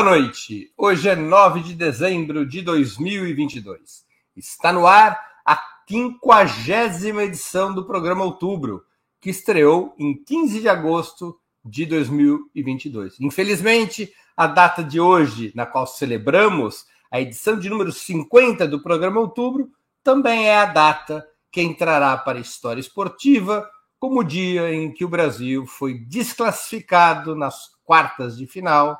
Boa 0.00 0.12
noite. 0.12 0.72
Hoje 0.78 1.10
é 1.10 1.14
9 1.14 1.60
de 1.60 1.74
dezembro 1.74 2.46
de 2.46 2.62
2022. 2.62 4.02
Está 4.34 4.72
no 4.72 4.86
ar 4.86 5.20
a 5.44 5.62
quinquagésima 5.86 7.24
edição 7.24 7.74
do 7.74 7.84
programa 7.84 8.24
Outubro, 8.24 8.82
que 9.20 9.28
estreou 9.28 9.94
em 9.98 10.16
15 10.16 10.62
de 10.62 10.70
agosto 10.70 11.38
de 11.62 11.84
2022. 11.84 13.20
Infelizmente, 13.20 14.10
a 14.34 14.46
data 14.46 14.82
de 14.82 14.98
hoje, 14.98 15.52
na 15.54 15.66
qual 15.66 15.86
celebramos 15.86 16.86
a 17.12 17.20
edição 17.20 17.58
de 17.58 17.68
número 17.68 17.92
50 17.92 18.66
do 18.66 18.82
programa 18.82 19.20
Outubro, 19.20 19.68
também 20.02 20.46
é 20.46 20.56
a 20.56 20.64
data 20.64 21.28
que 21.52 21.60
entrará 21.60 22.16
para 22.16 22.38
a 22.38 22.40
história 22.40 22.80
esportiva 22.80 23.68
como 23.98 24.20
o 24.20 24.24
dia 24.24 24.72
em 24.72 24.90
que 24.94 25.04
o 25.04 25.10
Brasil 25.10 25.66
foi 25.66 25.92
desclassificado 25.92 27.36
nas 27.36 27.72
quartas 27.84 28.38
de 28.38 28.46
final 28.46 28.98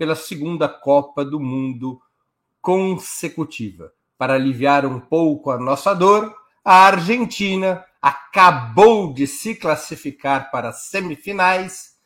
pela 0.00 0.16
segunda 0.16 0.66
Copa 0.66 1.22
do 1.22 1.38
Mundo 1.38 2.00
consecutiva. 2.62 3.92
Para 4.16 4.32
aliviar 4.32 4.86
um 4.86 4.98
pouco 4.98 5.50
a 5.50 5.58
nossa 5.58 5.92
dor, 5.92 6.34
a 6.64 6.86
Argentina 6.86 7.84
acabou 8.00 9.12
de 9.12 9.26
se 9.26 9.54
classificar 9.54 10.50
para 10.50 10.70
as 10.70 10.84
semifinais, 10.84 11.96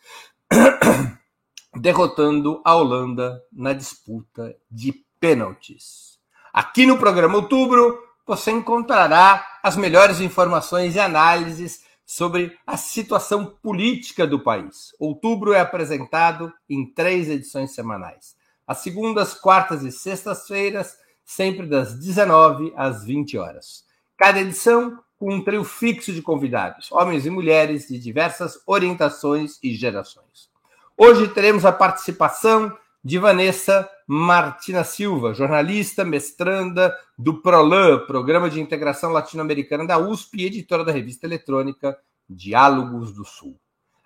derrotando 1.72 2.60
a 2.64 2.74
Holanda 2.74 3.40
na 3.52 3.72
disputa 3.72 4.56
de 4.68 4.92
pênaltis. 5.20 6.18
Aqui 6.52 6.86
no 6.86 6.98
programa 6.98 7.36
Outubro, 7.36 7.96
você 8.26 8.50
encontrará 8.50 9.46
as 9.62 9.76
melhores 9.76 10.20
informações 10.20 10.96
e 10.96 10.98
análises 10.98 11.83
sobre 12.04 12.56
a 12.66 12.76
situação 12.76 13.46
política 13.46 14.26
do 14.26 14.40
país. 14.40 14.94
Outubro 14.98 15.52
é 15.52 15.60
apresentado 15.60 16.52
em 16.68 16.92
três 16.92 17.28
edições 17.28 17.74
semanais. 17.74 18.36
Às 18.66 18.78
segundas, 18.78 19.34
quartas 19.34 19.82
e 19.82 19.92
sextas-feiras, 19.92 20.96
sempre 21.24 21.66
das 21.66 21.98
19 21.98 22.72
às 22.76 23.04
20 23.04 23.38
horas. 23.38 23.84
Cada 24.16 24.40
edição 24.40 24.98
com 25.18 25.34
um 25.34 25.42
trio 25.42 25.64
fixo 25.64 26.12
de 26.12 26.20
convidados, 26.20 26.90
homens 26.92 27.24
e 27.24 27.30
mulheres 27.30 27.88
de 27.88 27.98
diversas 27.98 28.58
orientações 28.66 29.58
e 29.62 29.74
gerações. 29.74 30.50
Hoje 30.96 31.28
teremos 31.28 31.64
a 31.64 31.72
participação 31.72 32.76
de 33.04 33.18
Vanessa 33.18 33.86
Martina 34.06 34.82
Silva, 34.82 35.34
jornalista, 35.34 36.06
mestranda 36.06 36.96
do 37.18 37.42
PROLAN, 37.42 38.06
Programa 38.06 38.48
de 38.48 38.60
Integração 38.60 39.12
Latino-Americana 39.12 39.86
da 39.86 39.98
USP 39.98 40.38
e 40.38 40.46
editora 40.46 40.82
da 40.82 40.90
revista 40.90 41.26
eletrônica 41.26 41.98
Diálogos 42.28 43.12
do 43.12 43.22
Sul. 43.22 43.60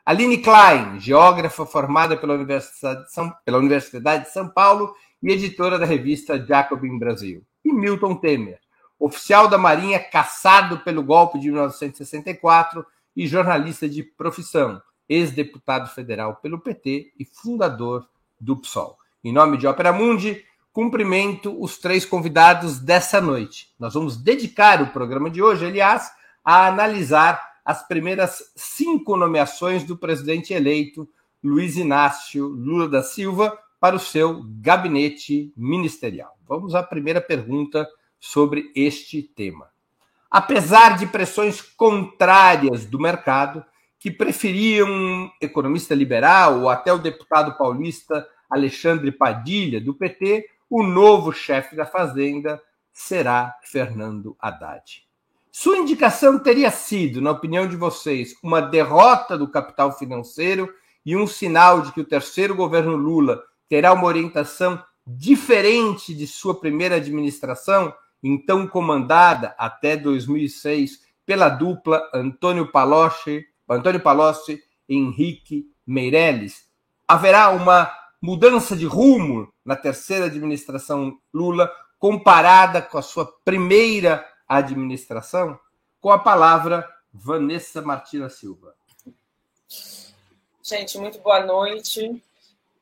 Aline 0.05 0.39
Klein, 0.39 0.99
geógrafa 0.99 1.65
formada 1.65 2.17
pela 2.17 2.35
Universidade 2.35 3.05
de 3.05 3.13
São, 3.13 3.33
pela 3.45 3.59
Universidade 3.59 4.25
de 4.25 4.33
São 4.33 4.49
Paulo 4.49 4.93
e 5.23 5.31
editora 5.31 5.78
da 5.78 5.87
revista 5.87 6.45
Jacobin 6.45 6.99
Brasil. 6.99 7.45
E 7.65 7.72
Milton 7.72 8.17
Temer, 8.17 8.59
oficial 8.99 9.47
da 9.47 9.59
Marinha 9.59 10.01
caçado 10.01 10.81
pelo 10.81 11.05
golpe 11.05 11.39
de 11.39 11.51
1964 11.51 12.84
e 13.15 13.28
jornalista 13.28 13.89
de 13.89 14.03
profissão, 14.03 14.83
ex-deputado 15.09 15.89
federal 15.89 16.37
pelo 16.37 16.59
PT 16.59 17.12
e 17.17 17.25
fundador 17.25 18.09
do 18.41 18.56
PSOL. 18.56 18.97
Em 19.25 19.33
nome 19.33 19.56
de 19.56 19.67
Opera 19.67 19.93
Mundi, 19.93 20.45
cumprimento 20.73 21.61
os 21.61 21.77
três 21.77 22.05
convidados 22.05 22.79
dessa 22.79 23.21
noite. 23.21 23.75
Nós 23.77 23.95
vamos 23.95 24.17
dedicar 24.17 24.81
o 24.81 24.93
programa 24.93 25.29
de 25.29 25.43
hoje, 25.43 25.67
aliás, 25.67 26.09
a 26.45 26.69
analisar 26.69 27.43
as 27.65 27.87
primeiras 27.87 28.53
cinco 28.55 29.17
nomeações 29.17 29.83
do 29.83 29.97
presidente 29.97 30.55
eleito 30.55 31.09
Luiz 31.43 31.77
Inácio 31.77 32.47
Lula 32.47 32.89
da 32.89 33.03
Silva 33.03 33.59
para 33.81 33.97
o 33.97 34.01
seu 34.01 34.45
gabinete 34.61 35.53
ministerial. 35.57 36.39
Vamos 36.47 36.77
à 36.77 36.83
primeira 36.83 37.21
pergunta 37.21 37.89
sobre 38.21 38.71
este 38.75 39.21
tema. 39.21 39.67
Apesar 40.31 40.97
de 40.97 41.07
pressões 41.07 41.61
contrárias 41.61 42.87
do 42.87 43.01
mercado, 43.01 43.65
que 43.99 44.12
preferiam 44.12 44.89
um 44.89 45.31
economista 45.41 45.93
liberal 45.93 46.61
ou 46.61 46.69
até 46.69 46.93
o 46.93 46.99
deputado 46.99 47.59
paulista 47.59 48.25
Alexandre 48.48 49.12
Padilha, 49.12 49.81
do 49.81 49.94
PT, 49.94 50.48
o 50.70 50.82
novo 50.82 51.32
chefe 51.32 51.75
da 51.76 51.86
Fazenda 51.86 52.60
será 52.92 53.56
Fernando 53.62 54.36
Haddad. 54.41 55.06
Sua 55.50 55.78
indicação 55.78 56.38
teria 56.38 56.70
sido, 56.70 57.20
na 57.20 57.31
opinião 57.31 57.66
de 57.66 57.76
vocês, 57.76 58.34
uma 58.42 58.60
derrota 58.60 59.36
do 59.36 59.48
capital 59.48 59.97
financeiro 59.97 60.72
e 61.04 61.16
um 61.16 61.26
sinal 61.26 61.82
de 61.82 61.92
que 61.92 62.00
o 62.00 62.04
terceiro 62.04 62.54
governo 62.54 62.97
Lula 62.97 63.42
terá 63.69 63.92
uma 63.92 64.04
orientação 64.04 64.82
diferente 65.06 66.15
de 66.15 66.26
sua 66.26 66.60
primeira 66.60 66.97
administração, 66.97 67.92
então 68.22 68.66
comandada 68.66 69.54
até 69.59 69.97
2006 69.97 71.00
pela 71.25 71.48
dupla 71.48 72.09
Antônio 72.12 72.70
Palocci, 72.70 73.44
Antônio 73.69 74.00
Palocci 74.00 74.62
e 74.88 74.97
Henrique 74.97 75.66
Meirelles. 75.86 76.66
Haverá 77.06 77.50
uma 77.50 77.91
mudança 78.21 78.77
de 78.77 78.87
rumo 78.87 79.53
na 79.65 79.77
terceira 79.77 80.27
administração 80.27 81.19
Lula 81.33 81.71
comparada 81.99 82.81
com 82.83 82.99
a 82.99 83.03
sua 83.03 83.27
primeira 83.45 84.27
administração? 84.47 85.59
Com 86.01 86.11
a 86.11 86.19
palavra, 86.19 86.89
Vanessa 87.12 87.83
Martina 87.83 88.28
Silva. 88.28 88.75
Gente, 90.62 90.99
muito 90.99 91.19
boa 91.21 91.45
noite. 91.45 92.23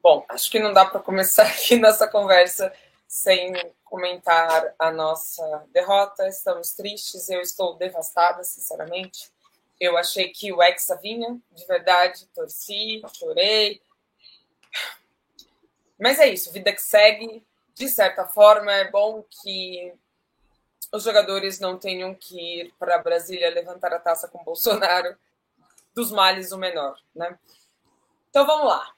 Bom, 0.02 0.24
acho 0.28 0.50
que 0.50 0.58
não 0.58 0.72
dá 0.72 0.84
para 0.84 1.00
começar 1.00 1.44
aqui 1.48 1.76
nossa 1.76 2.06
conversa 2.06 2.72
sem 3.08 3.52
comentar 3.84 4.74
a 4.78 4.90
nossa 4.90 5.64
derrota. 5.72 6.28
Estamos 6.28 6.72
tristes, 6.72 7.28
eu 7.28 7.40
estou 7.40 7.76
devastada, 7.76 8.42
sinceramente. 8.44 9.30
Eu 9.80 9.96
achei 9.96 10.28
que 10.28 10.52
o 10.52 10.62
Hexa 10.62 10.96
vinha, 10.96 11.38
de 11.52 11.66
verdade, 11.66 12.26
torci, 12.34 13.02
chorei. 13.14 13.80
Mas 15.98 16.18
é 16.18 16.28
isso, 16.28 16.52
vida 16.52 16.72
que 16.72 16.82
segue. 16.82 17.44
De 17.74 17.88
certa 17.88 18.26
forma, 18.26 18.72
é 18.72 18.90
bom 18.90 19.24
que 19.42 19.92
os 20.92 21.02
jogadores 21.02 21.60
não 21.60 21.78
tenham 21.78 22.14
que 22.14 22.38
ir 22.38 22.74
para 22.78 22.98
Brasília 22.98 23.50
levantar 23.50 23.92
a 23.92 23.98
taça 23.98 24.28
com 24.28 24.42
Bolsonaro. 24.44 25.16
Dos 25.94 26.12
males, 26.12 26.52
o 26.52 26.58
menor, 26.58 26.98
né? 27.14 27.38
Então 28.28 28.46
vamos 28.46 28.66
lá. 28.66 28.94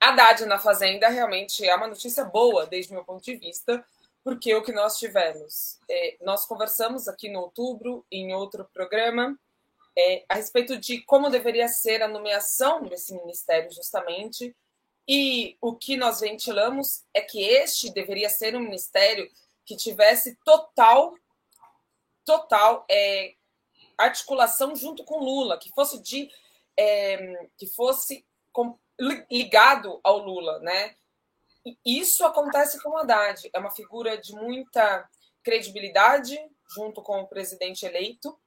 Haddad 0.00 0.46
na 0.46 0.58
Fazenda 0.58 1.08
realmente 1.08 1.66
é 1.66 1.74
uma 1.74 1.86
notícia 1.86 2.24
boa, 2.24 2.66
desde 2.66 2.92
meu 2.92 3.04
ponto 3.04 3.22
de 3.22 3.36
vista, 3.36 3.84
porque 4.24 4.54
o 4.54 4.62
que 4.62 4.72
nós 4.72 4.98
tivemos, 4.98 5.78
é, 5.88 6.16
nós 6.22 6.46
conversamos 6.46 7.06
aqui 7.06 7.28
no 7.28 7.40
outubro, 7.40 8.04
em 8.10 8.34
outro 8.34 8.68
programa, 8.72 9.38
é, 9.96 10.24
a 10.28 10.34
respeito 10.34 10.76
de 10.76 11.00
como 11.02 11.30
deveria 11.30 11.68
ser 11.68 12.02
a 12.02 12.08
nomeação 12.08 12.82
desse 12.82 13.14
ministério, 13.14 13.70
justamente, 13.72 14.54
e 15.08 15.56
o 15.60 15.74
que 15.74 15.96
nós 15.96 16.20
ventilamos 16.20 17.04
é 17.14 17.20
que 17.20 17.40
este 17.42 17.90
deveria 17.90 18.28
ser 18.28 18.56
um 18.56 18.60
ministério 18.60 19.30
que 19.64 19.76
tivesse 19.76 20.36
total, 20.44 21.14
total 22.24 22.84
é, 22.90 23.34
articulação 23.96 24.74
junto 24.74 25.04
com 25.04 25.18
Lula, 25.18 25.58
que 25.58 25.70
fosse 25.70 26.02
de, 26.02 26.30
é, 26.76 27.48
que 27.56 27.66
fosse 27.66 28.26
com, 28.52 28.78
ligado 29.30 30.00
ao 30.02 30.18
Lula, 30.18 30.58
né? 30.60 30.96
E 31.64 31.98
isso 31.98 32.24
acontece 32.24 32.80
com 32.82 32.90
o 32.90 32.96
Haddad. 32.96 33.50
É 33.52 33.58
uma 33.58 33.70
figura 33.70 34.16
de 34.16 34.32
muita 34.32 35.08
credibilidade 35.42 36.38
junto 36.74 37.02
com 37.02 37.20
o 37.20 37.26
presidente 37.26 37.84
eleito 37.84 38.38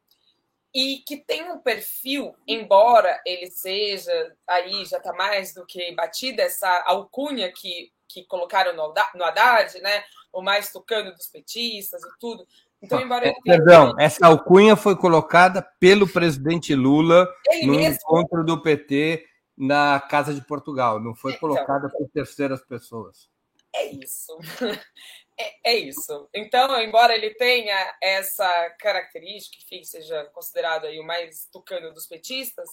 e 0.73 0.97
que 1.05 1.17
tem 1.17 1.51
um 1.51 1.59
perfil, 1.59 2.35
embora 2.47 3.19
ele 3.25 3.49
seja 3.49 4.35
aí 4.47 4.85
já 4.85 4.97
está 4.97 5.13
mais 5.13 5.53
do 5.53 5.65
que 5.65 5.93
batida 5.95 6.43
essa 6.43 6.83
alcunha 6.85 7.51
que, 7.51 7.91
que 8.07 8.23
colocaram 8.25 8.75
no, 8.75 8.93
no 9.15 9.23
Haddad, 9.23 9.79
né? 9.81 10.03
O 10.31 10.41
mais 10.41 10.71
tocando 10.71 11.13
dos 11.13 11.27
petistas 11.27 12.01
e 12.03 12.19
tudo. 12.19 12.45
Então, 12.81 13.01
embora 13.01 13.27
é, 13.27 13.33
Perdão, 13.43 13.95
essa 13.99 14.27
alcunha 14.27 14.75
foi 14.75 14.95
colocada 14.95 15.61
pelo 15.79 16.07
presidente 16.07 16.73
Lula 16.75 17.27
ele 17.47 17.65
no 17.65 17.73
mesmo? 17.73 17.95
encontro 17.95 18.45
do 18.45 18.61
PT 18.61 19.25
na 19.57 19.99
Casa 19.99 20.33
de 20.33 20.41
Portugal, 20.45 21.01
não 21.01 21.13
foi 21.13 21.33
então, 21.33 21.49
colocada 21.49 21.89
por 21.89 22.07
terceiras 22.09 22.63
pessoas. 22.63 23.29
É 23.75 23.85
isso. 23.87 24.37
É, 25.39 25.71
é, 25.71 25.75
isso. 25.77 26.29
Então, 26.33 26.81
embora 26.81 27.15
ele 27.15 27.33
tenha 27.35 27.97
essa 28.01 28.69
característica, 28.71 29.57
que 29.65 29.85
seja 29.85 30.25
considerado 30.33 30.85
aí 30.85 30.99
o 30.99 31.05
mais 31.05 31.47
tucano 31.49 31.93
dos 31.93 32.05
petistas, 32.05 32.67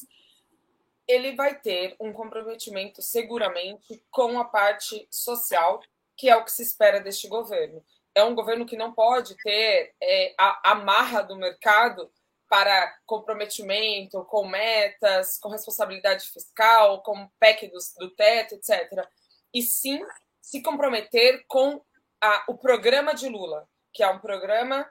ele 1.06 1.36
vai 1.36 1.54
ter 1.60 1.94
um 2.00 2.12
comprometimento 2.12 3.00
seguramente 3.00 4.02
com 4.10 4.40
a 4.40 4.44
parte 4.44 5.06
social, 5.08 5.80
que 6.16 6.28
é 6.28 6.34
o 6.34 6.44
que 6.44 6.50
se 6.50 6.62
espera 6.62 7.00
deste 7.00 7.28
governo. 7.28 7.84
É 8.12 8.24
um 8.24 8.34
governo 8.34 8.66
que 8.66 8.76
não 8.76 8.92
pode 8.92 9.36
ter 9.36 9.94
é, 10.02 10.34
a 10.36 10.72
amarra 10.72 11.22
do 11.22 11.36
mercado 11.36 12.10
para 12.48 12.98
comprometimento 13.04 14.24
com 14.24 14.48
metas, 14.48 15.38
com 15.38 15.50
responsabilidade 15.50 16.26
fiscal, 16.28 17.02
com 17.02 17.28
PEC 17.38 17.69
do, 17.69 17.78
do 17.98 18.10
teto, 18.10 18.54
etc. 18.54 19.06
E 19.54 19.62
sim 19.62 20.00
se 20.40 20.62
comprometer 20.62 21.44
com 21.46 21.80
a, 22.20 22.44
o 22.48 22.56
programa 22.56 23.14
de 23.14 23.28
Lula, 23.28 23.68
que 23.92 24.02
é 24.02 24.08
um 24.08 24.18
programa 24.18 24.88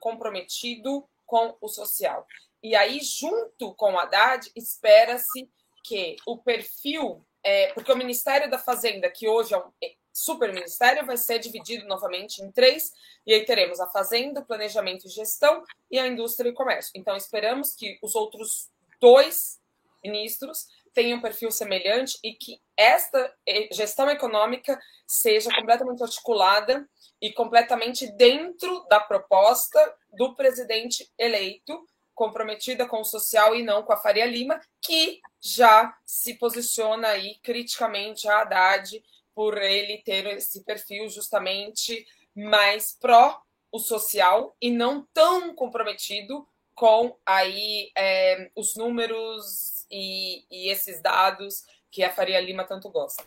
comprometido 0.00 1.08
com 1.26 1.56
o 1.60 1.68
social. 1.68 2.26
E 2.62 2.74
aí, 2.74 3.00
junto 3.00 3.74
com 3.74 3.92
o 3.92 3.98
Haddad, 3.98 4.50
espera-se 4.56 5.48
que 5.84 6.16
o 6.26 6.38
perfil, 6.38 7.24
é, 7.42 7.72
porque 7.72 7.92
o 7.92 7.96
Ministério 7.96 8.50
da 8.50 8.58
Fazenda, 8.58 9.10
que 9.10 9.28
hoje 9.28 9.54
é 9.54 9.58
um 9.58 9.70
super 10.12 10.52
ministério, 10.52 11.06
vai 11.06 11.16
ser 11.16 11.38
dividido 11.38 11.86
novamente 11.86 12.42
em 12.42 12.50
três, 12.50 12.92
e 13.26 13.32
aí 13.32 13.44
teremos 13.44 13.78
a 13.78 13.86
Fazenda, 13.86 14.42
Planejamento 14.42 15.06
e 15.06 15.10
Gestão 15.10 15.62
e 15.90 15.98
a 15.98 16.06
Indústria 16.06 16.48
e 16.48 16.54
Comércio. 16.54 16.92
Então, 16.94 17.16
esperamos 17.16 17.74
que 17.74 17.98
os 18.02 18.14
outros 18.14 18.70
dois 19.00 19.60
ministros 20.02 20.66
tenham 20.98 21.18
um 21.18 21.22
perfil 21.22 21.52
semelhante 21.52 22.18
e 22.24 22.32
que 22.32 22.60
esta 22.76 23.32
eh, 23.46 23.68
gestão 23.70 24.10
econômica 24.10 24.76
seja 25.06 25.48
completamente 25.54 26.02
articulada 26.02 26.88
e 27.22 27.32
completamente 27.32 28.10
dentro 28.16 28.84
da 28.90 28.98
proposta 28.98 29.78
do 30.12 30.34
presidente 30.34 31.08
eleito, 31.16 31.86
comprometida 32.16 32.84
com 32.84 33.00
o 33.00 33.04
social 33.04 33.54
e 33.54 33.62
não 33.62 33.84
com 33.84 33.92
a 33.92 33.96
Faria 33.96 34.26
Lima, 34.26 34.60
que 34.82 35.20
já 35.40 35.96
se 36.04 36.34
posiciona 36.34 37.10
aí 37.10 37.38
criticamente 37.44 38.26
a 38.26 38.40
Haddad 38.40 39.00
por 39.36 39.56
ele 39.56 39.98
ter 39.98 40.26
esse 40.26 40.64
perfil 40.64 41.08
justamente 41.08 42.04
mais 42.34 42.92
pró 42.92 43.40
o 43.70 43.78
social 43.78 44.56
e 44.60 44.68
não 44.68 45.06
tão 45.14 45.54
comprometido 45.54 46.44
com 46.74 47.16
aí 47.24 47.92
é, 47.96 48.50
os 48.56 48.74
números 48.74 49.77
e, 49.90 50.44
e 50.50 50.70
esses 50.70 51.00
dados 51.00 51.64
que 51.90 52.02
a 52.02 52.12
Faria 52.12 52.40
Lima 52.40 52.64
tanto 52.64 52.90
gosta. 52.90 53.24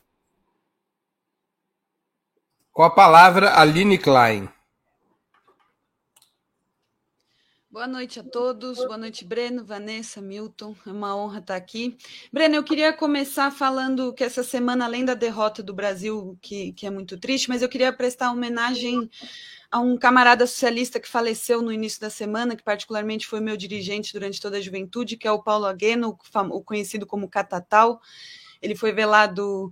Com 2.71 2.83
a 2.83 2.89
palavra, 2.89 3.59
Aline 3.59 3.97
Klein. 3.97 4.49
Boa 7.71 7.87
noite 7.87 8.19
a 8.19 8.23
todos, 8.23 8.79
boa 8.79 8.97
noite, 8.97 9.23
Breno, 9.23 9.63
Vanessa, 9.63 10.21
Milton, 10.21 10.75
é 10.85 10.91
uma 10.91 11.15
honra 11.15 11.39
estar 11.39 11.55
aqui. 11.55 11.97
Breno, 12.29 12.55
eu 12.55 12.65
queria 12.65 12.91
começar 12.91 13.49
falando 13.49 14.13
que 14.13 14.25
essa 14.25 14.43
semana, 14.43 14.83
além 14.83 15.05
da 15.05 15.13
derrota 15.13 15.63
do 15.63 15.73
Brasil, 15.73 16.37
que, 16.41 16.73
que 16.73 16.85
é 16.85 16.89
muito 16.89 17.17
triste, 17.17 17.47
mas 17.47 17.61
eu 17.61 17.69
queria 17.69 17.93
prestar 17.93 18.29
homenagem 18.29 19.09
a 19.71 19.79
um 19.79 19.97
camarada 19.97 20.45
socialista 20.45 20.99
que 20.99 21.07
faleceu 21.07 21.61
no 21.61 21.71
início 21.71 22.01
da 22.01 22.09
semana, 22.09 22.57
que 22.57 22.63
particularmente 22.63 23.25
foi 23.25 23.39
meu 23.39 23.55
dirigente 23.55 24.11
durante 24.11 24.41
toda 24.41 24.57
a 24.57 24.61
juventude, 24.61 25.15
que 25.15 25.25
é 25.25 25.31
o 25.31 25.41
Paulo 25.41 25.65
Agueno, 25.65 26.19
o 26.49 26.61
conhecido 26.61 27.07
como 27.07 27.29
Catatal. 27.29 28.01
Ele 28.61 28.75
foi 28.75 28.91
velado 28.91 29.71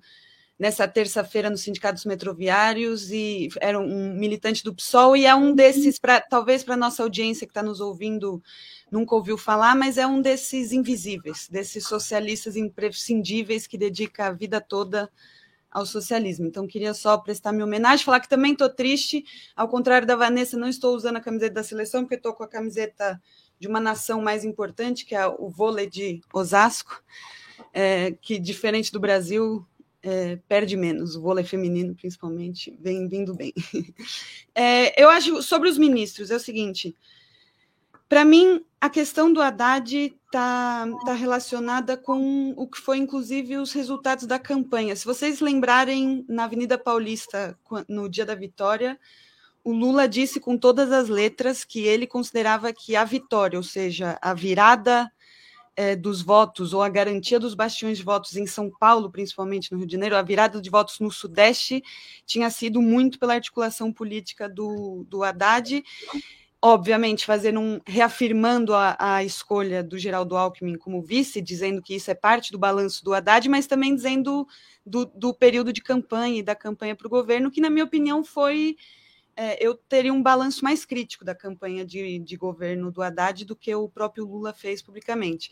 nessa 0.60 0.86
terça-feira 0.86 1.50
nos 1.50 1.62
sindicatos 1.62 2.04
metroviários 2.04 3.10
e 3.12 3.48
era 3.62 3.80
um 3.80 4.14
militante 4.14 4.62
do 4.62 4.76
PSOL 4.76 5.16
e 5.16 5.26
é 5.26 5.34
um 5.34 5.56
desses, 5.56 5.98
pra, 5.98 6.20
talvez 6.20 6.64
para 6.64 6.76
nossa 6.76 7.02
audiência 7.02 7.48
que 7.48 7.52
está 7.52 7.64
nos 7.64 7.80
ouvindo 7.80 8.44
nunca 8.92 9.16
ouviu 9.16 9.38
falar, 9.38 9.74
mas 9.74 9.98
é 9.98 10.06
um 10.06 10.22
desses 10.22 10.74
invisíveis, 10.74 11.48
desses 11.48 11.88
socialistas 11.88 12.58
imprescindíveis 12.58 13.66
que 13.66 13.78
dedica 13.78 14.28
a 14.28 14.32
vida 14.32 14.60
toda 14.60 15.10
ao 15.72 15.86
socialismo. 15.86 16.48
Então, 16.48 16.68
queria 16.68 16.94
só 16.94 17.18
prestar 17.18 17.52
minha 17.52 17.66
homenagem, 17.66 18.04
falar 18.04 18.20
que 18.20 18.28
também 18.28 18.54
estou 18.54 18.70
triste, 18.70 19.24
ao 19.56 19.70
contrário 19.70 20.08
da 20.08 20.16
Vanessa, 20.16 20.58
não 20.58 20.68
estou 20.68 20.96
usando 20.96 21.18
a 21.18 21.22
camiseta 21.22 21.54
da 21.54 21.64
seleção, 21.64 22.02
porque 22.02 22.16
estou 22.16 22.34
com 22.34 22.44
a 22.44 22.48
camiseta 22.48 23.22
de 23.60 23.68
uma 23.68 23.80
nação 23.80 24.22
mais 24.22 24.44
importante, 24.44 25.06
que 25.06 25.16
é 25.16 25.26
o 25.28 25.48
vôlei 25.48 25.88
de 25.88 26.22
Osasco, 26.34 27.04
é, 27.72 28.12
que, 28.20 28.40
diferente 28.40 28.92
do 28.92 29.00
Brasil, 29.00 29.64
é, 30.02 30.38
perde 30.48 30.78
menos, 30.78 31.16
o 31.16 31.22
vôlei 31.22 31.44
feminino, 31.44 31.96
principalmente, 31.96 32.76
vem 32.80 33.08
vindo 33.08 33.34
bem. 33.34 33.54
É, 34.56 35.02
eu 35.02 35.10
acho, 35.10 35.42
sobre 35.42 35.70
os 35.70 35.78
ministros, 35.78 36.32
é 36.32 36.36
o 36.36 36.40
seguinte, 36.40 36.94
para 38.10 38.26
mim, 38.26 38.66
a 38.82 38.90
questão 38.90 39.32
do 39.32 39.42
Haddad 39.42 39.96
está 39.96 40.86
tá 41.06 41.14
relacionada 41.14 41.96
com 41.96 42.54
o 42.58 42.68
que 42.68 42.78
foi, 42.78 42.98
inclusive, 42.98 43.56
os 43.56 43.72
resultados 43.72 44.26
da 44.26 44.38
campanha. 44.38 44.96
Se 44.98 45.06
vocês 45.06 45.40
lembrarem, 45.40 46.26
na 46.28 46.44
Avenida 46.44 46.78
Paulista, 46.78 47.58
no 47.88 48.10
dia 48.10 48.26
da 48.26 48.36
vitória, 48.36 49.00
o 49.64 49.72
Lula 49.72 50.08
disse 50.08 50.40
com 50.40 50.58
todas 50.58 50.92
as 50.92 51.08
letras 51.08 51.64
que 51.64 51.82
ele 51.82 52.08
considerava 52.08 52.74
que 52.74 52.96
a 52.96 53.06
vitória, 53.06 53.58
ou 53.58 53.64
seja, 53.64 54.18
a 54.22 54.34
virada 54.34 55.10
é, 55.80 55.96
dos 55.96 56.22
votos 56.22 56.74
ou 56.74 56.84
a 56.84 56.90
garantia 56.90 57.40
dos 57.40 57.54
bastiões 57.54 57.98
de 57.98 58.04
votos 58.04 58.36
em 58.36 58.46
São 58.46 58.70
Paulo, 58.70 59.10
principalmente 59.10 59.72
no 59.72 59.78
Rio 59.78 59.88
de 59.88 59.94
Janeiro, 59.94 60.18
a 60.18 60.22
virada 60.22 60.60
de 60.60 60.70
votos 60.70 61.00
no 61.00 61.10
Sudeste 61.10 61.82
tinha 62.26 62.50
sido 62.50 62.82
muito 62.82 63.18
pela 63.18 63.36
articulação 63.36 63.94
política 63.94 64.50
do, 64.50 65.06
do 65.08 65.24
Haddad, 65.24 65.82
obviamente 66.62 67.26
fazendo 67.26 67.62
um, 67.62 67.80
reafirmando 67.88 68.74
a, 68.74 68.98
a 69.00 69.24
escolha 69.24 69.82
do 69.82 69.98
Geraldo 69.98 70.36
Alckmin 70.36 70.78
como 70.78 71.02
vice, 71.02 71.42
dizendo 71.42 71.82
que 71.82 71.96
isso 71.96 72.12
é 72.12 72.14
parte 72.14 72.52
do 72.52 72.60
balanço 72.60 73.02
do 73.02 73.14
Haddad, 73.14 73.48
mas 73.48 73.66
também 73.66 73.96
dizendo 73.96 74.46
do, 74.86 75.06
do 75.06 75.34
período 75.34 75.72
de 75.72 75.82
campanha 75.82 76.40
e 76.40 76.44
da 76.44 76.56
campanha 76.56 76.94
para 76.94 77.08
o 77.08 77.10
governo, 77.10 77.50
que 77.50 77.62
na 77.62 77.70
minha 77.70 77.86
opinião 77.86 78.22
foi 78.22 78.76
é, 79.40 79.58
eu 79.66 79.74
teria 79.74 80.14
um 80.14 80.22
balanço 80.22 80.62
mais 80.66 80.84
crítico 80.84 81.24
da 81.24 81.34
campanha 81.34 81.86
de, 81.86 82.20
de 82.20 82.36
governo 82.36 82.92
do 82.92 83.02
Haddad 83.02 83.46
do 83.46 83.56
que 83.56 83.74
o 83.74 83.88
próprio 83.88 84.26
Lula 84.26 84.54
fez 84.54 84.82
publicamente. 84.82 85.50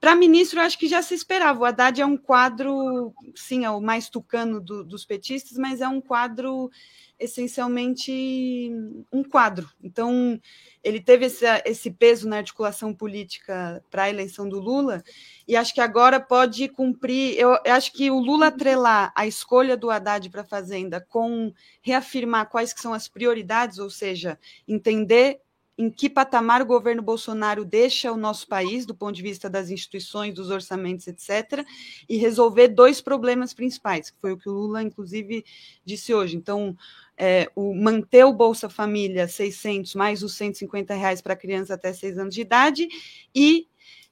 Para 0.00 0.16
ministro, 0.16 0.60
acho 0.60 0.78
que 0.78 0.88
já 0.88 1.02
se 1.02 1.12
esperava. 1.12 1.60
O 1.60 1.64
Haddad 1.64 2.00
é 2.00 2.06
um 2.06 2.16
quadro, 2.16 3.12
sim, 3.34 3.66
é 3.66 3.70
o 3.70 3.82
mais 3.82 4.08
tucano 4.08 4.58
do, 4.58 4.82
dos 4.82 5.04
petistas, 5.04 5.58
mas 5.58 5.82
é 5.82 5.88
um 5.88 6.00
quadro 6.00 6.70
essencialmente 7.18 8.72
um 9.12 9.22
quadro. 9.22 9.68
Então, 9.82 10.40
ele 10.82 11.00
teve 11.00 11.26
esse, 11.26 11.44
esse 11.66 11.90
peso 11.90 12.26
na 12.26 12.38
articulação 12.38 12.94
política 12.94 13.84
para 13.90 14.04
a 14.04 14.08
eleição 14.08 14.48
do 14.48 14.58
Lula, 14.58 15.02
e 15.46 15.54
acho 15.54 15.74
que 15.74 15.82
agora 15.82 16.18
pode 16.18 16.66
cumprir. 16.68 17.38
Eu, 17.38 17.58
eu 17.62 17.74
acho 17.74 17.92
que 17.92 18.10
o 18.10 18.18
Lula 18.18 18.46
atrelar 18.46 19.12
a 19.14 19.26
escolha 19.26 19.76
do 19.76 19.90
Haddad 19.90 20.30
para 20.30 20.40
a 20.40 20.46
Fazenda 20.46 21.04
com 21.06 21.52
reafirmar 21.82 22.48
quais 22.48 22.72
que 22.72 22.80
são 22.80 22.94
as 22.94 23.06
prioridades, 23.06 23.78
ou 23.78 23.90
seja, 23.90 24.38
entender 24.66 25.42
em 25.80 25.88
que 25.88 26.10
patamar 26.10 26.60
o 26.60 26.66
governo 26.66 27.00
Bolsonaro 27.00 27.64
deixa 27.64 28.12
o 28.12 28.16
nosso 28.16 28.46
país, 28.46 28.84
do 28.84 28.94
ponto 28.94 29.14
de 29.14 29.22
vista 29.22 29.48
das 29.48 29.70
instituições, 29.70 30.34
dos 30.34 30.50
orçamentos, 30.50 31.06
etc., 31.06 31.66
e 32.06 32.18
resolver 32.18 32.68
dois 32.68 33.00
problemas 33.00 33.54
principais, 33.54 34.10
que 34.10 34.20
foi 34.20 34.32
o 34.32 34.36
que 34.36 34.46
o 34.46 34.52
Lula, 34.52 34.82
inclusive, 34.82 35.42
disse 35.82 36.12
hoje. 36.12 36.36
Então, 36.36 36.76
é, 37.16 37.50
o 37.56 37.74
manter 37.74 38.24
o 38.24 38.32
Bolsa 38.34 38.68
Família 38.68 39.26
600 39.26 39.94
mais 39.94 40.22
os 40.22 40.34
150 40.34 40.92
reais 40.92 41.22
para 41.22 41.34
crianças 41.34 41.70
até 41.70 41.94
6 41.94 42.18
anos 42.18 42.34
de 42.34 42.42
idade 42.42 42.86
e 43.34 43.66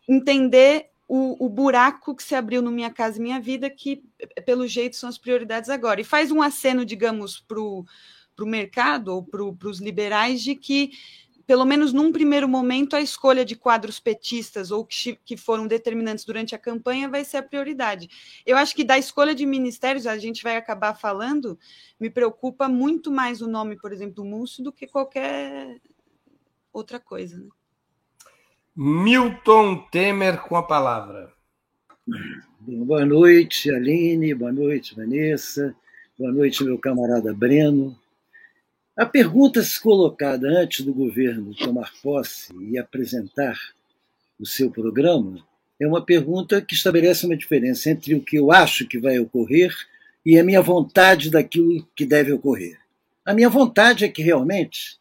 entender 0.09 0.87
o, 1.07 1.45
o, 1.45 1.51
buraco 1.51 2.15
que 2.15 2.23
se 2.23 2.35
abriu 2.35 2.63
no 2.63 2.71
Minha 2.71 2.91
Casa 2.91 3.21
Minha 3.21 3.41
Vida, 3.41 3.69
que, 3.69 4.03
pelo 4.47 4.67
jeito, 4.67 4.97
são 4.97 5.07
as 5.07 5.19
prioridades 5.19 5.69
agora. 5.69 6.01
E 6.01 6.05
faz 6.05 6.31
um 6.31 6.41
aceno, 6.41 6.83
digamos, 6.83 7.39
para 7.39 7.61
o 7.61 7.85
mercado 8.47 9.09
ou 9.09 9.23
para 9.23 9.69
os 9.69 9.81
liberais 9.81 10.43
de 10.43 10.55
que 10.55 10.93
pelo 11.49 11.65
menos 11.65 11.95
num 11.95 12.13
primeiro 12.13 12.47
momento, 12.47 12.95
a 12.95 13.01
escolha 13.01 13.43
de 13.43 13.57
quadros 13.57 13.99
petistas 13.99 14.71
ou 14.71 14.85
que, 14.85 15.19
que 15.25 15.35
foram 15.35 15.67
determinantes 15.67 16.27
durante 16.27 16.55
a 16.55 16.59
campanha 16.59 17.09
vai 17.09 17.25
ser 17.25 17.39
a 17.39 17.43
prioridade. 17.43 18.07
Eu 18.45 18.59
acho 18.59 18.77
que 18.77 18.85
da 18.85 18.99
escolha 18.99 19.35
de 19.35 19.47
ministérios, 19.47 20.07
a 20.07 20.19
gente 20.19 20.43
vai 20.43 20.59
acabar 20.59 20.93
falando, 20.93 21.59
me 21.99 22.11
preocupa 22.11 22.69
muito 22.69 23.11
mais 23.11 23.41
o 23.41 23.49
nome, 23.49 23.81
por 23.81 23.95
exemplo, 23.95 24.17
do 24.17 24.27
Múcio 24.27 24.63
do 24.63 24.71
que 24.71 24.87
qualquer 24.87 25.81
outra 26.71 27.01
coisa. 27.01 27.39
Né? 27.39 27.49
Milton 28.77 29.87
Temer 29.91 30.43
com 30.43 30.55
a 30.55 30.63
palavra. 30.63 31.33
Boa 32.61 33.07
noite, 33.07 33.71
Aline, 33.71 34.35
boa 34.35 34.53
noite, 34.53 34.95
Vanessa, 34.95 35.75
boa 36.19 36.31
noite, 36.31 36.63
meu 36.63 36.79
camarada 36.79 37.33
Breno. 37.33 37.99
A 38.99 39.07
pergunta 39.07 39.63
se 39.63 39.81
colocada 39.81 40.49
antes 40.49 40.85
do 40.85 40.93
governo 40.93 41.55
tomar 41.55 41.93
posse 42.03 42.53
e 42.61 42.77
apresentar 42.77 43.57
o 44.41 44.45
seu 44.45 44.73
programa 44.73 45.47
é 45.81 45.87
uma 45.87 46.05
pergunta 46.05 46.61
que 46.61 46.75
estabelece 46.75 47.25
uma 47.25 47.37
diferença 47.37 47.91
entre 47.91 48.17
o 48.17 48.21
que 48.21 48.35
eu 48.35 48.51
acho 48.51 48.89
que 48.89 48.99
vai 48.99 49.21
ocorrer 49.21 49.73
e 50.27 50.37
a 50.37 50.43
minha 50.43 50.61
vontade 50.61 51.31
daquilo 51.31 51.89
que 51.95 52.05
deve 52.05 52.33
ocorrer. 52.33 52.77
A 53.25 53.33
minha 53.33 53.49
vontade 53.49 54.05
é 54.05 54.09
que 54.09 54.21
realmente 54.21 54.99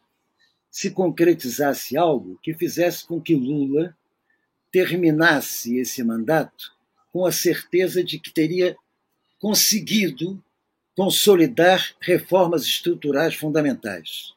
se 0.70 0.92
concretizasse 0.92 1.98
algo 1.98 2.40
que 2.44 2.54
fizesse 2.54 3.04
com 3.04 3.20
que 3.20 3.34
Lula 3.34 3.98
terminasse 4.72 5.76
esse 5.80 6.04
mandato 6.04 6.72
com 7.12 7.26
a 7.26 7.32
certeza 7.32 8.04
de 8.04 8.20
que 8.20 8.32
teria 8.32 8.78
conseguido 9.40 10.40
consolidar 10.98 11.94
reformas 12.02 12.66
estruturais 12.66 13.36
fundamentais. 13.36 14.34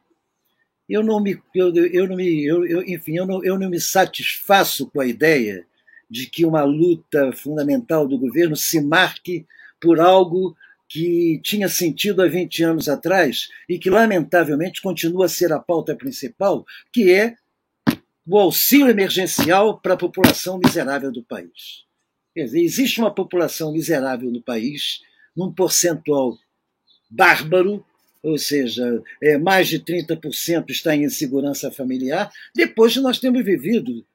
Eu 0.87 1.03
não 1.03 1.19
me, 1.19 1.41
eu, 1.55 1.75
eu 1.75 2.07
não 2.07 2.17
me, 2.17 2.45
eu, 2.45 2.67
eu, 2.67 2.83
enfim, 2.83 3.17
eu 3.17 3.27
não, 3.27 3.43
eu 3.43 3.59
não 3.59 3.71
me 3.71 3.81
satisfaço 3.81 4.87
com 4.91 5.01
a 5.01 5.07
ideia 5.07 5.67
de 6.11 6.27
que 6.27 6.45
uma 6.45 6.63
luta 6.63 7.33
fundamental 7.33 8.07
do 8.07 8.19
governo 8.19 8.55
se 8.55 8.79
marque 8.79 9.47
por 9.81 10.01
algo 10.01 10.55
que 10.87 11.41
tinha 11.43 11.69
sentido 11.69 12.21
há 12.21 12.29
20 12.29 12.63
anos 12.65 12.89
atrás 12.91 13.49
e 13.67 13.79
que, 13.79 13.89
lamentavelmente, 13.89 14.83
continua 14.83 15.27
a 15.27 15.29
ser 15.31 15.53
a 15.55 15.61
pauta 15.61 15.97
principal, 15.97 16.67
que 16.93 17.11
é 17.11 17.37
o 18.27 18.39
auxílio 18.39 18.89
emergencial 18.89 19.81
para 19.81 19.95
a 19.95 19.97
população 19.97 20.59
miserável 20.63 21.11
do 21.11 21.23
país. 21.23 21.87
Quer 22.35 22.45
dizer, 22.45 22.61
existe 22.61 23.01
uma 23.01 23.15
população 23.15 23.73
miserável 23.73 24.31
no 24.31 24.43
país, 24.43 25.01
num 25.35 25.51
percentual 25.53 26.37
bárbaro, 27.11 27.85
ou 28.23 28.39
seja, 28.39 29.03
é, 29.23 29.39
mais 29.39 29.69
de 29.69 29.81
30% 29.81 30.71
está 30.71 30.95
em 30.95 31.05
insegurança 31.05 31.71
familiar, 31.71 32.31
depois 32.55 32.93
de 32.93 33.01
nós 33.01 33.19
termos 33.19 33.45
vivido 33.45 34.07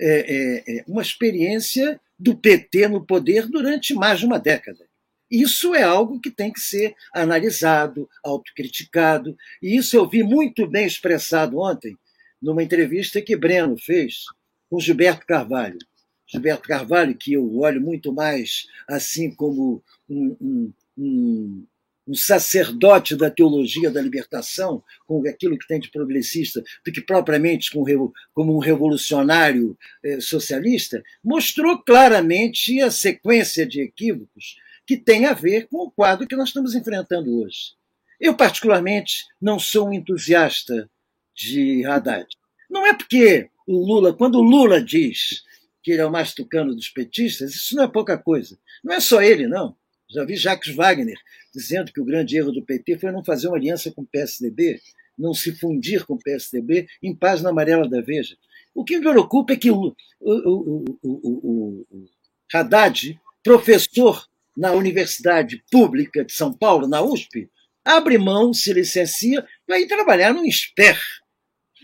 é, 0.00 0.08
é, 0.08 0.78
é, 0.78 0.84
uma 0.86 1.02
experiência 1.02 2.00
do 2.18 2.36
PT 2.36 2.88
no 2.88 3.04
poder 3.04 3.46
durante 3.46 3.94
mais 3.94 4.20
de 4.20 4.26
uma 4.26 4.38
década. 4.38 4.84
Isso 5.30 5.74
é 5.74 5.82
algo 5.82 6.20
que 6.20 6.30
tem 6.30 6.52
que 6.52 6.60
ser 6.60 6.94
analisado, 7.14 8.08
autocriticado, 8.22 9.36
e 9.62 9.76
isso 9.76 9.96
eu 9.96 10.08
vi 10.08 10.22
muito 10.22 10.66
bem 10.66 10.86
expressado 10.86 11.58
ontem 11.58 11.96
numa 12.40 12.62
entrevista 12.62 13.22
que 13.22 13.36
Breno 13.36 13.78
fez 13.78 14.24
com 14.68 14.80
Gilberto 14.80 15.24
Carvalho. 15.24 15.78
Gilberto 16.26 16.68
Carvalho, 16.68 17.14
que 17.14 17.34
eu 17.34 17.58
olho 17.58 17.80
muito 17.80 18.12
mais 18.12 18.66
assim 18.88 19.30
como 19.30 19.82
um, 20.08 20.36
um, 20.40 20.72
um 20.98 21.66
um 22.06 22.14
sacerdote 22.14 23.14
da 23.14 23.30
teologia 23.30 23.90
da 23.90 24.02
libertação, 24.02 24.82
com 25.06 25.26
aquilo 25.28 25.58
que 25.58 25.66
tem 25.66 25.78
de 25.78 25.90
progressista, 25.90 26.62
do 26.84 26.92
que 26.92 27.00
propriamente 27.00 27.70
como 27.70 28.56
um 28.56 28.58
revolucionário 28.58 29.76
eh, 30.04 30.20
socialista, 30.20 31.02
mostrou 31.22 31.78
claramente 31.82 32.80
a 32.80 32.90
sequência 32.90 33.66
de 33.66 33.80
equívocos 33.80 34.56
que 34.86 34.96
tem 34.96 35.26
a 35.26 35.32
ver 35.32 35.68
com 35.68 35.78
o 35.78 35.90
quadro 35.90 36.26
que 36.26 36.36
nós 36.36 36.48
estamos 36.48 36.74
enfrentando 36.74 37.40
hoje. 37.40 37.74
Eu, 38.20 38.36
particularmente, 38.36 39.24
não 39.40 39.58
sou 39.58 39.88
um 39.88 39.92
entusiasta 39.92 40.88
de 41.34 41.84
Haddad. 41.84 42.26
Não 42.68 42.86
é 42.86 42.94
porque 42.94 43.48
o 43.66 43.84
Lula, 43.84 44.12
quando 44.12 44.36
o 44.36 44.42
Lula 44.42 44.82
diz 44.82 45.42
que 45.82 45.92
ele 45.92 46.02
é 46.02 46.06
o 46.06 46.10
mais 46.10 46.32
tucano 46.32 46.74
dos 46.74 46.88
petistas, 46.88 47.54
isso 47.54 47.74
não 47.74 47.84
é 47.84 47.88
pouca 47.88 48.16
coisa. 48.16 48.58
Não 48.82 48.94
é 48.94 49.00
só 49.00 49.20
ele, 49.20 49.46
não. 49.46 49.76
Já 50.12 50.24
vi 50.24 50.36
Jacques 50.36 50.74
Wagner 50.74 51.16
dizendo 51.54 51.92
que 51.92 52.00
o 52.00 52.04
grande 52.04 52.36
erro 52.36 52.52
do 52.52 52.64
PT 52.64 52.98
foi 52.98 53.12
não 53.12 53.24
fazer 53.24 53.48
uma 53.48 53.56
aliança 53.56 53.90
com 53.90 54.02
o 54.02 54.06
PSDB, 54.06 54.80
não 55.18 55.34
se 55.34 55.52
fundir 55.52 56.04
com 56.04 56.14
o 56.14 56.18
PSDB 56.18 56.86
em 57.02 57.14
página 57.14 57.50
amarela 57.50 57.88
da 57.88 58.00
Veja. 58.00 58.36
O 58.74 58.84
que 58.84 58.96
me 58.96 59.02
preocupa 59.02 59.52
é 59.52 59.56
que 59.56 59.70
o, 59.70 59.94
o, 60.20 60.84
o, 61.02 61.86
o 61.90 62.06
Haddad, 62.52 63.18
professor 63.42 64.26
na 64.56 64.72
Universidade 64.72 65.62
Pública 65.70 66.24
de 66.24 66.32
São 66.32 66.52
Paulo, 66.52 66.86
na 66.86 67.02
USP, 67.02 67.50
abre 67.84 68.18
mão, 68.18 68.52
se 68.52 68.72
licencia, 68.72 69.46
para 69.66 69.80
ir 69.80 69.86
trabalhar 69.86 70.32
no 70.32 70.50
SPER, 70.50 70.98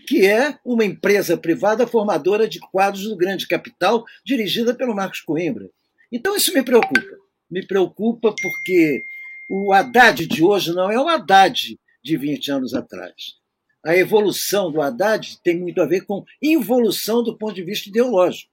que 0.07 0.25
é 0.25 0.57
uma 0.63 0.85
empresa 0.85 1.37
privada 1.37 1.85
formadora 1.85 2.47
de 2.47 2.59
quadros 2.59 3.03
do 3.03 3.17
grande 3.17 3.47
capital, 3.47 4.03
dirigida 4.25 4.73
pelo 4.73 4.95
Marcos 4.95 5.21
Coimbra. 5.21 5.69
Então 6.11 6.35
isso 6.35 6.53
me 6.53 6.63
preocupa. 6.63 7.28
Me 7.49 7.65
preocupa 7.65 8.33
porque 8.39 9.03
o 9.49 9.73
Haddad 9.73 10.27
de 10.27 10.43
hoje 10.43 10.71
não 10.73 10.91
é 10.91 10.99
o 10.99 11.07
Haddad 11.07 11.79
de 12.03 12.17
20 12.17 12.51
anos 12.51 12.73
atrás. 12.73 13.39
A 13.83 13.95
evolução 13.95 14.71
do 14.71 14.81
Haddad 14.81 15.39
tem 15.41 15.57
muito 15.57 15.81
a 15.81 15.85
ver 15.85 16.01
com 16.05 16.23
involução 16.41 17.23
do 17.23 17.37
ponto 17.37 17.55
de 17.55 17.63
vista 17.63 17.89
ideológico. 17.89 18.51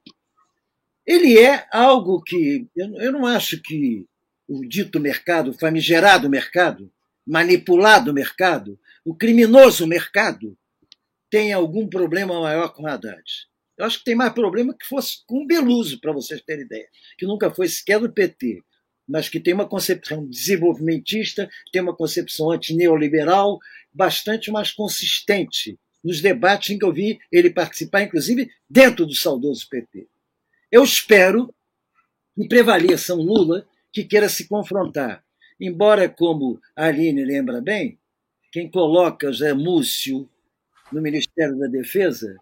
Ele 1.05 1.37
é 1.37 1.67
algo 1.71 2.21
que. 2.21 2.67
Eu 2.75 3.11
não 3.11 3.25
acho 3.25 3.61
que 3.61 4.05
o 4.47 4.65
dito 4.65 4.99
mercado, 4.99 5.51
o 5.51 5.53
famigerado 5.53 6.29
mercado, 6.29 6.91
manipulado 7.25 8.13
mercado, 8.13 8.79
o 9.05 9.13
criminoso 9.13 9.85
mercado, 9.85 10.57
tem 11.29 11.53
algum 11.53 11.87
problema 11.87 12.39
maior 12.41 12.73
com 12.73 12.83
o 12.83 12.87
Haddad. 12.87 13.23
Eu 13.77 13.85
acho 13.85 13.99
que 13.99 14.05
tem 14.05 14.15
mais 14.15 14.33
problema 14.33 14.75
que 14.75 14.87
fosse 14.87 15.23
com 15.27 15.43
o 15.43 15.47
Beluso, 15.47 15.99
para 15.99 16.11
vocês 16.11 16.41
terem 16.41 16.65
ideia, 16.65 16.87
que 17.17 17.27
nunca 17.27 17.53
foi 17.53 17.67
sequer 17.67 17.99
do 17.99 18.11
PT 18.11 18.63
mas 19.07 19.29
que 19.29 19.39
tem 19.39 19.53
uma 19.53 19.67
concepção 19.67 20.25
desenvolvimentista, 20.27 21.49
tem 21.71 21.81
uma 21.81 21.95
concepção 21.95 22.51
antineoliberal 22.51 23.57
bastante 23.93 24.51
mais 24.51 24.71
consistente 24.71 25.79
nos 26.03 26.21
debates 26.21 26.69
em 26.69 26.77
que 26.77 26.85
eu 26.85 26.93
vi 26.93 27.19
ele 27.31 27.49
participar, 27.49 28.03
inclusive 28.03 28.49
dentro 28.69 29.05
do 29.05 29.15
saudoso 29.15 29.67
PT. 29.69 30.07
Eu 30.71 30.83
espero 30.83 31.53
que 32.35 32.47
prevaleça 32.47 33.15
um 33.15 33.21
Lula 33.21 33.67
que 33.91 34.03
queira 34.03 34.29
se 34.29 34.47
confrontar. 34.47 35.23
Embora, 35.59 36.07
como 36.07 36.59
a 36.75 36.85
Aline 36.85 37.25
lembra 37.25 37.61
bem, 37.61 37.97
quem 38.51 38.69
coloca 38.69 39.31
Zé 39.31 39.53
Múcio 39.53 40.29
no 40.91 41.01
Ministério 41.01 41.57
da 41.57 41.67
Defesa 41.67 42.37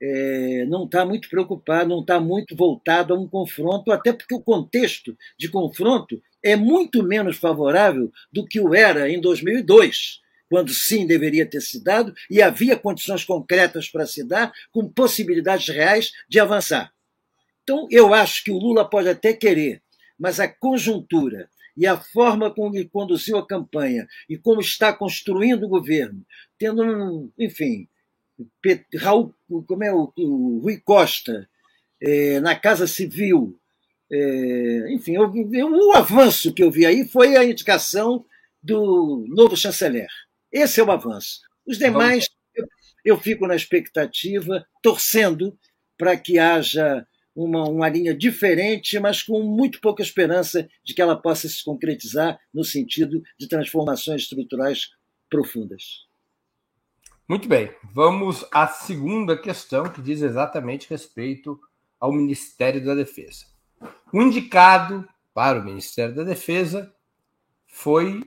é, 0.00 0.64
não 0.66 0.84
está 0.84 1.04
muito 1.04 1.28
preocupado, 1.28 1.88
não 1.88 2.00
está 2.00 2.20
muito 2.20 2.54
voltado 2.54 3.14
a 3.14 3.18
um 3.18 3.28
confronto, 3.28 3.90
até 3.90 4.12
porque 4.12 4.34
o 4.34 4.40
contexto 4.40 5.16
de 5.38 5.48
confronto 5.48 6.20
é 6.42 6.54
muito 6.54 7.02
menos 7.02 7.36
favorável 7.36 8.12
do 8.32 8.46
que 8.46 8.60
o 8.60 8.74
era 8.74 9.10
em 9.10 9.20
2002, 9.20 10.20
quando 10.48 10.72
sim 10.72 11.06
deveria 11.06 11.44
ter 11.44 11.60
se 11.60 11.82
dado 11.82 12.14
e 12.30 12.40
havia 12.40 12.76
condições 12.76 13.24
concretas 13.24 13.88
para 13.88 14.06
se 14.06 14.24
dar, 14.24 14.52
com 14.72 14.88
possibilidades 14.88 15.68
reais 15.68 16.12
de 16.28 16.40
avançar. 16.40 16.92
Então, 17.62 17.86
eu 17.90 18.14
acho 18.14 18.44
que 18.44 18.50
o 18.50 18.58
Lula 18.58 18.88
pode 18.88 19.08
até 19.08 19.32
querer, 19.32 19.82
mas 20.18 20.40
a 20.40 20.48
conjuntura 20.48 21.50
e 21.76 21.86
a 21.86 21.96
forma 21.96 22.50
como 22.52 22.74
ele 22.74 22.88
conduziu 22.88 23.36
a 23.36 23.46
campanha 23.46 24.08
e 24.28 24.36
como 24.36 24.60
está 24.60 24.92
construindo 24.92 25.64
o 25.64 25.68
governo, 25.68 26.24
tendo, 26.58 26.82
um, 26.82 27.30
enfim, 27.38 27.86
Raul, 28.96 29.34
como 29.66 29.84
é 29.84 29.92
o, 29.92 30.12
o 30.16 30.60
Rui 30.62 30.78
Costa, 30.78 31.48
é, 32.00 32.40
na 32.40 32.54
Casa 32.54 32.86
Civil. 32.86 33.58
É, 34.10 34.92
enfim, 34.94 35.14
eu, 35.14 35.32
eu, 35.52 35.70
o 35.70 35.92
avanço 35.92 36.52
que 36.52 36.62
eu 36.62 36.70
vi 36.70 36.86
aí 36.86 37.06
foi 37.06 37.36
a 37.36 37.44
indicação 37.44 38.24
do 38.62 39.24
novo 39.28 39.56
chanceler. 39.56 40.08
Esse 40.50 40.80
é 40.80 40.84
o 40.84 40.90
avanço. 40.90 41.40
Os 41.66 41.78
demais, 41.78 42.28
eu, 42.54 42.64
eu 43.04 43.18
fico 43.18 43.46
na 43.46 43.54
expectativa, 43.54 44.66
torcendo 44.82 45.58
para 45.96 46.16
que 46.16 46.38
haja 46.38 47.06
uma, 47.34 47.68
uma 47.68 47.88
linha 47.88 48.14
diferente, 48.14 48.98
mas 48.98 49.22
com 49.22 49.42
muito 49.42 49.80
pouca 49.80 50.02
esperança 50.02 50.68
de 50.82 50.94
que 50.94 51.02
ela 51.02 51.20
possa 51.20 51.48
se 51.48 51.62
concretizar 51.62 52.38
no 52.52 52.64
sentido 52.64 53.22
de 53.38 53.46
transformações 53.46 54.22
estruturais 54.22 54.90
profundas. 55.28 56.07
Muito 57.28 57.46
bem, 57.46 57.70
vamos 57.92 58.46
à 58.50 58.66
segunda 58.66 59.36
questão, 59.36 59.84
que 59.90 60.00
diz 60.00 60.22
exatamente 60.22 60.88
respeito 60.88 61.60
ao 62.00 62.10
Ministério 62.10 62.82
da 62.82 62.94
Defesa. 62.94 63.44
O 64.10 64.22
indicado 64.22 65.06
para 65.34 65.60
o 65.60 65.62
Ministério 65.62 66.14
da 66.14 66.24
Defesa 66.24 66.90
foi 67.66 68.24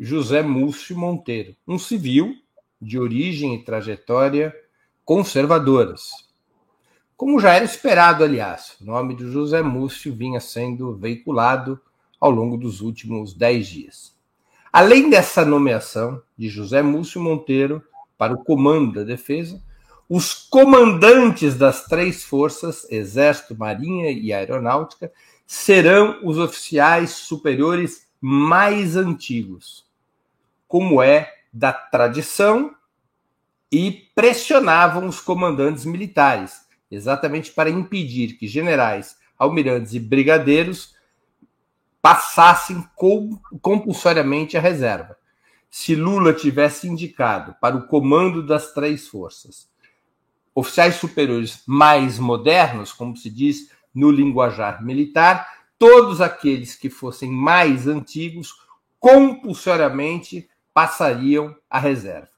José 0.00 0.42
Múcio 0.42 0.98
Monteiro, 0.98 1.54
um 1.64 1.78
civil 1.78 2.34
de 2.82 2.98
origem 2.98 3.54
e 3.54 3.62
trajetória 3.62 4.52
conservadoras. 5.04 6.10
Como 7.16 7.38
já 7.38 7.52
era 7.52 7.64
esperado, 7.64 8.24
aliás, 8.24 8.76
o 8.80 8.84
nome 8.84 9.14
de 9.14 9.30
José 9.30 9.62
Múcio 9.62 10.12
vinha 10.12 10.40
sendo 10.40 10.96
veiculado 10.96 11.80
ao 12.18 12.32
longo 12.32 12.56
dos 12.56 12.80
últimos 12.80 13.32
dez 13.32 13.68
dias. 13.68 14.12
Além 14.72 15.08
dessa 15.08 15.44
nomeação 15.44 16.20
de 16.36 16.48
José 16.48 16.82
Múcio 16.82 17.20
Monteiro, 17.20 17.80
para 18.24 18.32
o 18.32 18.42
comando 18.42 18.94
da 18.94 19.02
defesa, 19.02 19.62
os 20.08 20.32
comandantes 20.32 21.56
das 21.56 21.84
três 21.84 22.24
forças, 22.24 22.90
Exército, 22.90 23.54
Marinha 23.54 24.10
e 24.10 24.32
Aeronáutica, 24.32 25.12
serão 25.46 26.20
os 26.22 26.38
oficiais 26.38 27.10
superiores 27.10 28.08
mais 28.18 28.96
antigos, 28.96 29.84
como 30.66 31.02
é 31.02 31.34
da 31.52 31.70
tradição, 31.70 32.74
e 33.70 34.08
pressionavam 34.14 35.06
os 35.06 35.20
comandantes 35.20 35.84
militares, 35.84 36.62
exatamente 36.90 37.52
para 37.52 37.68
impedir 37.68 38.38
que 38.38 38.48
generais, 38.48 39.18
almirantes 39.38 39.92
e 39.92 40.00
brigadeiros 40.00 40.94
passassem 42.00 42.82
compulsoriamente 43.60 44.56
a 44.56 44.60
reserva 44.62 45.14
se 45.76 45.96
Lula 45.96 46.32
tivesse 46.32 46.86
indicado 46.86 47.56
para 47.60 47.76
o 47.76 47.88
comando 47.88 48.46
das 48.46 48.72
três 48.72 49.08
forças 49.08 49.68
oficiais 50.54 50.94
superiores 50.94 51.64
mais 51.66 52.16
modernos, 52.16 52.92
como 52.92 53.16
se 53.16 53.28
diz 53.28 53.72
no 53.92 54.08
linguajar 54.08 54.84
militar, 54.84 55.64
todos 55.76 56.20
aqueles 56.20 56.76
que 56.76 56.88
fossem 56.88 57.28
mais 57.28 57.88
antigos 57.88 58.54
compulsoriamente 59.00 60.48
passariam 60.72 61.56
à 61.68 61.80
reserva. 61.80 62.30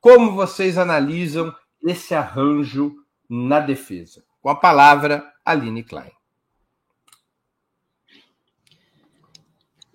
Como 0.00 0.36
vocês 0.36 0.78
analisam 0.78 1.52
esse 1.82 2.14
arranjo 2.14 2.94
na 3.28 3.58
defesa? 3.58 4.22
Com 4.40 4.48
a 4.48 4.54
palavra, 4.54 5.28
Aline 5.44 5.82
Klein. 5.82 6.19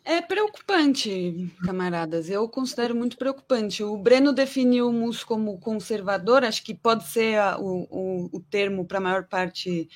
É 0.08 0.22
preocupante, 0.22 1.52
camaradas. 1.66 2.30
Eu 2.30 2.48
considero 2.48 2.96
muito 2.96 3.18
preocupante. 3.18 3.84
O 3.84 3.98
Breno 3.98 4.32
definiu 4.32 4.88
o 4.88 4.94
MUS 4.94 5.24
como 5.24 5.58
conservador, 5.58 6.44
acho 6.44 6.64
que 6.64 6.76
pode 6.76 7.08
ser 7.08 7.40
a, 7.40 7.58
o, 7.58 7.88
o, 7.90 8.30
o 8.38 8.40
termo 8.40 8.86
para 8.86 9.00
a 9.00 9.02
maior 9.02 9.24
parte 9.24 9.90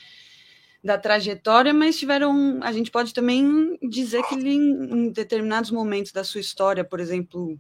da 0.84 0.98
trajetória, 0.98 1.76
mas 1.76 2.00
tiveram. 2.00 2.60
A 2.64 2.72
gente 2.72 2.90
pode 2.90 3.14
também 3.14 3.78
dizer 3.84 4.24
que 4.24 4.34
ele, 4.34 4.56
em 4.56 5.12
determinados 5.12 5.70
momentos 5.70 6.12
da 6.12 6.24
sua 6.24 6.42
história, 6.42 6.84
por 6.84 7.00
exemplo, 7.00 7.60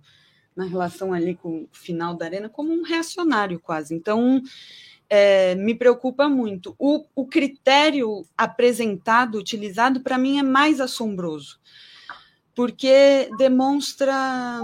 na 0.55 0.65
relação 0.65 1.13
ali 1.13 1.35
com 1.35 1.65
o 1.65 1.69
final 1.71 2.15
da 2.15 2.25
arena, 2.25 2.49
como 2.49 2.73
um 2.73 2.81
reacionário 2.81 3.59
quase. 3.59 3.93
Então, 3.93 4.41
é, 5.07 5.53
me 5.53 5.75
preocupa 5.75 6.27
muito. 6.27 6.75
O, 6.79 7.05
o 7.13 7.27
critério 7.27 8.25
apresentado, 8.35 9.37
utilizado, 9.37 10.01
para 10.01 10.17
mim 10.17 10.39
é 10.39 10.43
mais 10.43 10.81
assombroso 10.81 11.59
porque 12.59 13.29
demonstra 13.37 14.61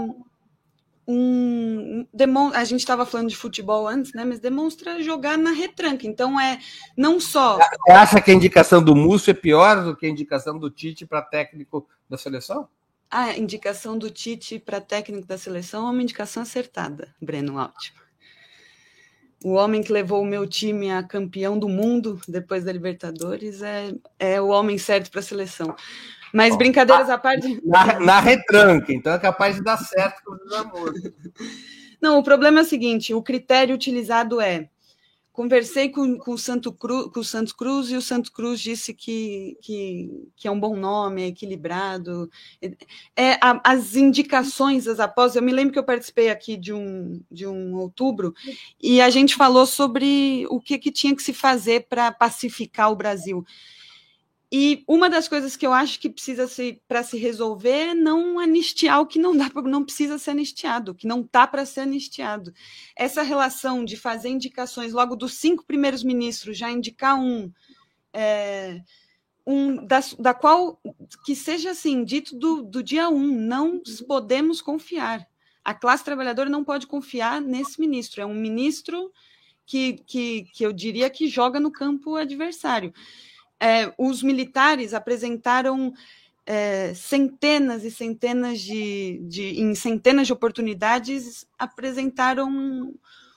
um 1.08 2.06
a 2.52 2.62
gente 2.64 2.80
estava 2.80 3.06
falando 3.06 3.30
de 3.30 3.36
futebol 3.36 3.88
antes, 3.88 4.12
né? 4.12 4.22
Mas 4.22 4.38
demonstra 4.38 5.02
jogar 5.02 5.38
na 5.38 5.50
retranca. 5.50 6.06
Então 6.06 6.38
é 6.38 6.58
não 6.94 7.18
só. 7.18 7.56
Você 7.56 7.92
acha 7.92 8.20
que 8.20 8.30
a 8.30 8.34
indicação 8.34 8.84
do 8.84 8.94
Múcio 8.94 9.30
é 9.30 9.34
pior 9.34 9.82
do 9.82 9.96
que 9.96 10.04
a 10.04 10.10
indicação 10.10 10.58
do 10.58 10.70
Tite 10.70 11.06
para 11.06 11.22
técnico 11.22 11.88
da 12.06 12.18
seleção? 12.18 12.68
A 13.10 13.34
indicação 13.34 13.96
do 13.96 14.10
Tite 14.10 14.58
para 14.58 14.78
técnico 14.78 15.26
da 15.26 15.38
seleção 15.38 15.88
é 15.88 15.90
uma 15.90 16.02
indicação 16.02 16.42
acertada, 16.42 17.14
Breno 17.18 17.56
Ótimo. 17.56 17.98
O 19.46 19.52
homem 19.52 19.80
que 19.80 19.92
levou 19.92 20.22
o 20.22 20.26
meu 20.26 20.44
time 20.44 20.90
a 20.90 21.04
campeão 21.04 21.56
do 21.56 21.68
mundo 21.68 22.20
depois 22.26 22.64
da 22.64 22.72
Libertadores 22.72 23.62
é, 23.62 23.92
é 24.18 24.40
o 24.40 24.48
homem 24.48 24.76
certo 24.76 25.08
para 25.08 25.20
a 25.20 25.22
seleção. 25.22 25.72
Mas 26.34 26.54
Ó, 26.54 26.56
brincadeiras 26.56 27.08
à 27.08 27.16
parte. 27.16 27.60
Na, 27.64 28.00
na, 28.00 28.18
retranca, 28.18 28.92
então 28.92 29.12
é 29.12 29.18
capaz 29.20 29.54
de 29.54 29.62
dar 29.62 29.76
certo 29.76 30.20
com 30.24 30.34
os 30.34 30.52
amores. 30.52 31.00
Não, 32.02 32.18
o 32.18 32.24
problema 32.24 32.58
é 32.58 32.62
o 32.62 32.66
seguinte: 32.66 33.14
o 33.14 33.22
critério 33.22 33.72
utilizado 33.72 34.40
é. 34.40 34.68
Conversei 35.36 35.90
com, 35.90 36.16
com, 36.16 36.32
o 36.32 36.38
Santo 36.38 36.72
Cru, 36.72 37.10
com 37.10 37.20
o 37.20 37.54
Cruz 37.54 37.90
e 37.90 37.94
o 37.94 38.00
Santos 38.00 38.30
Cruz 38.30 38.58
disse 38.58 38.94
que, 38.94 39.58
que, 39.60 40.30
que 40.34 40.48
é 40.48 40.50
um 40.50 40.58
bom 40.58 40.74
nome, 40.74 41.24
é 41.24 41.26
equilibrado. 41.26 42.30
É, 43.14 43.32
a, 43.34 43.60
as 43.62 43.96
indicações, 43.96 44.88
as 44.88 44.98
após. 44.98 45.36
Eu 45.36 45.42
me 45.42 45.52
lembro 45.52 45.74
que 45.74 45.78
eu 45.78 45.84
participei 45.84 46.30
aqui 46.30 46.56
de 46.56 46.72
um, 46.72 47.20
de 47.30 47.46
um 47.46 47.74
outubro 47.74 48.34
e 48.82 48.98
a 48.98 49.10
gente 49.10 49.34
falou 49.34 49.66
sobre 49.66 50.46
o 50.48 50.58
que, 50.58 50.78
que 50.78 50.90
tinha 50.90 51.14
que 51.14 51.22
se 51.22 51.34
fazer 51.34 51.86
para 51.86 52.10
pacificar 52.10 52.90
o 52.90 52.96
Brasil. 52.96 53.44
E 54.50 54.84
uma 54.86 55.10
das 55.10 55.26
coisas 55.26 55.56
que 55.56 55.66
eu 55.66 55.72
acho 55.72 55.98
que 55.98 56.08
precisa 56.08 56.46
se 56.46 56.80
para 56.86 57.02
se 57.02 57.18
resolver 57.18 57.88
é 57.88 57.94
não 57.94 58.38
anistiar 58.38 59.00
o 59.00 59.06
que 59.06 59.18
não 59.18 59.36
dá 59.36 59.50
não 59.64 59.84
precisa 59.84 60.18
ser 60.18 60.30
anistiado, 60.30 60.92
o 60.92 60.94
que 60.94 61.06
não 61.06 61.22
está 61.22 61.46
para 61.46 61.66
ser 61.66 61.80
anistiado. 61.80 62.52
Essa 62.94 63.22
relação 63.22 63.84
de 63.84 63.96
fazer 63.96 64.28
indicações 64.28 64.92
logo 64.92 65.16
dos 65.16 65.34
cinco 65.34 65.64
primeiros 65.66 66.04
ministros, 66.04 66.56
já 66.56 66.70
indicar 66.70 67.18
um, 67.18 67.50
é, 68.12 68.80
um 69.44 69.84
da, 69.84 69.98
da 70.16 70.32
qual 70.32 70.80
que 71.24 71.34
seja 71.34 71.72
assim 71.72 72.04
dito 72.04 72.36
do, 72.38 72.62
do 72.62 72.84
dia 72.84 73.08
um, 73.08 73.26
não 73.26 73.82
podemos 74.06 74.62
confiar. 74.62 75.26
A 75.64 75.74
classe 75.74 76.04
trabalhadora 76.04 76.48
não 76.48 76.62
pode 76.62 76.86
confiar 76.86 77.40
nesse 77.40 77.80
ministro. 77.80 78.22
É 78.22 78.26
um 78.26 78.34
ministro 78.34 79.10
que, 79.66 79.94
que, 80.06 80.44
que 80.54 80.64
eu 80.64 80.72
diria 80.72 81.10
que 81.10 81.26
joga 81.26 81.58
no 81.58 81.72
campo 81.72 82.14
adversário 82.14 82.94
é, 83.60 83.92
os 83.98 84.22
militares 84.22 84.94
apresentaram 84.94 85.92
é, 86.44 86.94
centenas 86.94 87.84
e 87.84 87.90
centenas 87.90 88.60
de, 88.60 89.20
de, 89.24 89.60
em 89.60 89.74
centenas 89.74 90.26
de 90.26 90.32
oportunidades, 90.32 91.46
apresentaram 91.58 92.94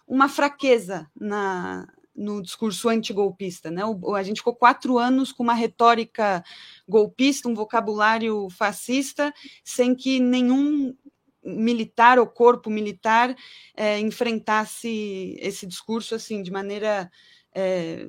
uma 0.07 0.29
fraqueza 0.29 1.09
na, 1.19 1.87
no 2.15 2.41
discurso 2.41 2.89
antigolpista. 2.89 3.71
Né? 3.71 3.83
O, 3.85 4.13
a 4.13 4.21
gente 4.21 4.37
ficou 4.37 4.55
quatro 4.55 4.97
anos 4.97 5.31
com 5.31 5.41
uma 5.41 5.53
retórica 5.53 6.43
golpista, 6.87 7.47
um 7.47 7.55
vocabulário 7.55 8.47
fascista, 8.49 9.33
sem 9.63 9.95
que 9.95 10.19
nenhum 10.19 10.93
militar 11.41 12.19
ou 12.19 12.27
corpo 12.27 12.69
militar 12.69 13.35
é, 13.75 13.99
enfrentasse 13.99 15.37
esse 15.39 15.65
discurso 15.65 16.13
assim 16.13 16.43
de 16.43 16.51
maneira 16.51 17.09
é, 17.55 18.07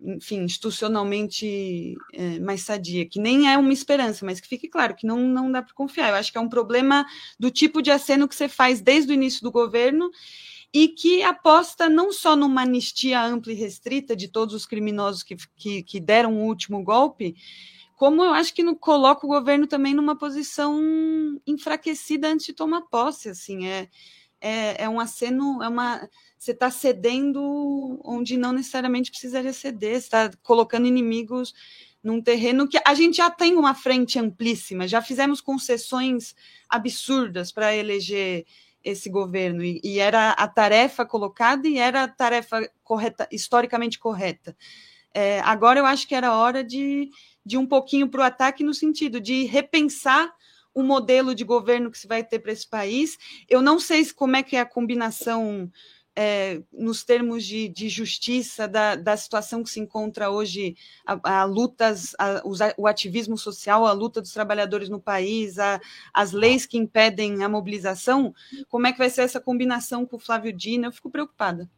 enfim, 0.00 0.42
institucionalmente 0.42 1.96
é, 2.12 2.38
mais 2.40 2.62
sadia, 2.62 3.06
que 3.06 3.18
nem 3.18 3.52
é 3.52 3.56
uma 3.56 3.72
esperança, 3.72 4.24
mas 4.24 4.40
que 4.40 4.48
fique 4.48 4.68
claro 4.68 4.94
que 4.94 5.06
não, 5.06 5.18
não 5.20 5.50
dá 5.50 5.62
para 5.62 5.74
confiar. 5.74 6.10
Eu 6.10 6.16
acho 6.16 6.30
que 6.30 6.38
é 6.38 6.40
um 6.40 6.48
problema 6.48 7.06
do 7.38 7.50
tipo 7.50 7.80
de 7.80 7.90
aceno 7.90 8.28
que 8.28 8.34
você 8.34 8.48
faz 8.48 8.80
desde 8.80 9.12
o 9.12 9.14
início 9.14 9.42
do 9.42 9.50
governo 9.50 10.10
e 10.72 10.88
que 10.88 11.22
aposta 11.22 11.88
não 11.88 12.12
só 12.12 12.34
numa 12.34 12.62
anistia 12.62 13.22
ampla 13.22 13.52
e 13.52 13.56
restrita 13.56 14.16
de 14.16 14.28
todos 14.28 14.54
os 14.54 14.66
criminosos 14.66 15.22
que, 15.22 15.36
que, 15.56 15.82
que 15.82 16.00
deram 16.00 16.34
o 16.34 16.46
último 16.46 16.82
golpe, 16.82 17.36
como 17.94 18.24
eu 18.24 18.32
acho 18.34 18.52
que 18.52 18.62
no, 18.62 18.74
coloca 18.76 19.24
o 19.24 19.28
governo 19.28 19.66
também 19.66 19.94
numa 19.94 20.18
posição 20.18 20.80
enfraquecida 21.46 22.28
antes 22.28 22.46
de 22.46 22.52
tomar 22.52 22.82
posse, 22.82 23.28
assim, 23.28 23.66
é, 23.68 23.88
é, 24.40 24.84
é 24.84 24.88
um 24.88 24.98
aceno, 24.98 25.62
é 25.62 25.68
uma 25.68 26.08
você 26.38 26.52
está 26.52 26.70
cedendo 26.70 28.00
onde 28.04 28.36
não 28.36 28.52
necessariamente 28.52 29.10
precisaria 29.10 29.52
ceder, 29.52 29.96
está 29.96 30.30
colocando 30.42 30.86
inimigos 30.86 31.54
num 32.02 32.20
terreno 32.20 32.68
que 32.68 32.78
a 32.84 32.94
gente 32.94 33.16
já 33.16 33.30
tem 33.30 33.56
uma 33.56 33.74
frente 33.74 34.18
amplíssima, 34.18 34.86
já 34.86 35.00
fizemos 35.00 35.40
concessões 35.40 36.34
absurdas 36.68 37.50
para 37.50 37.74
eleger 37.74 38.44
esse 38.84 39.08
governo, 39.08 39.64
e, 39.64 39.80
e, 39.82 39.98
era 39.98 40.32
a 40.32 40.46
tarefa 40.46 41.06
colocada 41.06 41.66
e 41.66 41.78
era 41.78 42.02
a 42.02 42.08
tarefa 42.08 42.70
correta, 42.82 43.26
historicamente 43.32 43.98
correta. 43.98 44.54
É, 45.14 45.40
agora 45.40 45.80
eu 45.80 45.86
acho 45.86 46.06
que 46.06 46.14
era 46.14 46.36
hora 46.36 46.62
de, 46.62 47.08
de 47.46 47.56
um 47.56 47.64
pouquinho 47.64 48.08
para 48.08 48.20
o 48.20 48.24
ataque 48.24 48.62
no 48.62 48.74
sentido 48.74 49.18
de 49.18 49.44
repensar 49.44 50.30
o 50.74 50.82
modelo 50.82 51.34
de 51.34 51.44
governo 51.44 51.90
que 51.90 51.98
se 51.98 52.06
vai 52.06 52.22
ter 52.22 52.40
para 52.40 52.52
esse 52.52 52.68
país. 52.68 53.16
Eu 53.48 53.62
não 53.62 53.78
sei 53.78 54.04
como 54.12 54.36
é 54.36 54.42
que 54.42 54.56
é 54.56 54.60
a 54.60 54.66
combinação 54.66 55.70
é, 56.16 56.62
nos 56.72 57.02
termos 57.02 57.44
de, 57.44 57.68
de 57.68 57.88
justiça 57.88 58.68
da, 58.68 58.94
da, 58.94 59.16
situação 59.16 59.62
que 59.62 59.70
se 59.70 59.80
encontra 59.80 60.30
hoje, 60.30 60.76
a, 61.04 61.40
a 61.40 61.44
lutas, 61.44 62.14
a, 62.18 62.42
o 62.76 62.86
ativismo 62.86 63.36
social, 63.36 63.84
a 63.84 63.92
luta 63.92 64.20
dos 64.20 64.32
trabalhadores 64.32 64.88
no 64.88 65.00
país, 65.00 65.58
a, 65.58 65.80
as 66.12 66.32
leis 66.32 66.66
que 66.66 66.78
impedem 66.78 67.42
a 67.42 67.48
mobilização, 67.48 68.34
como 68.68 68.86
é 68.86 68.92
que 68.92 68.98
vai 68.98 69.10
ser 69.10 69.22
essa 69.22 69.40
combinação 69.40 70.06
com 70.06 70.16
o 70.16 70.20
Flávio 70.20 70.52
Dino? 70.52 70.86
Eu 70.86 70.92
fico 70.92 71.10
preocupada. 71.10 71.68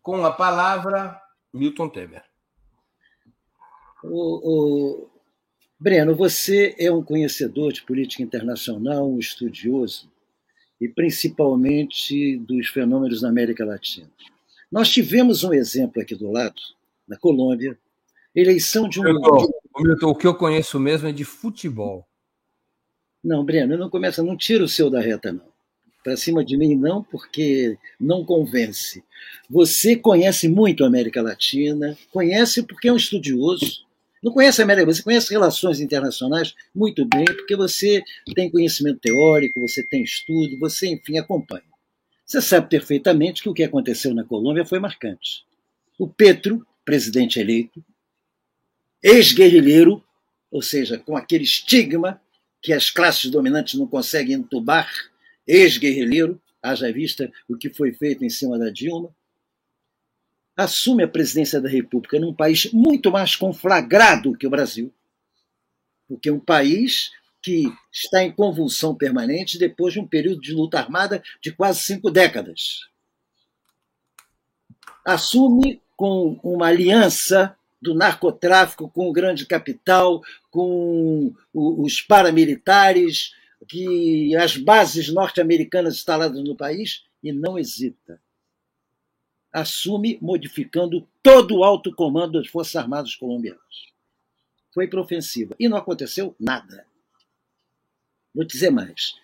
Com 0.00 0.24
a 0.24 0.32
palavra, 0.32 1.20
Milton 1.52 1.88
Temer. 1.88 2.24
O, 4.02 5.00
o, 5.02 5.10
Breno, 5.78 6.14
você 6.14 6.74
é 6.78 6.90
um 6.90 7.02
conhecedor 7.02 7.72
de 7.72 7.82
política 7.82 8.22
internacional, 8.22 9.10
um 9.10 9.18
estudioso 9.18 10.08
e 10.80 10.88
principalmente 10.88 12.36
dos 12.38 12.68
fenômenos 12.68 13.22
na 13.22 13.28
América 13.28 13.64
Latina. 13.64 14.08
Nós 14.70 14.90
tivemos 14.90 15.44
um 15.44 15.52
exemplo 15.52 16.00
aqui 16.00 16.14
do 16.14 16.30
lado, 16.30 16.60
na 17.06 17.16
Colômbia, 17.16 17.78
eleição 18.34 18.88
de 18.88 19.00
um. 19.00 19.04
Milton, 19.04 19.48
Milton, 19.78 20.08
o 20.08 20.14
que 20.14 20.26
eu 20.26 20.34
conheço 20.34 20.78
mesmo 20.78 21.08
é 21.08 21.12
de 21.12 21.24
futebol. 21.24 22.06
Não, 23.24 23.44
Breno, 23.44 23.76
não 23.76 23.90
começa, 23.90 24.22
não 24.22 24.36
tira 24.36 24.62
o 24.62 24.68
seu 24.68 24.88
da 24.88 25.00
reta, 25.00 25.32
não. 25.32 25.48
Para 26.04 26.16
cima 26.16 26.44
de 26.44 26.56
mim, 26.56 26.76
não, 26.76 27.02
porque 27.02 27.76
não 27.98 28.24
convence. 28.24 29.02
Você 29.50 29.96
conhece 29.96 30.48
muito 30.48 30.84
a 30.84 30.86
América 30.86 31.20
Latina, 31.20 31.98
conhece 32.12 32.62
porque 32.62 32.88
é 32.88 32.92
um 32.92 32.96
estudioso, 32.96 33.84
não 34.22 34.32
conhece 34.32 34.60
a 34.60 34.64
América, 34.64 34.92
você 34.92 35.02
conhece 35.02 35.30
relações 35.30 35.80
internacionais 35.80 36.54
muito 36.74 37.04
bem, 37.06 37.24
porque 37.24 37.54
você 37.54 38.02
tem 38.34 38.50
conhecimento 38.50 39.00
teórico, 39.00 39.60
você 39.60 39.82
tem 39.82 40.02
estudo, 40.02 40.58
você, 40.58 40.88
enfim, 40.88 41.18
acompanha. 41.18 41.62
Você 42.24 42.42
sabe 42.42 42.68
perfeitamente 42.68 43.42
que 43.42 43.48
o 43.48 43.54
que 43.54 43.62
aconteceu 43.62 44.14
na 44.14 44.24
Colômbia 44.24 44.64
foi 44.64 44.78
marcante. 44.78 45.44
O 45.98 46.06
Petro, 46.06 46.66
presidente 46.84 47.40
eleito, 47.40 47.82
ex-guerrilheiro, 49.02 50.02
ou 50.50 50.62
seja, 50.62 50.98
com 50.98 51.16
aquele 51.16 51.44
estigma 51.44 52.20
que 52.60 52.72
as 52.72 52.90
classes 52.90 53.30
dominantes 53.30 53.78
não 53.78 53.86
conseguem 53.86 54.36
entubar, 54.36 54.90
ex-guerrilheiro, 55.46 56.40
haja 56.62 56.92
vista 56.92 57.30
o 57.48 57.56
que 57.56 57.70
foi 57.70 57.92
feito 57.92 58.24
em 58.24 58.30
cima 58.30 58.58
da 58.58 58.68
Dilma, 58.68 59.14
assume 60.58 61.04
a 61.04 61.08
presidência 61.08 61.60
da 61.60 61.68
República 61.68 62.18
num 62.18 62.34
país 62.34 62.72
muito 62.72 63.12
mais 63.12 63.36
conflagrado 63.36 64.36
que 64.36 64.44
o 64.44 64.50
Brasil, 64.50 64.92
porque 66.08 66.28
é 66.28 66.32
um 66.32 66.40
país 66.40 67.12
que 67.40 67.72
está 67.92 68.24
em 68.24 68.32
convulsão 68.32 68.92
permanente 68.92 69.56
depois 69.56 69.94
de 69.94 70.00
um 70.00 70.06
período 70.06 70.40
de 70.40 70.52
luta 70.52 70.80
armada 70.80 71.22
de 71.40 71.52
quase 71.52 71.78
cinco 71.82 72.10
décadas. 72.10 72.88
Assume 75.04 75.80
com 75.96 76.40
uma 76.42 76.66
aliança 76.66 77.56
do 77.80 77.94
narcotráfico 77.94 78.90
com 78.90 79.08
o 79.08 79.12
grande 79.12 79.46
capital, 79.46 80.20
com 80.50 81.32
os 81.54 82.00
paramilitares, 82.00 83.32
que 83.68 84.34
as 84.34 84.56
bases 84.56 85.08
norte-americanas 85.08 85.94
instaladas 85.94 86.42
no 86.42 86.56
país 86.56 87.04
e 87.22 87.30
não 87.32 87.56
hesita. 87.56 88.20
Assume 89.52 90.18
modificando 90.20 91.06
todo 91.22 91.56
o 91.56 91.64
alto 91.64 91.94
comando 91.94 92.38
das 92.38 92.48
Forças 92.48 92.76
Armadas 92.76 93.14
colombianas. 93.14 93.62
Foi 94.72 94.86
para 94.86 95.00
ofensiva. 95.00 95.54
E 95.58 95.68
não 95.68 95.76
aconteceu 95.76 96.34
nada. 96.38 96.86
Vou 98.34 98.44
dizer 98.44 98.70
mais. 98.70 99.14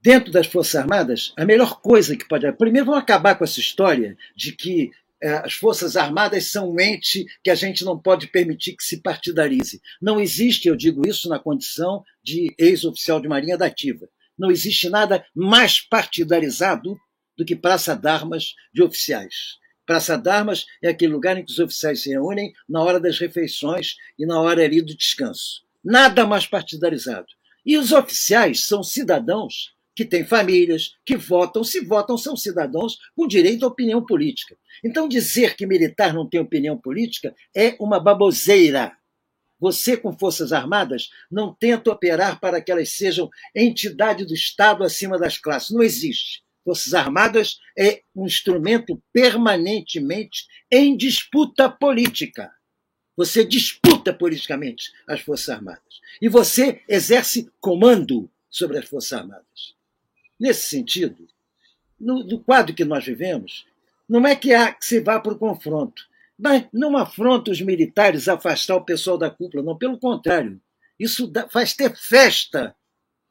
Dentro 0.00 0.30
das 0.30 0.46
Forças 0.46 0.76
Armadas, 0.76 1.32
a 1.36 1.44
melhor 1.44 1.80
coisa 1.80 2.16
que 2.16 2.28
pode. 2.28 2.50
Primeiro, 2.52 2.86
vamos 2.86 3.02
acabar 3.02 3.34
com 3.36 3.44
essa 3.44 3.60
história 3.60 4.16
de 4.36 4.52
que 4.52 4.92
é, 5.20 5.38
as 5.38 5.54
Forças 5.54 5.96
Armadas 5.96 6.50
são 6.50 6.70
um 6.70 6.78
ente 6.78 7.26
que 7.42 7.50
a 7.50 7.54
gente 7.54 7.84
não 7.84 7.98
pode 7.98 8.26
permitir 8.26 8.76
que 8.76 8.84
se 8.84 9.00
partidarize. 9.00 9.80
Não 10.00 10.20
existe, 10.20 10.68
eu 10.68 10.76
digo 10.76 11.08
isso 11.08 11.28
na 11.28 11.38
condição 11.38 12.04
de 12.22 12.54
ex-oficial 12.58 13.20
de 13.20 13.28
Marinha 13.28 13.56
da 13.56 13.66
Ativa, 13.66 14.08
não 14.38 14.50
existe 14.50 14.88
nada 14.88 15.24
mais 15.34 15.80
partidarizado 15.80 16.98
do 17.36 17.44
que 17.44 17.56
Praça 17.56 17.94
d'Armas 17.94 18.54
de 18.72 18.82
oficiais. 18.82 19.58
Praça 19.86 20.16
d'Armas 20.16 20.64
é 20.82 20.88
aquele 20.88 21.12
lugar 21.12 21.36
em 21.36 21.44
que 21.44 21.52
os 21.52 21.58
oficiais 21.58 22.02
se 22.02 22.10
reúnem 22.10 22.52
na 22.68 22.82
hora 22.82 22.98
das 22.98 23.18
refeições 23.18 23.96
e 24.18 24.24
na 24.24 24.40
hora 24.40 24.64
ali 24.64 24.80
do 24.80 24.96
descanso. 24.96 25.62
Nada 25.84 26.26
mais 26.26 26.46
partidarizado. 26.46 27.26
E 27.66 27.76
os 27.76 27.92
oficiais 27.92 28.66
são 28.66 28.82
cidadãos 28.82 29.74
que 29.94 30.04
têm 30.04 30.24
famílias, 30.24 30.96
que 31.04 31.16
votam. 31.16 31.62
Se 31.62 31.80
votam, 31.80 32.18
são 32.18 32.36
cidadãos 32.36 32.98
com 33.14 33.26
direito 33.26 33.64
à 33.64 33.68
opinião 33.68 34.04
política. 34.04 34.56
Então, 34.82 35.08
dizer 35.08 35.56
que 35.56 35.66
militar 35.66 36.12
não 36.12 36.28
tem 36.28 36.40
opinião 36.40 36.76
política 36.76 37.34
é 37.54 37.76
uma 37.78 38.00
baboseira. 38.00 38.96
Você, 39.60 39.96
com 39.96 40.18
Forças 40.18 40.52
Armadas, 40.52 41.10
não 41.30 41.54
tenta 41.54 41.90
operar 41.90 42.40
para 42.40 42.60
que 42.60 42.72
elas 42.72 42.90
sejam 42.90 43.30
entidade 43.54 44.24
do 44.24 44.34
Estado 44.34 44.82
acima 44.82 45.18
das 45.18 45.38
classes. 45.38 45.70
Não 45.70 45.82
existe. 45.82 46.43
Forças 46.64 46.94
Armadas 46.94 47.58
é 47.78 48.02
um 48.16 48.26
instrumento 48.26 49.00
permanentemente 49.12 50.46
em 50.70 50.96
disputa 50.96 51.68
política. 51.68 52.50
Você 53.16 53.44
disputa 53.44 54.12
politicamente 54.12 54.92
as 55.06 55.20
Forças 55.20 55.50
Armadas. 55.50 56.00
E 56.20 56.28
você 56.28 56.82
exerce 56.88 57.50
comando 57.60 58.30
sobre 58.50 58.78
as 58.78 58.88
Forças 58.88 59.12
Armadas. 59.12 59.74
Nesse 60.40 60.68
sentido, 60.68 61.28
no, 62.00 62.24
no 62.24 62.40
quadro 62.40 62.74
que 62.74 62.84
nós 62.84 63.04
vivemos, 63.04 63.66
não 64.08 64.26
é 64.26 64.34
que 64.34 64.52
há 64.52 64.72
que 64.72 64.84
se 64.84 65.00
vá 65.00 65.20
para 65.20 65.32
o 65.32 65.38
confronto, 65.38 66.06
mas 66.38 66.66
não 66.72 66.96
afronta 66.96 67.50
os 67.50 67.60
militares 67.60 68.26
afastar 68.26 68.76
o 68.76 68.84
pessoal 68.84 69.16
da 69.16 69.30
cúpula, 69.30 69.62
não, 69.62 69.76
pelo 69.76 69.98
contrário. 69.98 70.60
Isso 70.98 71.30
faz 71.50 71.74
ter 71.74 71.94
festa, 71.96 72.74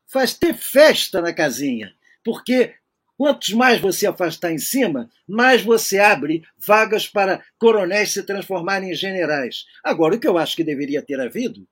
faz 0.08 0.34
ter 0.34 0.54
festa 0.54 1.22
na 1.22 1.34
casinha, 1.34 1.94
porque 2.24 2.76
quantos 3.18 3.50
mais 3.54 3.80
você 3.80 4.08
afastar 4.08 4.52
em 4.52 4.58
cima, 4.58 5.10
mais 5.28 5.62
você 5.62 6.00
abre 6.00 6.44
vagas 6.58 7.08
para 7.08 7.44
coronéis 7.58 8.12
se 8.12 8.24
transformarem 8.24 8.92
em 8.92 8.96
generais. 8.96 9.66
Agora, 9.84 10.16
o 10.16 10.20
que 10.20 10.28
eu 10.28 10.38
acho 10.38 10.56
que 10.56 10.64
deveria 10.64 11.02
ter 11.02 11.20
havido 11.20 11.68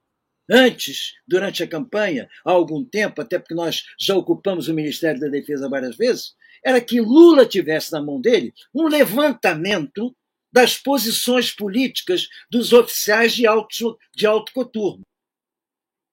Antes, 0.54 1.14
durante 1.26 1.64
a 1.64 1.68
campanha, 1.68 2.28
há 2.44 2.52
algum 2.52 2.84
tempo, 2.84 3.22
até 3.22 3.40
porque 3.40 3.54
nós 3.54 3.86
já 3.98 4.16
ocupamos 4.16 4.68
o 4.68 4.74
Ministério 4.74 5.18
da 5.18 5.30
Defesa 5.30 5.70
várias 5.70 5.96
vezes, 5.96 6.36
era 6.62 6.82
que 6.82 7.00
Lula 7.00 7.46
tivesse 7.46 7.94
na 7.94 8.02
mão 8.02 8.20
dele 8.20 8.54
um 8.76 8.88
levantamento 8.88 10.14
das 10.52 10.78
posições 10.78 11.52
políticas 11.52 12.28
dos 12.50 12.74
oficiais 12.74 13.34
de 13.34 13.48
alto, 13.48 13.98
de 14.14 14.28
alto 14.28 14.52
coturno. 14.52 15.04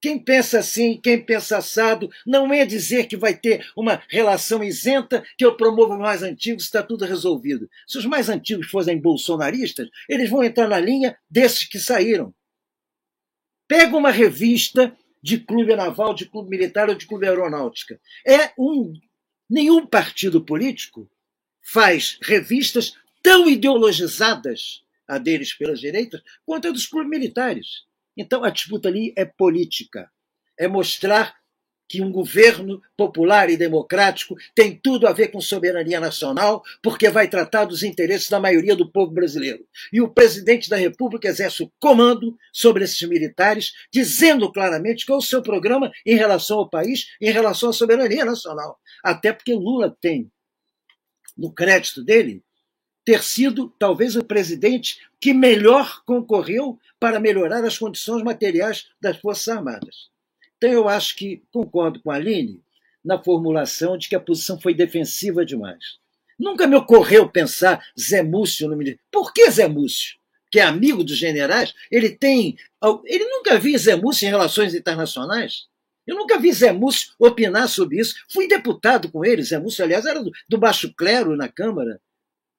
Quem 0.00 0.18
pensa 0.18 0.60
assim, 0.60 1.00
quem 1.00 1.20
pensa 1.24 1.58
assado, 1.58 2.08
não 2.26 2.52
é 2.52 2.64
dizer 2.64 3.06
que 3.06 3.16
vai 3.16 3.36
ter 3.36 3.66
uma 3.76 4.00
relação 4.08 4.62
isenta, 4.62 5.24
que 5.36 5.44
eu 5.44 5.56
promovo 5.56 5.98
mais 5.98 6.22
antigos, 6.22 6.64
está 6.64 6.82
tudo 6.82 7.04
resolvido. 7.04 7.68
Se 7.86 7.98
os 7.98 8.06
mais 8.06 8.28
antigos 8.28 8.70
fossem 8.70 9.00
bolsonaristas, 9.00 9.88
eles 10.08 10.30
vão 10.30 10.44
entrar 10.44 10.68
na 10.68 10.78
linha 10.78 11.18
desses 11.28 11.64
que 11.64 11.80
saíram. 11.80 12.32
Pega 13.66 13.96
uma 13.96 14.10
revista 14.10 14.96
de 15.22 15.38
clube 15.40 15.74
naval, 15.74 16.14
de 16.14 16.26
clube 16.26 16.48
militar 16.48 16.88
ou 16.88 16.94
de 16.94 17.06
clube 17.06 17.26
aeronáutica. 17.26 18.00
É 18.26 18.52
um 18.56 18.92
nenhum 19.50 19.84
partido 19.86 20.44
político 20.44 21.10
faz 21.60 22.18
revistas 22.22 22.94
tão 23.22 23.48
ideologizadas 23.48 24.82
a 25.06 25.18
deles 25.18 25.52
pelas 25.54 25.80
direitas 25.80 26.22
quanto 26.44 26.68
a 26.68 26.70
dos 26.70 26.86
clubes 26.86 27.10
militares. 27.10 27.87
Então 28.18 28.42
a 28.42 28.50
disputa 28.50 28.88
ali 28.88 29.14
é 29.16 29.24
política, 29.24 30.10
é 30.58 30.66
mostrar 30.66 31.38
que 31.88 32.02
um 32.02 32.12
governo 32.12 32.82
popular 32.96 33.48
e 33.48 33.56
democrático 33.56 34.36
tem 34.54 34.76
tudo 34.76 35.06
a 35.06 35.12
ver 35.12 35.28
com 35.28 35.40
soberania 35.40 35.98
nacional, 35.98 36.62
porque 36.82 37.08
vai 37.08 37.28
tratar 37.28 37.64
dos 37.64 37.82
interesses 37.82 38.28
da 38.28 38.38
maioria 38.38 38.76
do 38.76 38.90
povo 38.92 39.10
brasileiro. 39.10 39.64
E 39.90 40.00
o 40.02 40.12
presidente 40.12 40.68
da 40.68 40.76
República 40.76 41.28
exerce 41.28 41.62
o 41.62 41.72
comando 41.80 42.36
sobre 42.52 42.84
esses 42.84 43.00
militares, 43.08 43.72
dizendo 43.90 44.52
claramente 44.52 45.06
qual 45.06 45.18
é 45.18 45.22
o 45.22 45.24
seu 45.24 45.40
programa 45.40 45.90
em 46.04 46.14
relação 46.14 46.58
ao 46.58 46.68
país, 46.68 47.06
em 47.20 47.30
relação 47.30 47.70
à 47.70 47.72
soberania 47.72 48.24
nacional. 48.24 48.78
Até 49.02 49.32
porque 49.32 49.54
Lula 49.54 49.96
tem, 49.98 50.30
no 51.34 51.50
crédito 51.54 52.04
dele, 52.04 52.42
ter 53.08 53.22
sido 53.22 53.72
talvez 53.78 54.16
o 54.16 54.22
presidente 54.22 54.98
que 55.18 55.32
melhor 55.32 56.02
concorreu 56.04 56.78
para 57.00 57.18
melhorar 57.18 57.64
as 57.64 57.78
condições 57.78 58.22
materiais 58.22 58.90
das 59.00 59.16
Forças 59.16 59.48
Armadas. 59.48 60.10
Então, 60.58 60.70
eu 60.70 60.86
acho 60.86 61.16
que 61.16 61.42
concordo 61.50 62.00
com 62.00 62.10
a 62.10 62.16
Aline 62.16 62.62
na 63.02 63.18
formulação 63.18 63.96
de 63.96 64.10
que 64.10 64.14
a 64.14 64.20
posição 64.20 64.60
foi 64.60 64.74
defensiva 64.74 65.42
demais. 65.42 65.96
Nunca 66.38 66.66
me 66.66 66.76
ocorreu 66.76 67.30
pensar 67.30 67.82
Zé 67.98 68.22
Múcio 68.22 68.68
no 68.68 68.76
ministério. 68.76 69.00
Por 69.10 69.32
que 69.32 69.50
Zé 69.50 69.66
Múcio? 69.66 70.18
Que 70.50 70.60
é 70.60 70.64
amigo 70.64 71.02
dos 71.02 71.16
generais, 71.16 71.72
ele 71.90 72.10
tem. 72.10 72.58
Ele 73.06 73.24
nunca 73.24 73.58
viu 73.58 73.78
Zé 73.78 73.96
Múcio 73.96 74.26
em 74.26 74.30
relações 74.30 74.74
internacionais. 74.74 75.66
Eu 76.06 76.14
nunca 76.14 76.38
vi 76.38 76.52
Zé 76.52 76.72
Múcio 76.72 77.12
opinar 77.18 77.70
sobre 77.70 78.00
isso. 78.00 78.16
Fui 78.30 78.46
deputado 78.46 79.10
com 79.10 79.24
ele. 79.24 79.42
Zé 79.42 79.58
Múcio, 79.58 79.82
aliás, 79.82 80.04
era 80.04 80.22
do 80.46 80.58
baixo 80.58 80.92
clero 80.94 81.34
na 81.34 81.48
Câmara. 81.48 81.98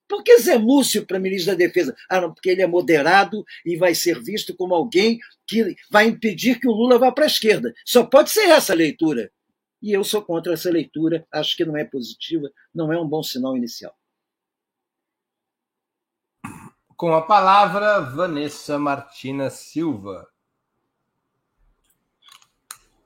Por 0.09 0.23
que 0.23 0.39
Zé 0.39 0.57
Múcio 0.57 1.05
para 1.05 1.19
ministro 1.19 1.51
da 1.51 1.57
Defesa? 1.57 1.95
Ah, 2.09 2.19
não, 2.19 2.33
porque 2.33 2.49
ele 2.49 2.63
é 2.63 2.67
moderado 2.67 3.45
e 3.63 3.77
vai 3.77 3.93
ser 3.93 4.19
visto 4.19 4.55
como 4.55 4.73
alguém 4.73 5.19
que 5.45 5.75
vai 5.91 6.07
impedir 6.07 6.59
que 6.59 6.67
o 6.67 6.71
Lula 6.71 6.97
vá 6.97 7.11
para 7.11 7.25
a 7.25 7.27
esquerda. 7.27 7.71
Só 7.85 8.03
pode 8.03 8.31
ser 8.31 8.49
essa 8.49 8.73
leitura. 8.73 9.31
E 9.79 9.93
eu 9.93 10.03
sou 10.03 10.23
contra 10.23 10.53
essa 10.53 10.69
leitura, 10.71 11.27
acho 11.31 11.55
que 11.55 11.63
não 11.63 11.77
é 11.77 11.85
positiva, 11.85 12.49
não 12.73 12.91
é 12.91 12.99
um 12.99 13.07
bom 13.07 13.21
sinal 13.21 13.55
inicial. 13.55 13.95
Com 16.97 17.13
a 17.13 17.21
palavra, 17.21 18.01
Vanessa 18.01 18.79
Martina 18.79 19.51
Silva. 19.51 20.27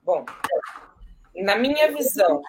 Bom, 0.03 0.25
na 1.35 1.57
minha 1.57 1.91
visão 1.91 2.41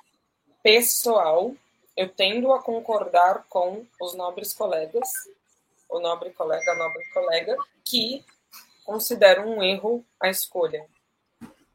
pessoal, 0.62 1.54
eu 1.96 2.08
tendo 2.08 2.52
a 2.52 2.62
concordar 2.62 3.44
com 3.48 3.86
os 4.00 4.14
nobres 4.14 4.52
colegas, 4.52 5.08
o 5.88 6.00
nobre 6.00 6.30
colega, 6.30 6.72
a 6.72 6.76
nobre 6.76 7.04
colega, 7.12 7.56
que 7.84 8.24
consideram 8.84 9.48
um 9.48 9.62
erro 9.62 10.04
a 10.20 10.28
escolha. 10.28 10.86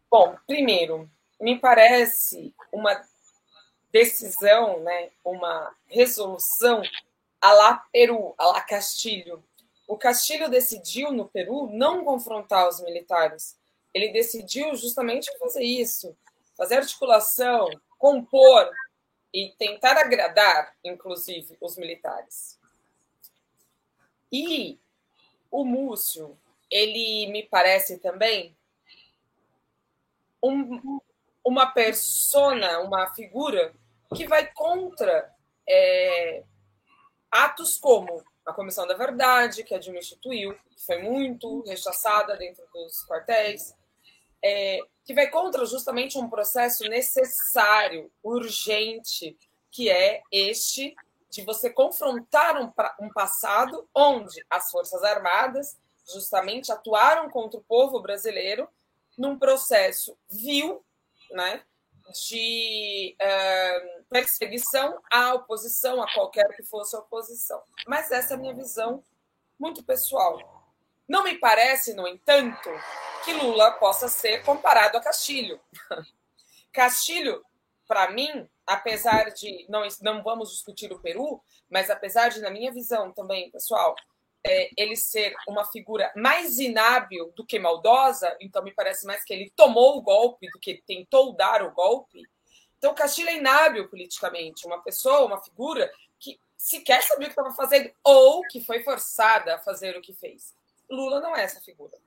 Bom, 0.09 0.35
primeiro, 0.45 1.09
me 1.39 1.57
parece 1.57 2.53
uma 2.71 3.01
decisão, 3.91 4.79
né, 4.81 5.09
uma 5.23 5.73
resolução 5.87 6.81
a 7.41 7.53
lá 7.53 7.85
Peru, 7.91 8.33
a 8.37 8.47
lá 8.47 8.61
Castilho. 8.61 9.43
O 9.87 9.97
Castilho 9.97 10.49
decidiu 10.49 11.11
no 11.11 11.27
Peru 11.27 11.69
não 11.71 12.03
confrontar 12.03 12.67
os 12.67 12.81
militares. 12.81 13.57
Ele 13.93 14.11
decidiu 14.11 14.75
justamente 14.75 15.35
fazer 15.39 15.63
isso, 15.63 16.15
fazer 16.57 16.75
articulação, 16.75 17.67
compor 17.97 18.69
e 19.33 19.53
tentar 19.57 19.97
agradar, 19.97 20.75
inclusive, 20.83 21.57
os 21.61 21.77
militares. 21.77 22.59
E 24.31 24.79
o 25.51 25.63
Múcio, 25.65 26.37
ele 26.69 27.27
me 27.27 27.43
parece 27.43 27.97
também 27.97 28.55
um, 30.43 30.99
uma 31.43 31.67
persona, 31.67 32.79
uma 32.79 33.13
figura 33.13 33.73
que 34.15 34.27
vai 34.27 34.51
contra 34.51 35.33
é, 35.67 36.43
atos 37.31 37.77
como 37.77 38.23
a 38.45 38.53
Comissão 38.53 38.87
da 38.87 38.95
Verdade, 38.95 39.63
que 39.63 39.75
a 39.75 39.79
Dilma 39.79 39.99
instituiu, 39.99 40.53
que 40.53 40.83
foi 40.85 41.01
muito 41.01 41.61
rechaçada 41.61 42.35
dentro 42.35 42.63
dos 42.73 43.05
quartéis, 43.05 43.75
é, 44.43 44.79
que 45.05 45.13
vai 45.13 45.29
contra 45.29 45.65
justamente 45.65 46.17
um 46.17 46.29
processo 46.29 46.83
necessário, 46.87 48.11
urgente, 48.23 49.37
que 49.71 49.89
é 49.89 50.21
este 50.31 50.95
de 51.29 51.43
você 51.43 51.69
confrontar 51.69 52.59
um, 52.59 52.71
um 52.99 53.09
passado 53.09 53.87
onde 53.93 54.43
as 54.49 54.71
Forças 54.71 55.03
Armadas 55.03 55.77
justamente 56.11 56.71
atuaram 56.71 57.29
contra 57.29 57.59
o 57.59 57.63
povo 57.63 57.99
brasileiro 58.01 58.67
num 59.17 59.37
processo 59.37 60.17
vil, 60.29 60.83
né, 61.31 61.61
de 62.27 63.15
uh, 63.21 64.03
perseguição 64.09 64.99
à 65.11 65.33
oposição, 65.35 66.01
a 66.01 66.11
qualquer 66.11 66.47
que 66.55 66.63
fosse 66.63 66.95
a 66.95 66.99
oposição. 66.99 67.61
Mas 67.85 68.11
essa 68.11 68.33
é 68.33 68.37
a 68.37 68.39
minha 68.39 68.53
visão 68.53 69.03
muito 69.59 69.83
pessoal. 69.83 70.58
Não 71.09 71.23
me 71.23 71.39
parece, 71.39 71.95
no 71.95 72.07
entanto, 72.07 72.69
que 73.25 73.33
Lula 73.33 73.71
possa 73.71 74.07
ser 74.07 74.43
comparado 74.43 74.95
a 74.95 75.01
Castilho. 75.01 75.59
Castilho, 76.71 77.43
para 77.87 78.11
mim, 78.11 78.47
apesar 78.63 79.31
de 79.31 79.65
não, 79.67 79.81
não 80.03 80.21
vamos 80.21 80.51
discutir 80.51 80.93
o 80.93 80.99
Peru, 80.99 81.41
mas 81.67 81.89
apesar 81.89 82.29
de, 82.29 82.39
na 82.39 82.51
minha 82.51 82.71
visão 82.71 83.11
também, 83.11 83.49
pessoal, 83.49 83.95
é, 84.45 84.69
ele 84.77 84.95
ser 84.95 85.33
uma 85.47 85.65
figura 85.65 86.13
mais 86.15 86.59
inábil 86.59 87.33
do 87.35 87.43
que 87.43 87.57
maldosa, 87.57 88.37
então 88.39 88.63
me 88.63 88.71
parece 88.71 89.07
mais 89.07 89.23
que 89.23 89.33
ele 89.33 89.51
tomou 89.55 89.97
o 89.97 90.01
golpe 90.03 90.47
do 90.51 90.59
que 90.59 90.83
tentou 90.85 91.33
dar 91.33 91.63
o 91.63 91.71
golpe. 91.71 92.21
Então, 92.77 92.93
Castilho 92.93 93.29
é 93.29 93.37
inábil 93.37 93.89
politicamente, 93.89 94.67
uma 94.67 94.81
pessoa, 94.83 95.25
uma 95.25 95.41
figura 95.41 95.91
que 96.19 96.39
sequer 96.55 97.01
sabia 97.01 97.25
o 97.27 97.31
que 97.31 97.39
estava 97.39 97.51
fazendo 97.55 97.91
ou 98.03 98.43
que 98.43 98.63
foi 98.63 98.83
forçada 98.83 99.55
a 99.55 99.59
fazer 99.59 99.97
o 99.97 100.01
que 100.01 100.13
fez. 100.13 100.58
Lula 100.89 101.19
não 101.19 101.35
é 101.35 101.43
essa 101.43 101.61
figura. 101.61 101.97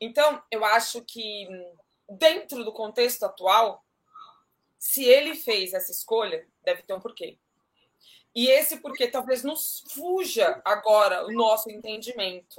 Então, 0.00 0.42
eu 0.50 0.64
acho 0.64 1.02
que 1.02 1.48
dentro 2.08 2.64
do 2.64 2.72
contexto 2.72 3.24
atual, 3.24 3.84
se 4.78 5.04
ele 5.04 5.34
fez 5.34 5.72
essa 5.72 5.90
escolha, 5.90 6.46
deve 6.64 6.82
ter 6.82 6.94
um 6.94 7.00
porquê. 7.00 7.38
E 8.34 8.48
esse 8.48 8.76
porquê 8.76 9.08
talvez 9.08 9.42
nos 9.42 9.84
fuja 9.90 10.60
agora 10.64 11.26
o 11.26 11.32
nosso 11.32 11.70
entendimento. 11.70 12.56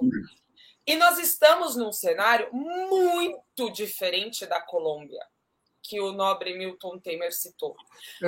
E 0.86 0.96
nós 0.96 1.18
estamos 1.20 1.76
num 1.76 1.92
cenário 1.92 2.50
muito 2.52 3.70
diferente 3.72 4.46
da 4.46 4.60
Colômbia, 4.60 5.24
que 5.82 6.02
o 6.02 6.12
nobre 6.12 6.58
Milton 6.58 7.00
Temer 7.00 7.32
citou. 7.32 7.76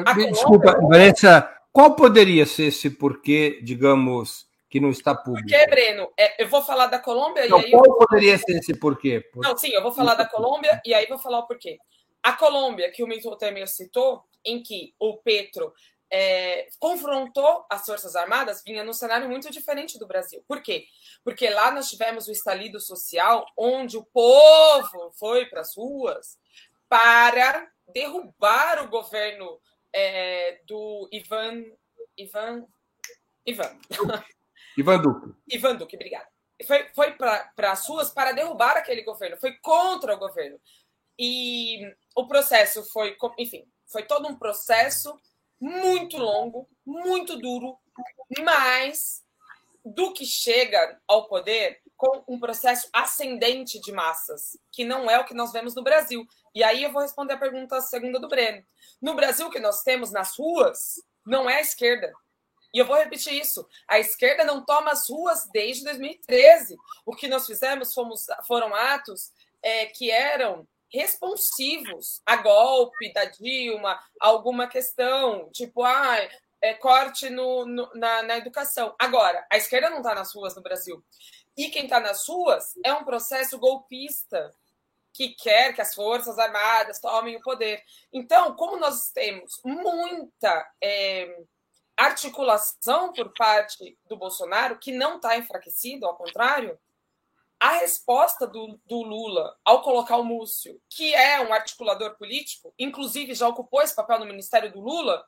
A 0.05 0.13
Desculpa, 0.13 0.75
Colômbia... 0.75 0.99
Vanessa, 0.99 1.61
qual 1.73 1.95
poderia 1.95 2.45
ser 2.45 2.65
esse 2.65 2.89
porquê, 2.89 3.59
digamos, 3.63 4.47
que 4.71 4.79
não 4.79 4.89
está 4.89 5.13
público? 5.13 5.49
Porque, 5.49 5.67
Breno, 5.67 6.09
é, 6.17 6.41
eu 6.41 6.47
vou 6.47 6.61
falar 6.63 6.87
da 6.87 6.97
Colômbia 6.97 7.45
não, 7.49 7.59
e 7.59 7.65
aí. 7.65 7.71
Qual 7.71 7.85
eu... 7.85 7.95
poderia 7.97 8.37
ser 8.37 8.57
esse 8.57 8.73
porquê? 8.73 9.19
Por... 9.19 9.43
Não, 9.43 9.57
sim, 9.57 9.67
eu 9.67 9.83
vou 9.83 9.91
falar 9.91 10.15
da 10.15 10.25
Colômbia 10.25 10.81
e 10.85 10.93
aí 10.93 11.05
vou 11.07 11.19
falar 11.19 11.39
o 11.39 11.47
porquê. 11.47 11.77
A 12.23 12.31
Colômbia, 12.31 12.89
que 12.89 13.03
o 13.03 13.07
Milton 13.07 13.35
Temer 13.35 13.67
citou, 13.67 14.23
em 14.45 14.63
que 14.63 14.95
o 14.97 15.17
Petro 15.17 15.73
é, 16.09 16.69
confrontou 16.79 17.65
as 17.69 17.85
Forças 17.85 18.15
Armadas 18.15 18.63
vinha 18.65 18.83
num 18.83 18.93
cenário 18.93 19.27
muito 19.27 19.51
diferente 19.51 19.99
do 19.99 20.07
Brasil. 20.07 20.41
Por 20.47 20.61
quê? 20.61 20.85
Porque 21.21 21.49
lá 21.49 21.69
nós 21.71 21.89
tivemos 21.89 22.29
o 22.29 22.31
estalido 22.31 22.79
social, 22.79 23.45
onde 23.57 23.97
o 23.97 24.05
povo 24.05 25.11
foi 25.19 25.47
para 25.47 25.61
as 25.61 25.75
ruas 25.75 26.39
para 26.87 27.69
derrubar 27.93 28.85
o 28.85 28.89
governo 28.89 29.59
é, 29.91 30.61
do 30.65 31.09
Ivan. 31.11 31.65
Ivan. 32.17 32.65
Ivan. 33.45 33.77
Ivan 34.77 35.01
Duque. 35.01 35.35
Ivan 35.47 35.75
Duque, 35.75 35.95
obrigada. 35.95 36.27
Foi, 36.65 36.87
foi 36.93 37.11
para 37.13 37.71
as 37.71 37.87
ruas 37.87 38.11
para 38.11 38.31
derrubar 38.31 38.77
aquele 38.77 39.01
governo, 39.01 39.37
foi 39.37 39.53
contra 39.61 40.15
o 40.15 40.19
governo. 40.19 40.59
E 41.17 41.93
o 42.15 42.27
processo 42.27 42.83
foi, 42.91 43.15
enfim, 43.37 43.65
foi 43.87 44.03
todo 44.03 44.27
um 44.27 44.35
processo 44.35 45.19
muito 45.59 46.17
longo, 46.17 46.67
muito 46.85 47.37
duro, 47.37 47.77
mas 48.43 49.23
do 49.83 50.13
que 50.13 50.25
chega 50.25 50.99
ao 51.07 51.27
poder 51.27 51.79
com 51.97 52.23
um 52.27 52.39
processo 52.39 52.89
ascendente 52.91 53.79
de 53.79 53.91
massas, 53.91 54.57
que 54.71 54.83
não 54.83 55.09
é 55.09 55.19
o 55.19 55.25
que 55.25 55.35
nós 55.35 55.51
vemos 55.51 55.75
no 55.75 55.83
Brasil. 55.83 56.25
E 56.53 56.63
aí 56.63 56.83
eu 56.83 56.91
vou 56.91 57.01
responder 57.01 57.33
a 57.33 57.37
pergunta 57.37 57.79
segunda 57.81 58.19
do 58.19 58.27
Breno. 58.27 58.63
No 58.99 59.13
Brasil, 59.13 59.47
o 59.47 59.51
que 59.51 59.59
nós 59.59 59.83
temos 59.83 60.11
nas 60.11 60.35
ruas 60.35 60.95
não 61.25 61.47
é 61.49 61.57
a 61.57 61.61
esquerda. 61.61 62.11
E 62.73 62.79
eu 62.79 62.85
vou 62.85 62.95
repetir 62.95 63.33
isso. 63.33 63.67
A 63.87 63.99
esquerda 63.99 64.43
não 64.43 64.63
toma 64.63 64.91
as 64.91 65.09
ruas 65.09 65.47
desde 65.51 65.83
2013. 65.83 66.77
O 67.05 67.15
que 67.15 67.27
nós 67.27 67.45
fizemos 67.45 67.93
fomos, 67.93 68.25
foram 68.47 68.73
atos 68.73 69.31
é, 69.61 69.87
que 69.87 70.09
eram 70.09 70.67
responsivos 70.91 72.21
a 72.25 72.35
golpe 72.37 73.11
da 73.13 73.25
Dilma, 73.25 73.99
alguma 74.19 74.67
questão, 74.67 75.49
tipo, 75.51 75.83
ah, 75.83 76.17
é, 76.61 76.73
corte 76.73 77.29
no, 77.29 77.65
no 77.65 77.89
na, 77.95 78.23
na, 78.23 78.37
educação. 78.37 78.93
Agora, 78.99 79.45
a 79.49 79.57
esquerda 79.57 79.89
não 79.89 79.97
está 79.97 80.13
nas 80.13 80.33
ruas 80.33 80.55
no 80.55 80.61
Brasil. 80.61 81.03
E 81.57 81.69
quem 81.69 81.85
está 81.85 81.99
nas 81.99 82.27
ruas 82.27 82.73
é 82.83 82.93
um 82.93 83.03
processo 83.03 83.57
golpista 83.57 84.53
que 85.13 85.29
quer 85.29 85.73
que 85.73 85.81
as 85.81 85.93
Forças 85.93 86.39
Armadas 86.39 86.99
tomem 86.99 87.35
o 87.35 87.41
poder. 87.41 87.83
Então, 88.13 88.55
como 88.55 88.77
nós 88.77 89.11
temos 89.11 89.59
muita 89.63 90.71
é, 90.81 91.35
articulação 91.97 93.13
por 93.13 93.33
parte 93.33 93.97
do 94.07 94.17
Bolsonaro, 94.17 94.79
que 94.79 94.91
não 94.91 95.17
está 95.17 95.37
enfraquecido, 95.37 96.05
ao 96.05 96.15
contrário, 96.15 96.77
a 97.59 97.77
resposta 97.77 98.47
do, 98.47 98.79
do, 98.87 99.03
Lula 99.03 99.55
ao 99.63 99.83
colocar 99.83 100.17
o 100.17 100.23
Múcio, 100.23 100.81
que 100.89 101.13
é 101.13 101.39
um 101.41 101.53
articulador 101.53 102.17
político, 102.17 102.73
inclusive 102.77 103.35
já 103.35 103.47
ocupou 103.47 103.83
esse 103.83 103.95
papel 103.95 104.19
no 104.19 104.25
Ministério 104.25 104.71
do 104.71 104.79
Lula, 104.79 105.23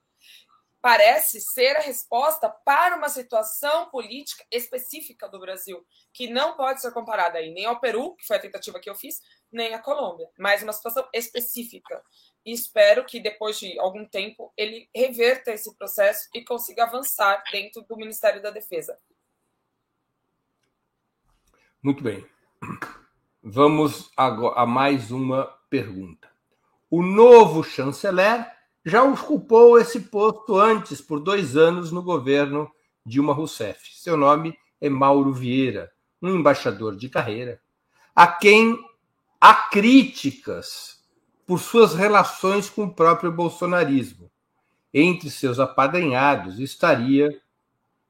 parece 0.81 1.39
ser 1.39 1.77
a 1.77 1.81
resposta 1.81 2.49
para 2.49 2.97
uma 2.97 3.07
situação 3.07 3.89
política 3.89 4.43
específica 4.51 5.29
do 5.29 5.39
Brasil, 5.39 5.85
que 6.11 6.27
não 6.27 6.57
pode 6.57 6.81
ser 6.81 6.91
comparada 6.91 7.37
aí 7.37 7.53
nem 7.53 7.65
ao 7.65 7.79
Peru, 7.79 8.15
que 8.15 8.25
foi 8.25 8.35
a 8.35 8.41
tentativa 8.41 8.79
que 8.79 8.89
eu 8.89 8.95
fiz, 8.95 9.21
nem 9.51 9.73
à 9.73 9.79
Colômbia, 9.79 10.27
mas 10.37 10.63
uma 10.63 10.73
situação 10.73 11.07
específica. 11.13 12.03
E 12.45 12.51
espero 12.51 13.05
que 13.05 13.19
depois 13.19 13.59
de 13.59 13.79
algum 13.79 14.05
tempo 14.05 14.51
ele 14.57 14.89
reverta 14.93 15.51
esse 15.51 15.73
processo 15.75 16.29
e 16.33 16.43
consiga 16.43 16.83
avançar 16.83 17.43
dentro 17.51 17.81
do 17.83 17.95
Ministério 17.95 18.41
da 18.41 18.51
Defesa. 18.51 18.97
Muito 21.81 22.03
bem. 22.03 22.25
Vamos 23.41 24.11
agora 24.15 24.59
a 24.59 24.65
mais 24.65 25.11
uma 25.11 25.45
pergunta. 25.69 26.29
O 26.89 27.01
novo 27.01 27.63
chanceler 27.63 28.49
já 28.85 29.03
ocupou 29.03 29.79
esse 29.79 29.99
posto 29.99 30.57
antes, 30.57 31.01
por 31.01 31.19
dois 31.19 31.55
anos, 31.55 31.91
no 31.91 32.03
governo 32.03 32.71
Dilma 33.05 33.33
Rousseff. 33.33 33.97
Seu 33.97 34.15
nome 34.15 34.57
é 34.79 34.89
Mauro 34.89 35.33
Vieira, 35.33 35.91
um 36.21 36.35
embaixador 36.35 36.95
de 36.95 37.09
carreira, 37.09 37.61
a 38.15 38.27
quem 38.27 38.77
há 39.39 39.53
críticas 39.53 40.92
por 41.45 41.59
suas 41.59 41.93
relações 41.93 42.69
com 42.69 42.85
o 42.85 42.93
próprio 42.93 43.31
bolsonarismo. 43.31 44.29
Entre 44.93 45.29
seus 45.29 45.59
apadrinhados 45.59 46.59
estaria 46.59 47.39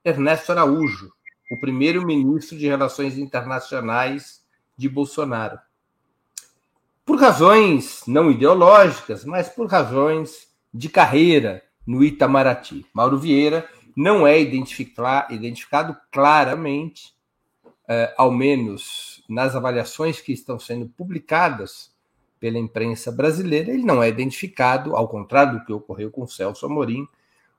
Ernesto 0.04 0.52
Araújo, 0.52 1.12
o 1.52 1.60
primeiro-ministro 1.60 2.58
de 2.58 2.68
Relações 2.68 3.18
Internacionais 3.18 4.44
de 4.78 4.90
Bolsonaro. 4.90 5.60
Por 7.06 7.20
razões 7.20 8.04
não 8.08 8.32
ideológicas, 8.32 9.24
mas 9.24 9.50
por 9.50 9.68
razões 9.68 10.50
de 10.74 10.90
carreira 10.90 11.64
no 11.86 12.04
Itamaraty. 12.04 12.86
Mauro 12.94 13.18
Vieira 13.18 13.70
não 13.96 14.26
é 14.26 14.40
identificado 14.42 15.96
claramente, 16.12 17.14
eh, 17.88 18.14
ao 18.18 18.32
menos 18.32 19.24
nas 19.30 19.56
avaliações 19.56 20.20
que 20.20 20.32
estão 20.34 20.58
sendo 20.58 20.88
publicadas 20.88 21.93
pela 22.44 22.60
imprensa 22.60 23.10
brasileira, 23.10 23.72
ele 23.72 23.86
não 23.86 24.04
é 24.04 24.10
identificado, 24.10 24.98
ao 24.98 25.08
contrário 25.08 25.60
do 25.60 25.66
que 25.66 25.72
ocorreu 25.72 26.12
com 26.12 26.28
Celso 26.28 26.66
Amorim, 26.66 27.08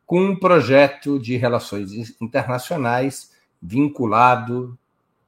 com 0.05 0.21
um 0.21 0.37
projeto 0.39 1.19
de 1.19 1.39
relações 1.39 2.15
internacionais 2.21 3.33
vinculado 3.63 4.79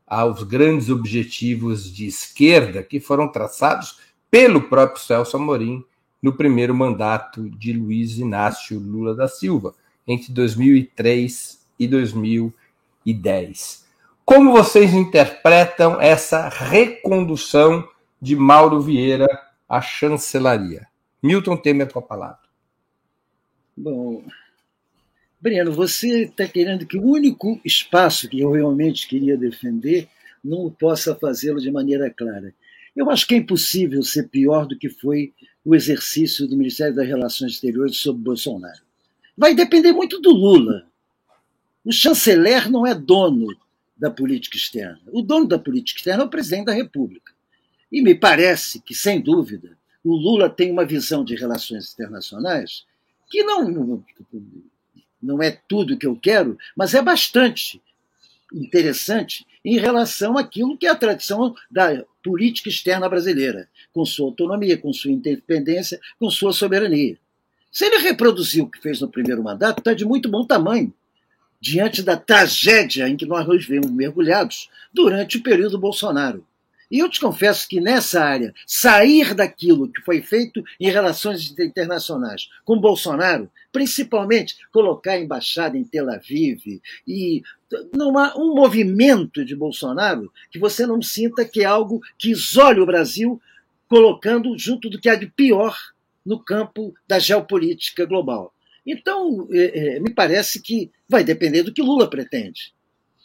aos 0.07 0.43
grandes 0.43 0.91
objetivos 0.91 1.91
de 1.91 2.07
esquerda 2.07 2.83
que 2.83 3.01
foram 3.01 3.33
traçados 3.33 3.99
pelo 4.31 4.61
próprio 4.61 5.03
Celso 5.03 5.39
Amorim 5.39 5.83
no 6.23 6.35
primeiro 6.35 6.75
mandato 6.75 7.49
de 7.49 7.73
Luiz 7.73 8.19
Inácio 8.19 8.79
Lula 8.79 9.15
da 9.15 9.27
Silva, 9.27 9.75
entre 10.07 10.35
2003 10.35 11.65
e 11.79 11.89
2010. 11.89 13.87
Como 14.23 14.53
vocês 14.53 14.93
interpretam 14.93 15.99
essa 15.99 16.47
recondução 16.51 17.89
de 18.21 18.37
Mauro 18.37 18.83
Vieira 18.83 19.46
à 19.69 19.81
chancelaria? 19.81 20.87
Milton 21.23 21.61
com 21.93 21.99
a 21.99 22.03
palavra. 22.03 22.47
Bom, 23.77 24.25
Breno, 25.41 25.73
você 25.73 26.25
está 26.25 26.49
querendo 26.49 26.87
que 26.87 26.97
o 26.97 27.05
único 27.05 27.61
espaço 27.65 28.29
que 28.29 28.41
eu 28.41 28.53
realmente 28.53 29.07
queria 29.07 29.37
defender 29.37 30.09
não 30.43 30.71
possa 30.71 31.15
fazê-lo 31.15 31.61
de 31.61 31.71
maneira 31.71 32.11
clara. 32.11 32.55
Eu 32.95 33.11
acho 33.11 33.27
que 33.27 33.35
é 33.35 33.39
impossível 33.39 34.03
ser 34.03 34.29
pior 34.29 34.67
do 34.67 34.79
que 34.79 34.89
foi 34.89 35.35
o 35.65 35.75
exercício 35.75 36.47
do 36.47 36.57
Ministério 36.57 36.95
das 36.95 37.07
Relações 37.07 37.53
Exteriores 37.53 37.99
sob 37.99 38.19
Bolsonaro. 38.19 38.81
Vai 39.37 39.55
depender 39.55 39.93
muito 39.93 40.21
do 40.21 40.31
Lula. 40.31 40.87
O 41.85 41.93
chanceler 41.93 42.71
não 42.71 42.87
é 42.87 42.95
dono 42.95 43.49
da 43.97 44.11
política 44.11 44.57
externa. 44.57 45.01
O 45.13 45.21
dono 45.21 45.47
da 45.47 45.59
política 45.59 45.99
externa 45.99 46.23
é 46.23 46.27
o 46.27 46.31
presidente 46.31 46.67
da 46.67 46.73
República. 46.73 47.33
E 47.91 48.03
me 48.03 48.15
parece 48.15 48.81
que, 48.81 48.95
sem 48.95 49.21
dúvida, 49.21 49.77
o 50.05 50.15
Lula 50.15 50.49
tem 50.49 50.71
uma 50.71 50.85
visão 50.85 51.25
de 51.25 51.35
relações 51.35 51.93
internacionais 51.93 52.85
que 53.29 53.43
não, 53.43 54.05
não 55.23 55.43
é 55.43 55.51
tudo 55.69 55.99
que 55.99 56.07
eu 56.07 56.17
quero, 56.17 56.57
mas 56.77 56.95
é 56.95 57.03
bastante 57.03 57.81
interessante 58.53 59.45
em 59.65 59.79
relação 59.79 60.39
àquilo 60.39 60.79
que 60.79 60.87
é 60.87 60.91
a 60.91 60.95
tradição 60.95 61.55
da 61.69 62.05
política 62.23 62.69
externa 62.69 63.09
brasileira, 63.09 63.69
com 63.93 64.05
sua 64.05 64.27
autonomia, 64.27 64.79
com 64.79 64.93
sua 64.93 65.11
independência, 65.11 66.01
com 66.19 66.31
sua 66.31 66.53
soberania. 66.53 67.19
Se 67.71 67.85
ele 67.85 67.99
reproduzir 67.99 68.63
o 68.63 68.71
que 68.71 68.81
fez 68.81 69.01
no 69.01 69.09
primeiro 69.09 69.43
mandato, 69.43 69.79
está 69.79 69.93
de 69.93 70.05
muito 70.05 70.29
bom 70.29 70.47
tamanho, 70.47 70.95
diante 71.61 72.03
da 72.03 72.17
tragédia 72.17 73.09
em 73.09 73.17
que 73.17 73.27
nós 73.27 73.47
nos 73.47 73.67
vemos 73.67 73.91
mergulhados 73.91 74.71
durante 74.93 75.37
o 75.37 75.43
período 75.43 75.79
Bolsonaro. 75.79 76.47
E 76.91 77.01
eu 77.01 77.09
te 77.09 77.21
confesso 77.21 77.69
que 77.69 77.81
nessa 77.81 78.23
área, 78.23 78.55
sair 78.67 79.35
daquilo 79.35 79.89
que 79.89 80.01
foi 80.03 80.23
feito 80.23 80.63
em 80.79 80.89
relações 80.89 81.53
internacionais 81.59 82.49
com 82.65 82.79
Bolsonaro, 82.79 83.51
principalmente 83.73 84.57
colocar 84.73 85.13
a 85.13 85.21
embaixada 85.21 85.77
em 85.77 85.85
Tel 85.85 86.09
Aviv 86.11 86.81
e 87.07 87.43
não 87.93 88.17
há 88.17 88.35
um 88.37 88.55
movimento 88.55 89.45
de 89.45 89.57
Bolsonaro 89.57 90.33
que 90.51 90.59
você 90.59 90.87
não 90.87 91.03
sinta 91.03 91.45
que 91.45 91.63
é 91.63 91.65
algo 91.65 92.01
que 92.17 92.31
isole 92.31 92.81
o 92.81 92.87
Brasil, 92.87 93.41
colocando 93.89 94.57
junto 94.57 94.89
do 94.89 95.01
que 95.01 95.09
há 95.09 95.17
de 95.17 95.27
pior 95.27 95.77
no 96.25 96.39
campo 96.39 96.95
da 97.07 97.19
geopolítica 97.19 98.05
global. 98.05 98.53
Então, 98.87 99.49
é, 99.51 99.97
é, 99.97 100.01
me 100.01 100.15
parece 100.15 100.63
que 100.63 100.91
vai 101.09 101.25
depender 101.25 101.63
do 101.65 101.73
que 101.73 101.83
Lula 101.83 102.09
pretende. 102.09 102.76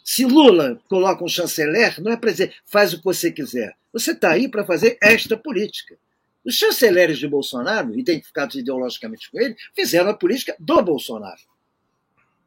Se 0.04 0.24
Lula 0.24 0.80
coloca 0.88 1.24
um 1.24 1.28
chanceler, 1.28 2.00
não 2.00 2.12
é 2.12 2.16
para 2.16 2.30
dizer 2.30 2.54
faz 2.66 2.92
o 2.92 2.98
que 2.98 3.04
você 3.04 3.30
quiser. 3.30 3.74
Você 3.92 4.12
está 4.12 4.30
aí 4.30 4.48
para 4.48 4.64
fazer 4.64 4.98
esta 5.02 5.36
política. 5.36 5.96
Os 6.44 6.54
chanceleres 6.54 7.18
de 7.18 7.28
Bolsonaro, 7.28 7.96
identificados 7.96 8.56
ideologicamente 8.56 9.30
com 9.30 9.40
ele, 9.40 9.56
fizeram 9.74 10.10
a 10.10 10.14
política 10.14 10.56
do 10.58 10.82
Bolsonaro. 10.82 11.40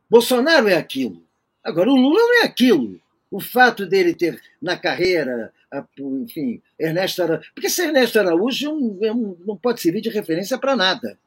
Bolsonaro 0.10 0.68
é 0.68 0.76
aquilo. 0.76 1.24
Agora, 1.64 1.90
o 1.90 1.96
Lula 1.96 2.20
não 2.20 2.42
é 2.42 2.46
aquilo. 2.46 3.00
O 3.32 3.40
fato 3.40 3.86
dele 3.86 4.14
ter 4.14 4.40
na 4.62 4.78
carreira, 4.78 5.52
enfim, 6.00 6.62
Ernesto 6.80 7.24
Araújo. 7.24 7.52
Porque 7.54 7.68
esse 7.68 7.82
Ernesto 7.82 8.20
Araújo 8.20 8.98
é 9.02 9.08
é 9.08 9.14
não 9.14 9.58
pode 9.58 9.82
servir 9.82 10.02
de 10.02 10.10
referência 10.10 10.58
para 10.58 10.76
nada. 10.76 11.18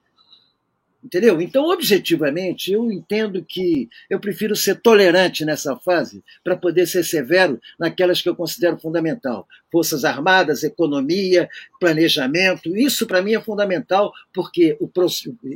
Entendeu? 1.08 1.40
Então, 1.40 1.64
objetivamente, 1.70 2.70
eu 2.70 2.92
entendo 2.92 3.42
que 3.42 3.88
eu 4.10 4.20
prefiro 4.20 4.54
ser 4.54 4.78
tolerante 4.82 5.42
nessa 5.42 5.74
fase 5.74 6.22
para 6.44 6.54
poder 6.54 6.86
ser 6.86 7.02
severo 7.02 7.58
naquelas 7.80 8.20
que 8.20 8.28
eu 8.28 8.36
considero 8.36 8.78
fundamental. 8.78 9.48
Forças 9.72 10.04
Armadas, 10.04 10.62
economia, 10.64 11.48
planejamento, 11.80 12.76
isso 12.76 13.06
para 13.06 13.22
mim 13.22 13.32
é 13.32 13.40
fundamental, 13.40 14.12
porque 14.34 14.76
o, 14.80 14.86
pro, 14.86 15.06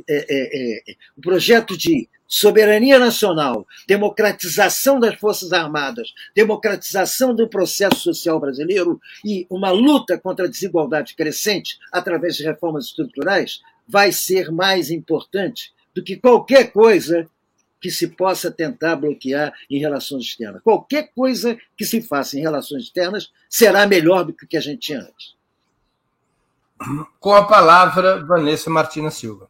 é, 0.09 0.25
é, 0.27 0.79
é, 0.89 0.95
o 1.15 1.21
projeto 1.21 1.77
de 1.77 2.09
soberania 2.27 2.97
nacional, 2.97 3.67
democratização 3.87 4.99
das 4.99 5.13
Forças 5.19 5.53
Armadas, 5.53 6.15
democratização 6.33 7.35
do 7.35 7.47
processo 7.47 7.97
social 7.97 8.39
brasileiro 8.39 8.99
e 9.23 9.45
uma 9.51 9.69
luta 9.69 10.17
contra 10.17 10.47
a 10.47 10.49
desigualdade 10.49 11.13
crescente 11.15 11.77
através 11.91 12.35
de 12.35 12.43
reformas 12.43 12.85
estruturais 12.85 13.61
vai 13.87 14.11
ser 14.11 14.51
mais 14.51 14.89
importante 14.89 15.73
do 15.93 16.03
que 16.03 16.17
qualquer 16.17 16.71
coisa 16.71 17.29
que 17.79 17.91
se 17.91 18.07
possa 18.07 18.49
tentar 18.49 18.95
bloquear 18.95 19.53
em 19.69 19.77
relações 19.77 20.23
externas. 20.23 20.63
Qualquer 20.63 21.11
coisa 21.13 21.59
que 21.75 21.83
se 21.83 22.01
faça 22.01 22.37
em 22.37 22.41
relações 22.41 22.83
externas 22.83 23.31
será 23.49 23.85
melhor 23.85 24.23
do 24.23 24.33
que 24.33 24.45
o 24.45 24.47
que 24.47 24.55
a 24.55 24.61
gente 24.61 24.79
tinha 24.79 24.99
antes. 24.99 25.35
Com 27.19 27.33
a 27.33 27.45
palavra, 27.45 28.25
Vanessa 28.25 28.69
Martina 28.69 29.11
Silva. 29.11 29.49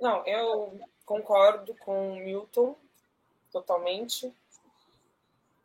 Não, 0.00 0.26
eu 0.26 0.78
concordo 1.06 1.74
com 1.76 2.12
o 2.12 2.16
Milton 2.16 2.76
totalmente. 3.50 4.30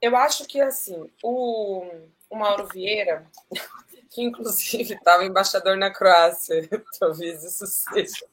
Eu 0.01 0.15
acho 0.15 0.45
que 0.45 0.61
assim, 0.61 1.09
o, 1.21 1.85
o 2.29 2.35
Mauro 2.37 2.67
Vieira 2.67 3.25
que 4.11 4.21
inclusive 4.21 4.93
estava 4.93 5.25
embaixador 5.25 5.77
na 5.77 5.89
Croácia. 5.89 6.69
Talvez 6.99 7.43
isso 7.43 7.65
seja 7.65 8.25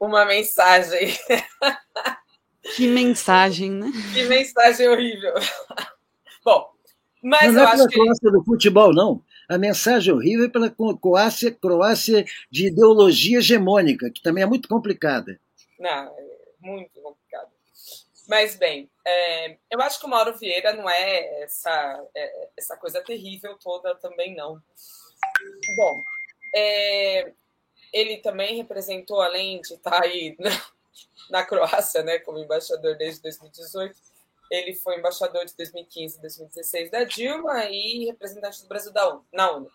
uma 0.00 0.24
mensagem. 0.24 1.14
Que 2.76 2.86
mensagem, 2.86 3.72
né? 3.72 3.90
Que 4.14 4.22
mensagem 4.22 4.88
horrível. 4.88 5.34
Bom, 6.44 6.70
mas 7.20 7.52
não 7.52 7.62
eu 7.62 7.68
é 7.68 7.72
acho 7.72 7.88
que. 7.88 7.94
Croácia 7.94 8.30
do 8.30 8.44
futebol, 8.44 8.94
não. 8.94 9.20
A 9.48 9.58
mensagem 9.58 10.14
horrível 10.14 10.46
é 10.46 10.48
pela 10.48 10.70
Croácia, 10.70 11.50
Croácia 11.50 12.24
de 12.48 12.68
ideologia 12.68 13.38
hegemônica, 13.38 14.08
que 14.12 14.22
também 14.22 14.44
é 14.44 14.46
muito 14.46 14.68
complicada. 14.68 15.40
Não, 15.76 15.90
é 15.90 16.24
muito 16.60 16.92
complicado. 17.00 17.21
Mas, 18.32 18.56
bem, 18.56 18.90
é, 19.06 19.58
eu 19.70 19.78
acho 19.82 20.00
que 20.00 20.06
o 20.06 20.08
Mauro 20.08 20.34
Vieira 20.38 20.72
não 20.72 20.88
é 20.88 21.42
essa, 21.42 22.02
é, 22.14 22.48
essa 22.56 22.78
coisa 22.78 23.02
terrível 23.02 23.58
toda 23.58 23.94
também, 23.96 24.34
não. 24.34 24.58
Bom, 25.76 26.02
é, 26.56 27.30
ele 27.92 28.16
também 28.22 28.56
representou, 28.56 29.20
além 29.20 29.60
de 29.60 29.74
estar 29.74 30.02
aí 30.02 30.34
na, 30.40 30.50
na 31.28 31.44
Croácia, 31.44 32.02
né, 32.02 32.20
como 32.20 32.38
embaixador 32.38 32.96
desde 32.96 33.20
2018, 33.20 33.94
ele 34.50 34.74
foi 34.76 34.98
embaixador 34.98 35.44
de 35.44 35.54
2015 35.54 36.16
e 36.16 36.20
2016 36.22 36.90
da 36.90 37.04
Dilma 37.04 37.66
e 37.66 38.06
representante 38.06 38.62
do 38.62 38.68
Brasil 38.68 38.94
da 38.94 39.20
na 39.30 39.50
ONU. 39.50 39.70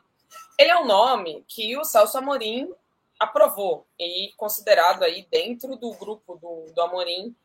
Ele 0.58 0.72
é 0.72 0.80
um 0.80 0.88
nome 0.88 1.46
que 1.48 1.78
o 1.78 1.84
Celso 1.84 2.18
Amorim 2.18 2.74
aprovou 3.20 3.86
e 4.00 4.34
considerado 4.36 5.04
aí 5.04 5.28
dentro 5.30 5.76
do 5.76 5.94
grupo 5.94 6.38
do, 6.38 6.74
do 6.74 6.82
Amorim 6.82 7.36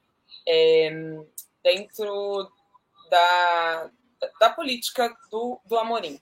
é, 0.47 0.91
dentro 1.63 2.51
da, 3.11 3.91
da 4.41 4.51
política 4.51 5.15
do, 5.31 5.61
do 5.65 5.79
Amorim. 5.79 6.21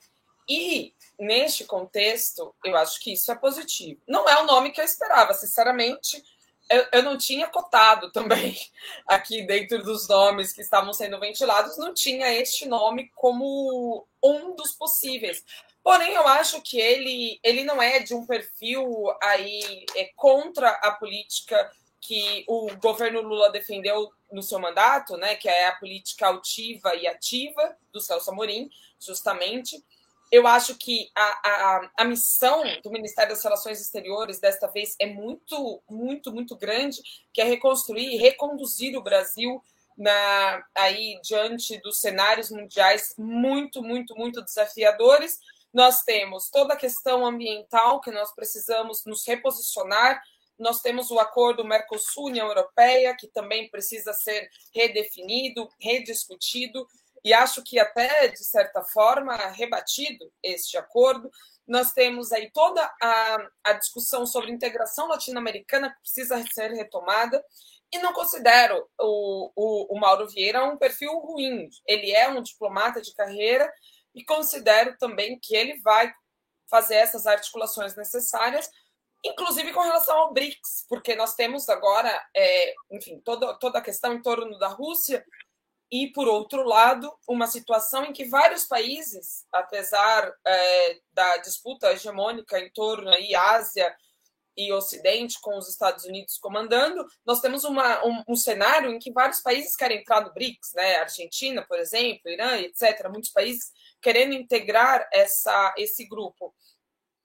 E, 0.48 0.92
neste 1.18 1.64
contexto, 1.64 2.54
eu 2.64 2.76
acho 2.76 2.98
que 3.00 3.12
isso 3.12 3.30
é 3.30 3.36
positivo. 3.36 4.00
Não 4.08 4.28
é 4.28 4.42
o 4.42 4.46
nome 4.46 4.70
que 4.70 4.80
eu 4.80 4.84
esperava, 4.84 5.32
sinceramente. 5.32 6.22
Eu, 6.68 6.86
eu 6.92 7.02
não 7.02 7.16
tinha 7.16 7.46
cotado 7.46 8.10
também 8.10 8.56
aqui 9.06 9.46
dentro 9.46 9.82
dos 9.82 10.08
nomes 10.08 10.52
que 10.52 10.60
estavam 10.60 10.92
sendo 10.92 11.20
ventilados, 11.20 11.78
não 11.78 11.94
tinha 11.94 12.32
este 12.32 12.66
nome 12.66 13.10
como 13.14 14.06
um 14.22 14.54
dos 14.54 14.72
possíveis. 14.72 15.44
Porém, 15.82 16.14
eu 16.14 16.26
acho 16.28 16.60
que 16.62 16.78
ele, 16.78 17.40
ele 17.42 17.64
não 17.64 17.80
é 17.80 18.00
de 18.00 18.14
um 18.14 18.26
perfil 18.26 18.86
aí 19.22 19.84
é, 19.96 20.10
contra 20.14 20.68
a 20.68 20.92
política 20.92 21.70
que 22.00 22.44
o 22.48 22.74
governo 22.76 23.20
Lula 23.20 23.50
defendeu 23.50 24.10
no 24.32 24.42
seu 24.42 24.58
mandato, 24.58 25.16
né, 25.16 25.34
que 25.34 25.48
é 25.48 25.68
a 25.68 25.76
política 25.76 26.28
altiva 26.28 26.94
e 26.94 27.06
ativa 27.06 27.76
do 27.92 28.00
Celso 28.00 28.30
Amorim, 28.30 28.70
justamente. 28.98 29.84
Eu 30.30 30.46
acho 30.46 30.76
que 30.76 31.10
a, 31.14 31.22
a, 31.22 31.90
a 31.98 32.04
missão 32.04 32.62
do 32.82 32.90
Ministério 32.90 33.34
das 33.34 33.42
Relações 33.42 33.80
Exteriores 33.80 34.38
desta 34.38 34.68
vez 34.68 34.94
é 34.98 35.06
muito, 35.06 35.82
muito, 35.90 36.32
muito 36.32 36.56
grande, 36.56 37.02
que 37.32 37.40
é 37.40 37.44
reconstruir 37.44 38.14
e 38.14 38.16
reconduzir 38.16 38.96
o 38.96 39.02
Brasil 39.02 39.62
na, 39.98 40.64
aí 40.74 41.20
diante 41.22 41.78
dos 41.80 41.98
cenários 41.98 42.50
mundiais 42.50 43.12
muito, 43.18 43.82
muito, 43.82 44.14
muito 44.14 44.40
desafiadores. 44.40 45.38
Nós 45.74 46.02
temos 46.02 46.48
toda 46.48 46.74
a 46.74 46.76
questão 46.76 47.26
ambiental 47.26 48.00
que 48.00 48.10
nós 48.10 48.32
precisamos 48.32 49.04
nos 49.04 49.26
reposicionar 49.26 50.22
nós 50.60 50.80
temos 50.82 51.10
o 51.10 51.18
acordo 51.18 51.64
Mercosul-União 51.64 52.46
Europeia, 52.46 53.16
que 53.16 53.26
também 53.26 53.70
precisa 53.70 54.12
ser 54.12 54.48
redefinido, 54.74 55.68
rediscutido, 55.80 56.86
e 57.24 57.32
acho 57.32 57.62
que 57.62 57.78
até, 57.78 58.28
de 58.28 58.44
certa 58.44 58.82
forma, 58.82 59.34
rebatido 59.48 60.30
este 60.42 60.76
acordo. 60.76 61.30
Nós 61.66 61.92
temos 61.92 62.30
aí 62.30 62.50
toda 62.50 62.82
a, 63.02 63.48
a 63.64 63.72
discussão 63.72 64.26
sobre 64.26 64.50
integração 64.50 65.08
latino-americana 65.08 65.90
que 65.90 66.00
precisa 66.00 66.44
ser 66.52 66.72
retomada, 66.72 67.42
e 67.92 67.98
não 67.98 68.12
considero 68.12 68.86
o, 69.00 69.50
o, 69.56 69.96
o 69.96 69.98
Mauro 69.98 70.28
Vieira 70.28 70.64
um 70.64 70.76
perfil 70.76 71.18
ruim. 71.18 71.68
Ele 71.86 72.12
é 72.12 72.28
um 72.28 72.42
diplomata 72.42 73.00
de 73.00 73.12
carreira 73.14 73.72
e 74.14 74.24
considero 74.24 74.96
também 74.98 75.38
que 75.40 75.56
ele 75.56 75.80
vai 75.80 76.12
fazer 76.68 76.94
essas 76.94 77.26
articulações 77.26 77.96
necessárias 77.96 78.70
inclusive 79.24 79.72
com 79.72 79.80
relação 79.80 80.16
ao 80.16 80.32
BRICS, 80.32 80.86
porque 80.88 81.14
nós 81.14 81.34
temos 81.34 81.68
agora, 81.68 82.10
é, 82.34 82.74
enfim, 82.90 83.20
toda, 83.20 83.54
toda 83.58 83.78
a 83.78 83.82
questão 83.82 84.14
em 84.14 84.22
torno 84.22 84.58
da 84.58 84.68
Rússia, 84.68 85.24
e, 85.92 86.06
por 86.12 86.28
outro 86.28 86.62
lado, 86.62 87.12
uma 87.28 87.48
situação 87.48 88.04
em 88.04 88.12
que 88.12 88.24
vários 88.24 88.64
países, 88.64 89.44
apesar 89.52 90.32
é, 90.46 91.00
da 91.12 91.38
disputa 91.38 91.92
hegemônica 91.92 92.60
em 92.60 92.70
torno 92.70 93.10
aí 93.10 93.34
Ásia 93.34 93.92
e 94.56 94.72
Ocidente, 94.72 95.40
com 95.40 95.58
os 95.58 95.68
Estados 95.68 96.04
Unidos 96.04 96.38
comandando, 96.38 97.04
nós 97.26 97.40
temos 97.40 97.64
uma, 97.64 98.04
um, 98.06 98.22
um, 98.28 98.36
cenário 98.36 98.90
em 98.92 99.00
que 99.00 99.10
vários 99.12 99.40
países 99.40 99.74
querem 99.74 99.98
entrar 99.98 100.20
no 100.20 100.32
BRICS, 100.32 100.74
né? 100.74 100.96
Argentina, 100.96 101.64
por 101.66 101.78
exemplo, 101.78 102.30
Irã, 102.30 102.56
etc. 102.58 103.08
Muitos 103.10 103.30
países 103.30 103.72
querendo 104.00 104.32
integrar 104.32 105.08
essa, 105.12 105.74
esse 105.76 106.06
grupo, 106.06 106.54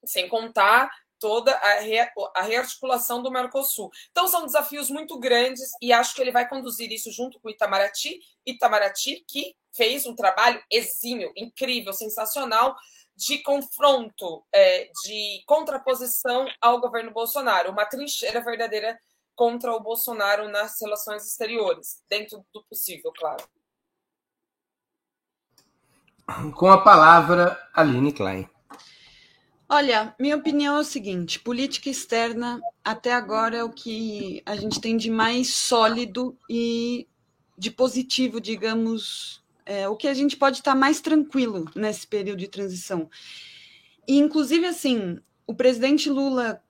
sem 0.03 0.27
contar 0.27 0.89
toda 1.19 1.51
a, 1.51 1.79
re, 1.79 1.99
a 2.35 2.41
rearticulação 2.41 3.21
do 3.21 3.31
Mercosul. 3.31 3.89
Então, 4.11 4.27
são 4.27 4.45
desafios 4.45 4.89
muito 4.89 5.19
grandes 5.19 5.71
e 5.81 5.91
acho 5.91 6.15
que 6.15 6.21
ele 6.21 6.31
vai 6.31 6.47
conduzir 6.47 6.91
isso 6.91 7.11
junto 7.11 7.39
com 7.39 7.47
o 7.47 7.51
Itamaraty, 7.51 8.19
Itamaraty, 8.45 9.25
que 9.27 9.55
fez 9.75 10.05
um 10.05 10.15
trabalho 10.15 10.61
exímio, 10.71 11.31
incrível, 11.35 11.93
sensacional, 11.93 12.75
de 13.15 13.39
confronto, 13.39 14.45
é, 14.53 14.89
de 15.03 15.43
contraposição 15.45 16.47
ao 16.59 16.81
governo 16.81 17.11
Bolsonaro, 17.11 17.71
uma 17.71 17.85
trincheira 17.85 18.41
verdadeira 18.41 18.99
contra 19.35 19.73
o 19.73 19.79
Bolsonaro 19.79 20.49
nas 20.49 20.79
relações 20.81 21.25
exteriores, 21.25 22.01
dentro 22.09 22.45
do 22.53 22.63
possível, 22.65 23.11
claro. 23.17 23.43
Com 26.55 26.71
a 26.71 26.81
palavra, 26.81 27.69
Aline 27.73 28.11
Klein. 28.11 28.49
Olha, 29.67 30.15
minha 30.19 30.35
opinião 30.35 30.77
é 30.77 30.79
o 30.79 30.83
seguinte: 30.83 31.39
política 31.39 31.89
externa 31.89 32.61
até 32.83 33.13
agora 33.13 33.57
é 33.57 33.63
o 33.63 33.71
que 33.71 34.41
a 34.45 34.55
gente 34.55 34.79
tem 34.79 34.95
de 34.95 35.09
mais 35.09 35.53
sólido 35.53 36.37
e 36.49 37.07
de 37.57 37.71
positivo, 37.71 38.39
digamos, 38.39 39.43
é, 39.65 39.87
o 39.87 39.95
que 39.95 40.07
a 40.07 40.13
gente 40.13 40.37
pode 40.37 40.57
estar 40.57 40.75
mais 40.75 41.01
tranquilo 41.01 41.65
nesse 41.75 42.05
período 42.05 42.39
de 42.39 42.47
transição. 42.47 43.09
E, 44.07 44.17
inclusive, 44.17 44.65
assim, 44.67 45.17
o 45.47 45.55
presidente 45.55 46.09
Lula 46.09 46.61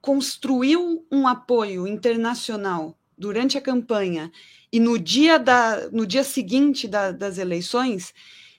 construiu 0.00 1.04
um 1.10 1.26
apoio 1.26 1.86
internacional 1.86 2.96
durante 3.18 3.58
a 3.58 3.60
campanha 3.60 4.30
e 4.70 4.78
no 4.78 4.98
dia, 4.98 5.38
da, 5.38 5.90
no 5.90 6.06
dia 6.06 6.22
seguinte 6.22 6.86
da, 6.86 7.10
das 7.10 7.38
eleições 7.38 8.14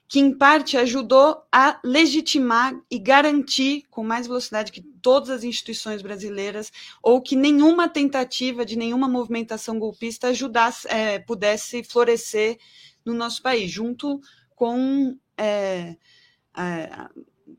que 0.08 0.20
em 0.20 0.36
parte 0.36 0.78
ajudou 0.78 1.44
a 1.52 1.80
legitimar 1.84 2.74
e 2.90 2.98
garantir 2.98 3.84
com 3.90 4.04
mais 4.04 4.26
velocidade 4.26 4.72
que 4.72 4.82
todas 4.82 5.30
as 5.30 5.44
instituições 5.44 6.02
brasileiras 6.02 6.72
ou 7.04 7.22
que 7.22 7.36
nenhuma 7.36 7.90
tentativa 7.90 8.66
de 8.66 8.78
nenhuma 8.78 9.08
movimentação 9.08 9.78
golpista 9.78 10.28
ajudasse, 10.28 10.88
é, 10.88 11.20
pudesse 11.20 11.84
florescer 11.84 12.58
no 13.04 13.14
nosso 13.14 13.42
país, 13.42 13.70
junto 13.70 14.22
com 14.56 15.18
é, 15.38 15.98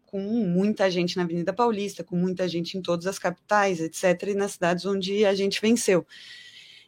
com 0.07 0.21
muita 0.21 0.91
gente 0.91 1.17
na 1.17 1.23
Avenida 1.23 1.53
Paulista, 1.53 2.03
com 2.03 2.17
muita 2.17 2.49
gente 2.49 2.77
em 2.77 2.83
todas 2.83 3.07
as 3.07 3.19
capitais, 3.19 3.81
etc., 3.81 4.29
e 4.29 4.35
nas 4.35 4.53
cidades 4.53 4.85
onde 4.85 5.25
a 5.25 5.35
gente 5.35 5.61
venceu. 5.61 6.07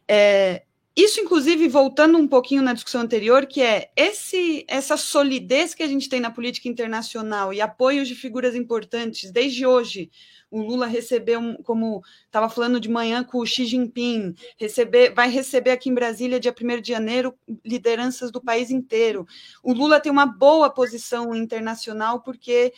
É, 0.07 0.63
isso, 0.95 1.21
inclusive, 1.21 1.69
voltando 1.69 2.17
um 2.17 2.27
pouquinho 2.27 2.61
na 2.61 2.73
discussão 2.73 3.01
anterior, 3.01 3.45
que 3.45 3.61
é 3.61 3.89
esse, 3.95 4.65
essa 4.67 4.97
solidez 4.97 5.73
que 5.73 5.83
a 5.83 5.87
gente 5.87 6.09
tem 6.09 6.19
na 6.19 6.29
política 6.29 6.67
internacional 6.67 7.53
e 7.53 7.61
apoios 7.61 8.09
de 8.09 8.15
figuras 8.15 8.55
importantes, 8.55 9.31
desde 9.31 9.65
hoje, 9.65 10.11
o 10.49 10.61
Lula 10.61 10.85
recebeu, 10.85 11.39
como 11.63 12.03
estava 12.25 12.49
falando 12.49 12.77
de 12.77 12.89
manhã 12.89 13.23
com 13.23 13.37
o 13.37 13.45
Xi 13.45 13.65
Jinping, 13.65 14.35
receber, 14.57 15.13
vai 15.13 15.29
receber 15.29 15.71
aqui 15.71 15.89
em 15.89 15.93
Brasília, 15.93 16.41
dia 16.41 16.53
1 16.53 16.81
de 16.81 16.89
janeiro, 16.89 17.33
lideranças 17.63 18.29
do 18.29 18.41
país 18.41 18.69
inteiro. 18.69 19.25
O 19.63 19.71
Lula 19.71 20.01
tem 20.01 20.11
uma 20.11 20.25
boa 20.25 20.69
posição 20.69 21.33
internacional 21.33 22.21
porque 22.21 22.73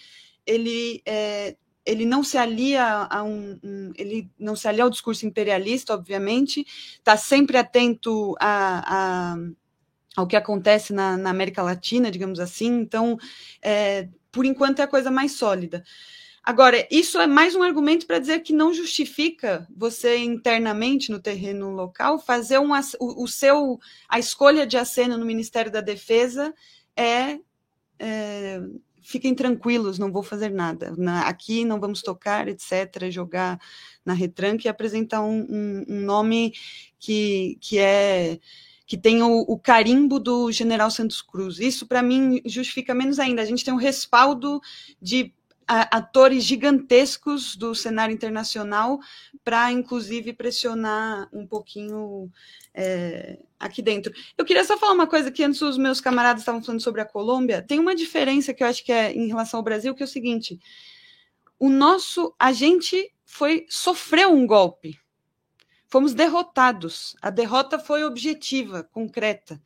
ele 0.45 1.01
é, 1.03 1.55
ele 1.85 2.05
não 2.05 2.23
se 2.23 2.37
alia 2.37 3.07
a 3.09 3.23
um, 3.23 3.59
um, 3.63 3.91
ele 3.97 4.29
não 4.39 4.55
se 4.55 4.67
alia 4.67 4.83
ao 4.83 4.89
discurso 4.89 5.25
imperialista, 5.25 5.93
obviamente, 5.93 6.65
está 6.93 7.17
sempre 7.17 7.57
atento 7.57 8.35
a, 8.39 9.33
a, 9.33 9.35
ao 10.15 10.27
que 10.27 10.35
acontece 10.35 10.93
na, 10.93 11.17
na, 11.17 11.29
América 11.29 11.61
Latina, 11.61 12.09
digamos 12.09 12.39
assim. 12.39 12.79
Então, 12.79 13.17
é, 13.61 14.07
por 14.31 14.45
enquanto 14.45 14.79
é 14.79 14.83
a 14.83 14.87
coisa 14.87 15.11
mais 15.11 15.33
sólida. 15.33 15.83
Agora, 16.43 16.85
isso 16.91 17.19
é 17.19 17.27
mais 17.27 17.55
um 17.55 17.63
argumento 17.63 18.05
para 18.05 18.19
dizer 18.19 18.41
que 18.41 18.51
não 18.51 18.73
justifica 18.73 19.65
você 19.73 20.17
internamente 20.17 21.09
no 21.09 21.19
terreno 21.19 21.69
local 21.71 22.19
fazer 22.19 22.59
um, 22.59 22.71
o, 22.99 23.23
o 23.23 23.27
seu 23.27 23.79
a 24.09 24.19
escolha 24.19 24.67
de 24.67 24.75
aceno 24.75 25.17
no 25.17 25.25
Ministério 25.25 25.71
da 25.71 25.79
Defesa 25.79 26.53
é, 26.97 27.39
é 27.97 28.61
fiquem 29.03 29.35
tranquilos, 29.35 29.99
não 29.99 30.11
vou 30.11 30.23
fazer 30.23 30.49
nada. 30.49 30.93
Na, 30.97 31.27
aqui 31.27 31.65
não 31.65 31.79
vamos 31.79 32.01
tocar, 32.01 32.47
etc., 32.47 33.09
jogar 33.11 33.59
na 34.05 34.13
retranca 34.13 34.67
e 34.67 34.69
apresentar 34.69 35.21
um, 35.21 35.45
um, 35.49 35.85
um 35.87 36.01
nome 36.01 36.53
que, 36.99 37.57
que 37.61 37.77
é 37.77 38.39
que 38.85 38.97
tem 38.97 39.23
o, 39.23 39.39
o, 39.47 39.57
carimbo 39.57 40.19
do 40.19 40.51
General 40.51 40.91
Santos 40.91 41.21
Cruz. 41.21 41.57
Isso, 41.57 41.87
para 41.87 42.03
mim, 42.03 42.41
justifica 42.45 42.93
menos 42.93 43.17
ainda. 43.17 43.41
A 43.41 43.45
gente 43.45 43.63
tem 43.63 43.73
um 43.73 43.77
respaldo 43.77 44.59
de 45.01 45.33
atores 45.81 46.43
gigantescos 46.43 47.55
do 47.55 47.73
cenário 47.73 48.13
internacional 48.13 48.99
para, 49.43 49.71
inclusive, 49.71 50.33
pressionar 50.33 51.27
um 51.33 51.47
pouquinho 51.47 52.29
é, 52.73 53.39
aqui 53.59 53.81
dentro. 53.81 54.13
Eu 54.37 54.45
queria 54.45 54.63
só 54.63 54.77
falar 54.77 54.93
uma 54.93 55.07
coisa 55.07 55.31
que 55.31 55.43
antes 55.43 55.61
os 55.61 55.77
meus 55.77 55.99
camaradas 55.99 56.41
estavam 56.41 56.63
falando 56.63 56.81
sobre 56.81 57.01
a 57.01 57.05
Colômbia. 57.05 57.61
Tem 57.61 57.79
uma 57.79 57.95
diferença 57.95 58.53
que 58.53 58.63
eu 58.63 58.67
acho 58.67 58.83
que 58.83 58.91
é 58.91 59.11
em 59.13 59.27
relação 59.27 59.59
ao 59.59 59.63
Brasil, 59.63 59.95
que 59.95 60.03
é 60.03 60.05
o 60.05 60.09
seguinte: 60.09 60.59
o 61.59 61.69
nosso, 61.69 62.35
a 62.37 62.51
gente 62.51 63.11
foi 63.25 63.65
sofreu 63.69 64.31
um 64.31 64.45
golpe, 64.45 64.99
fomos 65.87 66.13
derrotados. 66.13 67.15
A 67.21 67.29
derrota 67.29 67.79
foi 67.79 68.03
objetiva, 68.03 68.83
concreta. 68.83 69.61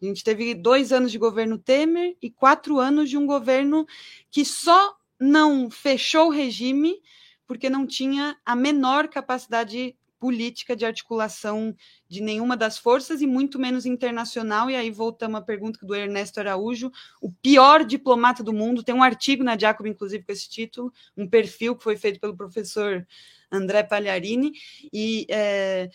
A 0.00 0.04
gente 0.04 0.24
teve 0.24 0.52
dois 0.52 0.92
anos 0.92 1.12
de 1.12 1.18
governo 1.18 1.56
Temer 1.56 2.16
e 2.20 2.28
quatro 2.28 2.80
anos 2.80 3.08
de 3.08 3.16
um 3.16 3.24
governo 3.24 3.86
que 4.30 4.44
só 4.44 4.96
não 5.22 5.70
fechou 5.70 6.26
o 6.26 6.32
regime 6.32 7.00
porque 7.46 7.70
não 7.70 7.86
tinha 7.86 8.36
a 8.44 8.56
menor 8.56 9.08
capacidade 9.08 9.96
política 10.18 10.74
de 10.74 10.84
articulação 10.84 11.74
de 12.08 12.20
nenhuma 12.20 12.56
das 12.56 12.78
forças 12.78 13.20
e 13.20 13.26
muito 13.26 13.58
menos 13.58 13.86
internacional. 13.86 14.70
E 14.70 14.76
aí 14.76 14.90
voltamos 14.90 15.40
à 15.40 15.42
pergunta 15.42 15.84
do 15.84 15.94
Ernesto 15.94 16.40
Araújo, 16.40 16.90
o 17.20 17.30
pior 17.30 17.84
diplomata 17.84 18.42
do 18.42 18.52
mundo. 18.52 18.82
Tem 18.82 18.94
um 18.94 19.02
artigo 19.02 19.44
na 19.44 19.58
Jacob, 19.58 19.86
inclusive, 19.86 20.24
com 20.24 20.32
esse 20.32 20.48
título, 20.48 20.92
um 21.16 21.28
perfil 21.28 21.76
que 21.76 21.84
foi 21.84 21.96
feito 21.96 22.20
pelo 22.20 22.36
professor 22.36 23.06
André 23.50 23.82
Pagliarini. 23.82 24.52
E 24.92 25.26
é, 25.28 25.90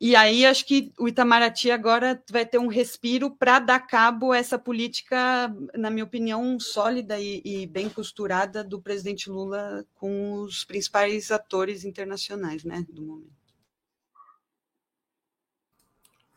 e 0.00 0.16
aí 0.16 0.46
acho 0.46 0.64
que 0.64 0.94
o 0.98 1.06
Itamaraty 1.06 1.70
agora 1.70 2.22
vai 2.30 2.46
ter 2.46 2.56
um 2.56 2.68
respiro 2.68 3.30
para 3.30 3.58
dar 3.58 3.80
cabo 3.80 4.32
a 4.32 4.38
essa 4.38 4.58
política, 4.58 5.54
na 5.74 5.90
minha 5.90 6.04
opinião, 6.04 6.58
sólida 6.58 7.20
e, 7.20 7.42
e, 7.44 7.66
bem 7.66 7.86
costurada 7.90 8.64
do 8.64 8.80
presidente 8.80 9.28
Lula 9.28 9.84
com 9.94 10.40
os 10.40 10.64
principais 10.64 11.30
atores 11.30 11.84
internacionais 11.84 12.64
né, 12.64 12.86
do 12.88 13.02
momento. 13.02 13.40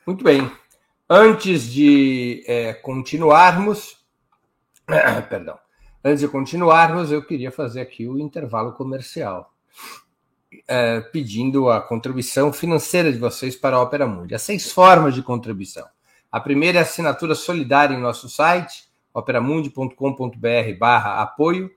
Muito 0.06 0.26
bem. 0.26 0.52
Antes 1.10 1.72
de 1.72 2.44
é, 2.46 2.74
continuarmos, 2.74 4.04
perdão, 5.30 5.58
antes 6.04 6.20
de 6.20 6.28
continuarmos, 6.28 7.14
eu 7.14 7.26
queria 7.26 7.50
fazer 7.50 7.80
aqui 7.80 8.10
o 8.10 8.20
intervalo 8.20 8.74
comercial 8.74 9.54
é, 10.68 11.02
pedindo 11.02 11.70
a 11.70 11.82
contribuição 11.82 12.52
financeira 12.52 13.12
de 13.12 13.18
vocês 13.18 13.56
para 13.56 13.78
a 13.78 13.82
Opera 13.82 14.08
Mundi. 14.08 14.36
Há 14.36 14.40
seis 14.40 14.72
formas 14.72 15.14
de 15.14 15.22
contribuição. 15.22 15.86
A 16.32 16.40
primeira 16.40 16.80
é 16.80 16.82
a 16.82 16.84
assinatura 16.84 17.36
solidária 17.36 17.96
em 17.96 18.02
nosso 18.02 18.28
site, 18.28 18.86
operamundi.com.br 19.14 20.78
barra 20.80 21.22
apoio. 21.22 21.72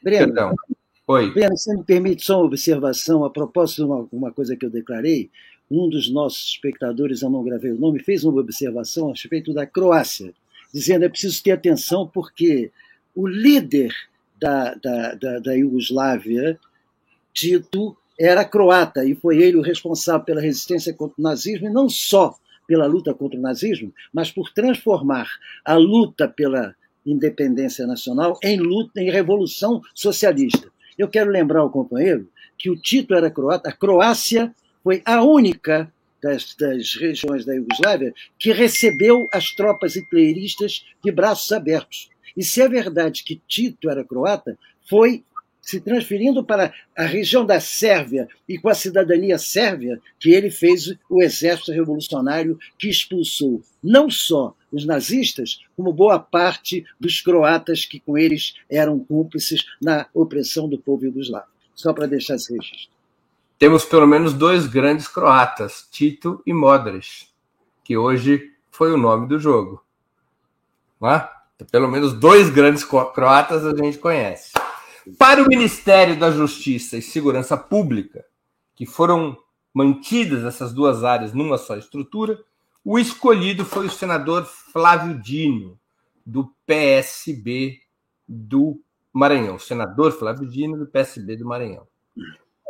Breno. 0.00 0.26
Perdão. 0.26 0.54
Oi. 1.08 1.32
Breno, 1.32 1.58
você 1.58 1.76
me 1.76 1.82
permite 1.82 2.24
só 2.24 2.36
uma 2.36 2.46
observação 2.46 3.24
a 3.24 3.30
propósito 3.30 3.78
de 3.78 3.90
uma, 3.90 4.08
uma 4.12 4.32
coisa 4.32 4.56
que 4.56 4.64
eu 4.64 4.70
declarei? 4.70 5.28
Um 5.72 5.88
dos 5.88 6.10
nossos 6.10 6.48
espectadores, 6.48 7.22
eu 7.22 7.30
não 7.30 7.42
gravei 7.42 7.70
o 7.70 7.78
nome, 7.78 8.02
fez 8.02 8.24
uma 8.24 8.38
observação 8.38 9.08
a 9.08 9.12
respeito 9.12 9.54
da 9.54 9.64
Croácia, 9.64 10.34
dizendo 10.72 11.06
é 11.06 11.08
preciso 11.08 11.42
ter 11.42 11.52
atenção 11.52 12.06
porque 12.06 12.70
o 13.14 13.26
líder 13.26 13.90
da, 14.38 14.74
da, 14.74 15.14
da, 15.14 15.38
da 15.38 15.54
Iugoslávia, 15.54 16.58
Tito, 17.32 17.96
era 18.20 18.44
croata 18.44 19.02
e 19.04 19.14
foi 19.14 19.38
ele 19.38 19.56
o 19.56 19.62
responsável 19.62 20.24
pela 20.24 20.42
resistência 20.42 20.92
contra 20.92 21.14
o 21.18 21.22
nazismo, 21.22 21.66
e 21.66 21.72
não 21.72 21.88
só 21.88 22.36
pela 22.66 22.86
luta 22.86 23.14
contra 23.14 23.38
o 23.38 23.42
nazismo, 23.42 23.94
mas 24.12 24.30
por 24.30 24.52
transformar 24.52 25.26
a 25.64 25.74
luta 25.74 26.28
pela 26.28 26.74
independência 27.04 27.86
nacional 27.86 28.38
em 28.42 28.58
luta 28.58 29.00
em 29.00 29.10
revolução 29.10 29.80
socialista. 29.94 30.70
Eu 30.98 31.08
quero 31.08 31.30
lembrar 31.30 31.60
ao 31.60 31.70
companheiro 31.70 32.28
que 32.58 32.70
o 32.70 32.76
Tito 32.76 33.14
era 33.14 33.30
croata, 33.30 33.70
a 33.70 33.72
Croácia 33.72 34.54
foi 34.82 35.02
a 35.04 35.22
única 35.22 35.92
das, 36.22 36.54
das 36.54 36.94
regiões 36.94 37.44
da 37.44 37.54
Iugoslávia 37.54 38.14
que 38.38 38.52
recebeu 38.52 39.28
as 39.32 39.50
tropas 39.54 39.96
hitleristas 39.96 40.84
de 41.04 41.10
braços 41.10 41.50
abertos. 41.52 42.08
E 42.36 42.44
se 42.44 42.62
é 42.62 42.68
verdade 42.68 43.24
que 43.24 43.40
Tito 43.46 43.90
era 43.90 44.04
croata, 44.04 44.56
foi 44.88 45.24
se 45.60 45.80
transferindo 45.80 46.44
para 46.44 46.74
a 46.96 47.04
região 47.04 47.46
da 47.46 47.60
Sérvia 47.60 48.28
e 48.48 48.58
com 48.58 48.68
a 48.68 48.74
cidadania 48.74 49.38
sérvia 49.38 50.00
que 50.18 50.30
ele 50.30 50.50
fez 50.50 50.92
o 51.08 51.22
exército 51.22 51.70
revolucionário 51.70 52.58
que 52.76 52.88
expulsou 52.88 53.62
não 53.82 54.10
só 54.10 54.56
os 54.72 54.84
nazistas, 54.84 55.60
como 55.76 55.92
boa 55.92 56.18
parte 56.18 56.84
dos 56.98 57.20
croatas 57.20 57.84
que 57.84 58.00
com 58.00 58.18
eles 58.18 58.54
eram 58.68 58.98
cúmplices 58.98 59.64
na 59.80 60.08
opressão 60.12 60.68
do 60.68 60.78
povo 60.78 61.04
iugoslavo. 61.04 61.46
Só 61.74 61.92
para 61.92 62.06
deixar 62.06 62.36
esse 62.36 62.52
registro. 62.52 62.90
Temos 63.62 63.84
pelo 63.84 64.08
menos 64.08 64.34
dois 64.34 64.66
grandes 64.66 65.06
croatas, 65.06 65.86
Tito 65.88 66.42
e 66.44 66.52
Modric, 66.52 67.28
que 67.84 67.96
hoje 67.96 68.50
foi 68.72 68.90
o 68.92 68.96
nome 68.96 69.28
do 69.28 69.38
jogo. 69.38 69.80
É? 71.00 71.28
Pelo 71.70 71.86
menos 71.86 72.12
dois 72.12 72.50
grandes 72.50 72.84
croatas 72.84 73.64
a 73.64 73.72
gente 73.72 73.98
conhece. 73.98 74.50
Para 75.16 75.40
o 75.40 75.46
Ministério 75.46 76.18
da 76.18 76.32
Justiça 76.32 76.96
e 76.96 77.02
Segurança 77.02 77.56
Pública, 77.56 78.24
que 78.74 78.84
foram 78.84 79.38
mantidas 79.72 80.42
essas 80.42 80.72
duas 80.72 81.04
áreas 81.04 81.32
numa 81.32 81.56
só 81.56 81.76
estrutura, 81.76 82.42
o 82.84 82.98
escolhido 82.98 83.64
foi 83.64 83.86
o 83.86 83.92
senador 83.92 84.44
Flávio 84.44 85.16
Dino, 85.22 85.78
do 86.26 86.52
PSB 86.66 87.78
do 88.28 88.82
Maranhão. 89.12 89.56
Senador 89.56 90.10
Flávio 90.10 90.48
Dino, 90.48 90.76
do 90.76 90.86
PSB 90.88 91.36
do 91.36 91.46
Maranhão. 91.46 91.91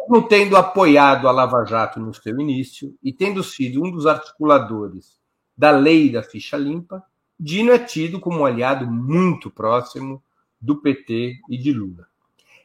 Não 0.08 0.22
tendo 0.22 0.56
apoiado 0.56 1.28
a 1.28 1.32
Lava 1.32 1.64
Jato 1.64 2.00
no 2.00 2.12
seu 2.12 2.38
início 2.40 2.94
e 3.02 3.12
tendo 3.12 3.42
sido 3.42 3.82
um 3.82 3.90
dos 3.90 4.06
articuladores 4.06 5.18
da 5.56 5.70
lei 5.70 6.10
da 6.10 6.22
ficha 6.22 6.56
limpa, 6.56 7.02
Dino 7.38 7.72
é 7.72 7.78
tido 7.78 8.20
como 8.20 8.40
um 8.40 8.44
aliado 8.44 8.86
muito 8.86 9.50
próximo 9.50 10.22
do 10.60 10.80
PT 10.80 11.36
e 11.48 11.58
de 11.58 11.72
Lula. 11.72 12.06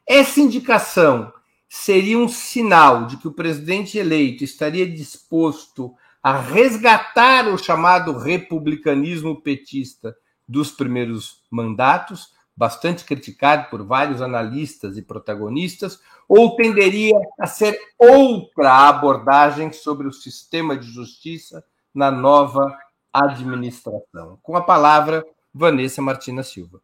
Essa 0.05 0.39
indicação 0.39 1.33
seria 1.67 2.17
um 2.17 2.29
sinal 2.29 3.07
de 3.07 3.17
que 3.17 3.27
o 3.27 3.33
presidente 3.33 3.97
eleito 3.97 4.43
estaria 4.43 4.87
disposto 4.87 5.93
a 6.21 6.37
resgatar 6.39 7.47
o 7.47 7.57
chamado 7.57 8.17
republicanismo 8.17 9.41
petista 9.41 10.15
dos 10.47 10.71
primeiros 10.71 11.43
mandatos, 11.51 12.33
bastante 12.57 13.05
criticado 13.05 13.69
por 13.69 13.85
vários 13.85 14.19
analistas 14.19 14.97
e 14.97 15.03
protagonistas, 15.03 16.01
ou 16.27 16.55
tenderia 16.55 17.15
a 17.39 17.45
ser 17.45 17.79
outra 17.97 18.89
abordagem 18.89 19.71
sobre 19.71 20.07
o 20.07 20.11
sistema 20.11 20.75
de 20.75 20.87
justiça 20.87 21.63
na 21.93 22.09
nova 22.09 22.75
administração? 23.13 24.39
Com 24.41 24.57
a 24.57 24.61
palavra, 24.61 25.23
Vanessa 25.53 26.01
Martina 26.01 26.41
Silva. 26.41 26.81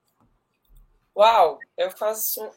Uau, 1.16 1.60
eu 1.76 1.90
faço 1.92 2.48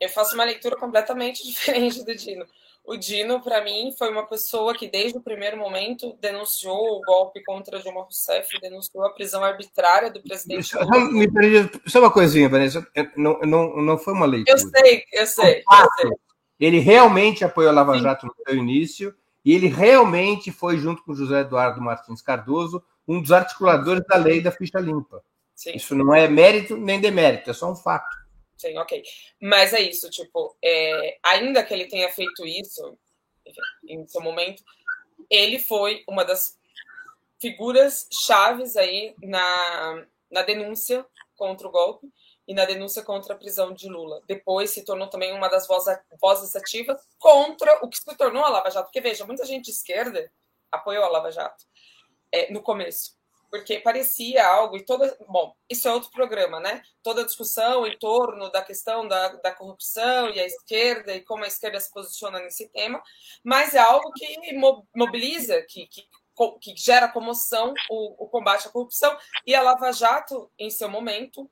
eu 0.00 0.08
faço 0.08 0.34
uma 0.34 0.44
leitura 0.44 0.76
completamente 0.76 1.44
diferente 1.46 2.02
do 2.02 2.16
Dino. 2.16 2.46
O 2.84 2.96
Dino, 2.96 3.40
para 3.40 3.62
mim, 3.62 3.94
foi 3.96 4.10
uma 4.10 4.26
pessoa 4.26 4.74
que, 4.74 4.88
desde 4.88 5.18
o 5.18 5.22
primeiro 5.22 5.56
momento, 5.56 6.16
denunciou 6.20 6.76
o 6.76 7.00
golpe 7.02 7.42
contra 7.44 7.78
Dilma 7.78 8.02
Rousseff, 8.02 8.48
denunciou 8.60 9.04
a 9.04 9.10
prisão 9.10 9.44
arbitrária 9.44 10.10
do 10.10 10.20
presidente. 10.22 10.68
Só, 10.68 10.84
me 10.98 11.30
perdi, 11.30 11.70
só 11.86 12.00
uma 12.00 12.10
coisinha, 12.10 12.48
Vanessa. 12.48 12.84
Não, 13.16 13.38
não, 13.40 13.76
não 13.76 13.98
foi 13.98 14.14
uma 14.14 14.26
leitura. 14.26 14.58
Eu 14.58 14.58
sei, 14.58 15.04
eu 15.12 15.26
sei. 15.26 15.58
Eu 15.58 15.88
sei. 15.98 16.10
Ele 16.58 16.78
realmente 16.78 17.44
apoiou 17.44 17.70
a 17.70 17.74
Lava 17.74 17.98
Jato 17.98 18.26
no 18.26 18.34
seu 18.44 18.56
início 18.56 19.14
e 19.44 19.54
ele 19.54 19.68
realmente 19.68 20.50
foi, 20.50 20.76
junto 20.76 21.02
com 21.04 21.14
José 21.14 21.40
Eduardo 21.40 21.80
Martins 21.80 22.20
Cardoso, 22.20 22.82
um 23.06 23.20
dos 23.20 23.32
articuladores 23.32 24.04
da 24.06 24.16
lei 24.16 24.42
da 24.42 24.52
ficha 24.52 24.78
limpa. 24.78 25.22
Sim. 25.54 25.72
Isso 25.74 25.94
não 25.94 26.14
é 26.14 26.28
mérito 26.28 26.76
nem 26.76 27.00
demérito, 27.00 27.50
é 27.50 27.52
só 27.52 27.70
um 27.70 27.76
fato. 27.76 28.16
Sim, 28.60 28.76
ok. 28.76 29.02
Mas 29.40 29.72
é 29.72 29.80
isso, 29.80 30.10
tipo, 30.10 30.54
é, 30.62 31.18
ainda 31.22 31.64
que 31.64 31.72
ele 31.72 31.86
tenha 31.86 32.10
feito 32.10 32.46
isso, 32.46 32.98
em 33.88 34.06
seu 34.06 34.20
momento, 34.20 34.62
ele 35.30 35.58
foi 35.58 36.04
uma 36.06 36.26
das 36.26 36.58
figuras 37.40 38.06
chaves 38.12 38.76
aí 38.76 39.14
na, 39.22 40.06
na 40.30 40.42
denúncia 40.42 41.06
contra 41.36 41.66
o 41.66 41.70
golpe 41.70 42.06
e 42.46 42.52
na 42.52 42.66
denúncia 42.66 43.02
contra 43.02 43.32
a 43.32 43.38
prisão 43.38 43.72
de 43.72 43.88
Lula. 43.88 44.20
Depois 44.26 44.68
se 44.68 44.84
tornou 44.84 45.08
também 45.08 45.32
uma 45.32 45.48
das 45.48 45.66
vozes, 45.66 45.98
vozes 46.20 46.54
ativas 46.54 47.00
contra 47.18 47.82
o 47.82 47.88
que 47.88 47.96
se 47.96 48.16
tornou 48.18 48.44
a 48.44 48.50
Lava 48.50 48.70
Jato. 48.70 48.88
Porque, 48.88 49.00
veja, 49.00 49.24
muita 49.24 49.46
gente 49.46 49.66
de 49.66 49.70
esquerda 49.70 50.30
apoiou 50.70 51.02
a 51.02 51.08
Lava 51.08 51.30
Jato 51.30 51.64
é, 52.30 52.52
no 52.52 52.60
começo 52.60 53.18
porque 53.50 53.80
parecia 53.80 54.46
algo, 54.46 54.76
e 54.76 54.84
toda. 54.84 55.16
Bom, 55.28 55.54
isso 55.68 55.88
é 55.88 55.92
outro 55.92 56.10
programa, 56.10 56.60
né? 56.60 56.82
Toda 57.02 57.22
a 57.22 57.26
discussão 57.26 57.86
em 57.86 57.98
torno 57.98 58.50
da 58.50 58.62
questão 58.62 59.06
da, 59.08 59.28
da 59.28 59.52
corrupção 59.52 60.30
e 60.30 60.38
a 60.38 60.46
esquerda 60.46 61.14
e 61.14 61.20
como 61.22 61.44
a 61.44 61.48
esquerda 61.48 61.80
se 61.80 61.92
posiciona 61.92 62.38
nesse 62.38 62.68
tema, 62.68 63.02
mas 63.42 63.74
é 63.74 63.78
algo 63.78 64.12
que 64.12 64.56
mobiliza, 64.94 65.60
que, 65.62 65.86
que, 65.88 66.06
que 66.60 66.76
gera 66.76 67.08
comoção 67.08 67.74
o, 67.90 68.24
o 68.24 68.28
combate 68.28 68.68
à 68.68 68.70
corrupção, 68.70 69.16
e 69.44 69.54
a 69.54 69.62
Lava 69.62 69.92
Jato, 69.92 70.50
em 70.58 70.70
seu 70.70 70.88
momento, 70.88 71.50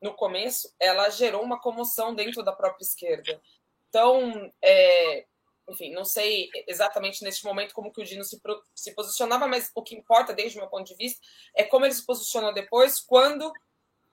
no 0.00 0.14
começo, 0.14 0.74
ela 0.78 1.08
gerou 1.10 1.42
uma 1.42 1.60
comoção 1.60 2.14
dentro 2.14 2.42
da 2.42 2.52
própria 2.52 2.84
esquerda. 2.84 3.40
Então, 3.88 4.52
é, 4.62 5.26
enfim, 5.70 5.92
não 5.92 6.04
sei 6.04 6.50
exatamente 6.66 7.22
neste 7.22 7.44
momento 7.44 7.74
como 7.74 7.92
que 7.92 8.00
o 8.00 8.04
Dino 8.04 8.24
se, 8.24 8.40
se 8.74 8.94
posicionava, 8.94 9.46
mas 9.46 9.70
o 9.74 9.82
que 9.82 9.94
importa, 9.94 10.32
desde 10.32 10.58
o 10.58 10.60
meu 10.60 10.68
ponto 10.68 10.86
de 10.86 10.96
vista, 10.96 11.20
é 11.54 11.64
como 11.64 11.84
ele 11.84 11.94
se 11.94 12.04
posicionou 12.04 12.52
depois, 12.52 13.00
quando 13.00 13.52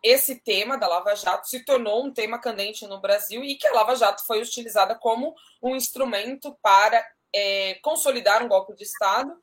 esse 0.04 0.40
tema 0.42 0.78
da 0.78 0.88
Lava 0.88 1.16
Jato 1.16 1.48
se 1.48 1.66
tornou 1.66 2.06
um 2.06 2.14
tema 2.14 2.40
candente 2.40 2.86
no 2.86 3.02
Brasil 3.02 3.44
e 3.44 3.56
que 3.56 3.68
a 3.68 3.74
Lava 3.74 3.96
Jato 3.96 4.26
foi 4.26 4.42
utilizada 4.42 4.96
como 4.96 5.36
um 5.62 5.76
instrumento 5.76 6.58
para 6.62 7.04
é, 7.34 7.76
consolidar 7.82 8.44
um 8.44 8.48
golpe 8.48 8.76
de 8.76 8.84
Estado, 8.84 9.34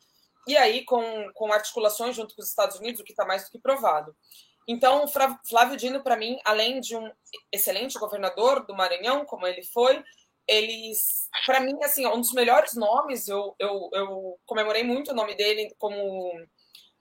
e 0.47 0.57
aí 0.57 0.85
com, 0.85 1.03
com 1.35 1.53
articulações 1.53 2.15
junto 2.15 2.35
com 2.35 2.43
os 2.43 2.49
Estados 2.49 2.79
Unidos, 2.79 3.01
o 3.01 3.05
que 3.05 3.13
está 3.13 3.25
mais 3.25 3.45
do 3.45 3.51
que 3.51 3.59
provado. 3.59 4.15
Então, 4.67 5.05
Flávio 5.07 5.77
Dino, 5.77 6.03
para 6.03 6.17
mim, 6.17 6.39
além 6.45 6.81
de 6.81 6.97
um 6.97 7.11
excelente 7.53 7.99
governador 7.99 8.65
do 8.65 8.75
Maranhão, 8.75 9.25
como 9.27 9.47
ele 9.47 9.63
foi, 9.63 10.03
eles, 10.47 11.29
para 11.47 11.61
mim, 11.61 11.77
assim, 11.83 12.07
um 12.07 12.21
dos 12.21 12.33
melhores 12.33 12.75
nomes. 12.75 13.29
Eu, 13.29 13.55
eu, 13.59 13.91
eu 13.93 14.39
comemorei 14.47 14.83
muito 14.83 15.13
o 15.13 15.15
nome 15.15 15.35
dele 15.35 15.75
como 15.79 16.33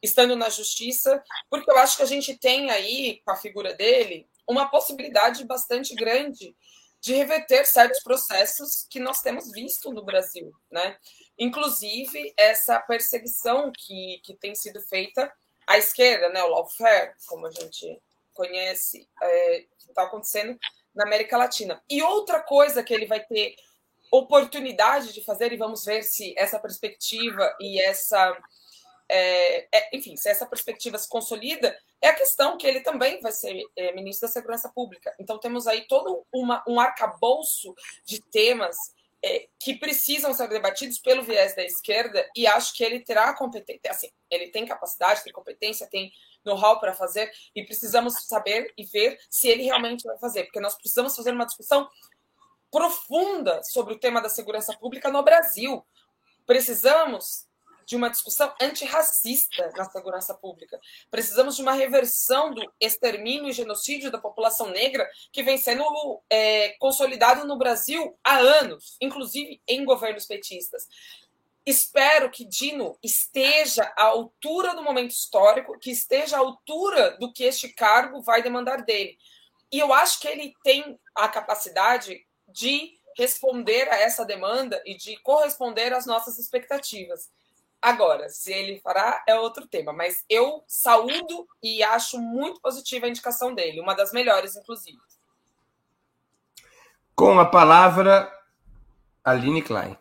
estando 0.01 0.35
na 0.35 0.49
justiça, 0.49 1.23
porque 1.49 1.69
eu 1.71 1.77
acho 1.77 1.97
que 1.97 2.03
a 2.03 2.07
gente 2.07 2.37
tem 2.37 2.69
aí, 2.69 3.21
com 3.23 3.31
a 3.31 3.37
figura 3.37 3.73
dele, 3.73 4.27
uma 4.47 4.69
possibilidade 4.69 5.45
bastante 5.45 5.95
grande 5.95 6.55
de 6.99 7.13
reverter 7.13 7.65
certos 7.65 8.01
processos 8.01 8.85
que 8.89 8.99
nós 8.99 9.21
temos 9.21 9.51
visto 9.51 9.91
no 9.91 10.03
Brasil, 10.03 10.53
né? 10.71 10.97
Inclusive 11.37 12.33
essa 12.37 12.79
perseguição 12.79 13.71
que, 13.77 14.21
que 14.23 14.33
tem 14.35 14.55
sido 14.55 14.81
feita 14.81 15.31
à 15.67 15.77
esquerda, 15.77 16.29
né? 16.29 16.41
O 16.43 16.49
lawfare, 16.49 17.13
como 17.27 17.45
a 17.47 17.51
gente 17.51 18.01
conhece, 18.33 19.07
é, 19.21 19.65
está 19.77 20.03
acontecendo 20.03 20.57
na 20.93 21.05
América 21.05 21.37
Latina. 21.37 21.81
E 21.89 22.01
outra 22.01 22.39
coisa 22.39 22.83
que 22.83 22.93
ele 22.93 23.05
vai 23.05 23.19
ter 23.19 23.55
oportunidade 24.11 25.13
de 25.13 25.23
fazer, 25.23 25.51
e 25.51 25.57
vamos 25.57 25.85
ver 25.85 26.03
se 26.03 26.33
essa 26.37 26.59
perspectiva 26.59 27.55
e 27.59 27.81
essa 27.81 28.37
é, 29.09 29.67
é, 29.71 29.95
enfim, 29.95 30.15
se 30.15 30.29
essa 30.29 30.45
perspectiva 30.45 30.97
se 30.97 31.07
consolida, 31.07 31.77
é 32.01 32.09
a 32.09 32.15
questão 32.15 32.57
que 32.57 32.65
ele 32.65 32.81
também 32.81 33.19
vai 33.21 33.31
ser 33.31 33.63
é, 33.75 33.93
ministro 33.93 34.27
da 34.27 34.33
Segurança 34.33 34.69
Pública. 34.69 35.13
Então, 35.19 35.39
temos 35.39 35.67
aí 35.67 35.87
todo 35.87 36.25
uma, 36.33 36.63
um 36.67 36.79
arcabouço 36.79 37.75
de 38.05 38.21
temas 38.21 38.75
é, 39.23 39.47
que 39.59 39.75
precisam 39.75 40.33
ser 40.33 40.49
debatidos 40.49 40.99
pelo 40.99 41.23
viés 41.23 41.55
da 41.55 41.63
esquerda 41.63 42.27
e 42.35 42.45
acho 42.45 42.73
que 42.73 42.83
ele 42.83 42.99
terá 42.99 43.33
competência, 43.33 43.89
assim, 43.89 44.09
ele 44.29 44.49
tem 44.49 44.65
capacidade, 44.65 45.23
tem 45.23 45.31
competência, 45.31 45.87
tem 45.87 46.11
know-how 46.45 46.79
para 46.79 46.93
fazer 46.93 47.31
e 47.55 47.63
precisamos 47.63 48.25
saber 48.25 48.73
e 48.77 48.85
ver 48.85 49.19
se 49.29 49.47
ele 49.47 49.63
realmente 49.63 50.03
vai 50.03 50.17
fazer, 50.17 50.43
porque 50.43 50.59
nós 50.59 50.75
precisamos 50.75 51.15
fazer 51.15 51.31
uma 51.31 51.45
discussão 51.45 51.89
profunda 52.71 53.61
sobre 53.63 53.93
o 53.93 53.99
tema 53.99 54.21
da 54.21 54.29
segurança 54.29 54.75
pública 54.77 55.09
no 55.09 55.23
Brasil. 55.23 55.85
Precisamos 56.45 57.47
de 57.85 57.95
uma 57.95 58.09
discussão 58.09 58.53
antirracista 58.61 59.71
na 59.75 59.85
segurança 59.85 60.33
pública. 60.33 60.79
Precisamos 61.11 61.55
de 61.55 61.61
uma 61.61 61.73
reversão 61.73 62.53
do 62.53 62.61
extermínio 62.79 63.49
e 63.49 63.53
genocídio 63.53 64.11
da 64.11 64.17
população 64.17 64.69
negra 64.69 65.07
que 65.31 65.43
vem 65.43 65.57
sendo 65.57 65.83
é, 66.29 66.69
consolidado 66.79 67.45
no 67.45 67.57
Brasil 67.57 68.17
há 68.23 68.37
anos, 68.37 68.97
inclusive 69.01 69.61
em 69.67 69.85
governos 69.85 70.25
petistas. 70.25 70.87
Espero 71.65 72.29
que 72.29 72.43
Dino 72.43 72.97
esteja 73.01 73.93
à 73.97 74.03
altura 74.03 74.75
do 74.75 74.83
momento 74.83 75.11
histórico, 75.11 75.79
que 75.79 75.91
esteja 75.91 76.35
à 76.35 76.39
altura 76.39 77.17
do 77.17 77.31
que 77.31 77.45
este 77.45 77.69
cargo 77.69 78.21
vai 78.21 78.43
demandar 78.43 78.83
dele. 78.83 79.17
E 79.71 79.79
eu 79.79 79.93
acho 79.93 80.19
que 80.19 80.27
ele 80.27 80.53
tem 80.63 80.99
a 81.15 81.27
capacidade 81.29 82.25
de 82.49 82.99
responder 83.17 83.89
a 83.89 83.95
essa 83.95 84.25
demanda 84.25 84.81
e 84.85 84.95
de 84.95 85.15
corresponder 85.21 85.93
às 85.93 86.05
nossas 86.05 86.37
expectativas. 86.37 87.31
Agora, 87.81 88.29
se 88.29 88.51
ele 88.51 88.79
fará 88.79 89.23
é 89.27 89.35
outro 89.35 89.67
tema, 89.67 89.91
mas 89.91 90.23
eu 90.29 90.63
saúdo 90.67 91.47
e 91.61 91.83
acho 91.83 92.19
muito 92.19 92.61
positiva 92.61 93.05
a 93.05 93.09
indicação 93.09 93.53
dele, 93.53 93.79
uma 93.79 93.93
das 93.93 94.11
melhores, 94.11 94.55
inclusive. 94.55 94.99
Com 97.15 97.39
a 97.39 97.45
palavra, 97.45 98.31
Aline 99.23 99.61
Klein. 99.61 99.97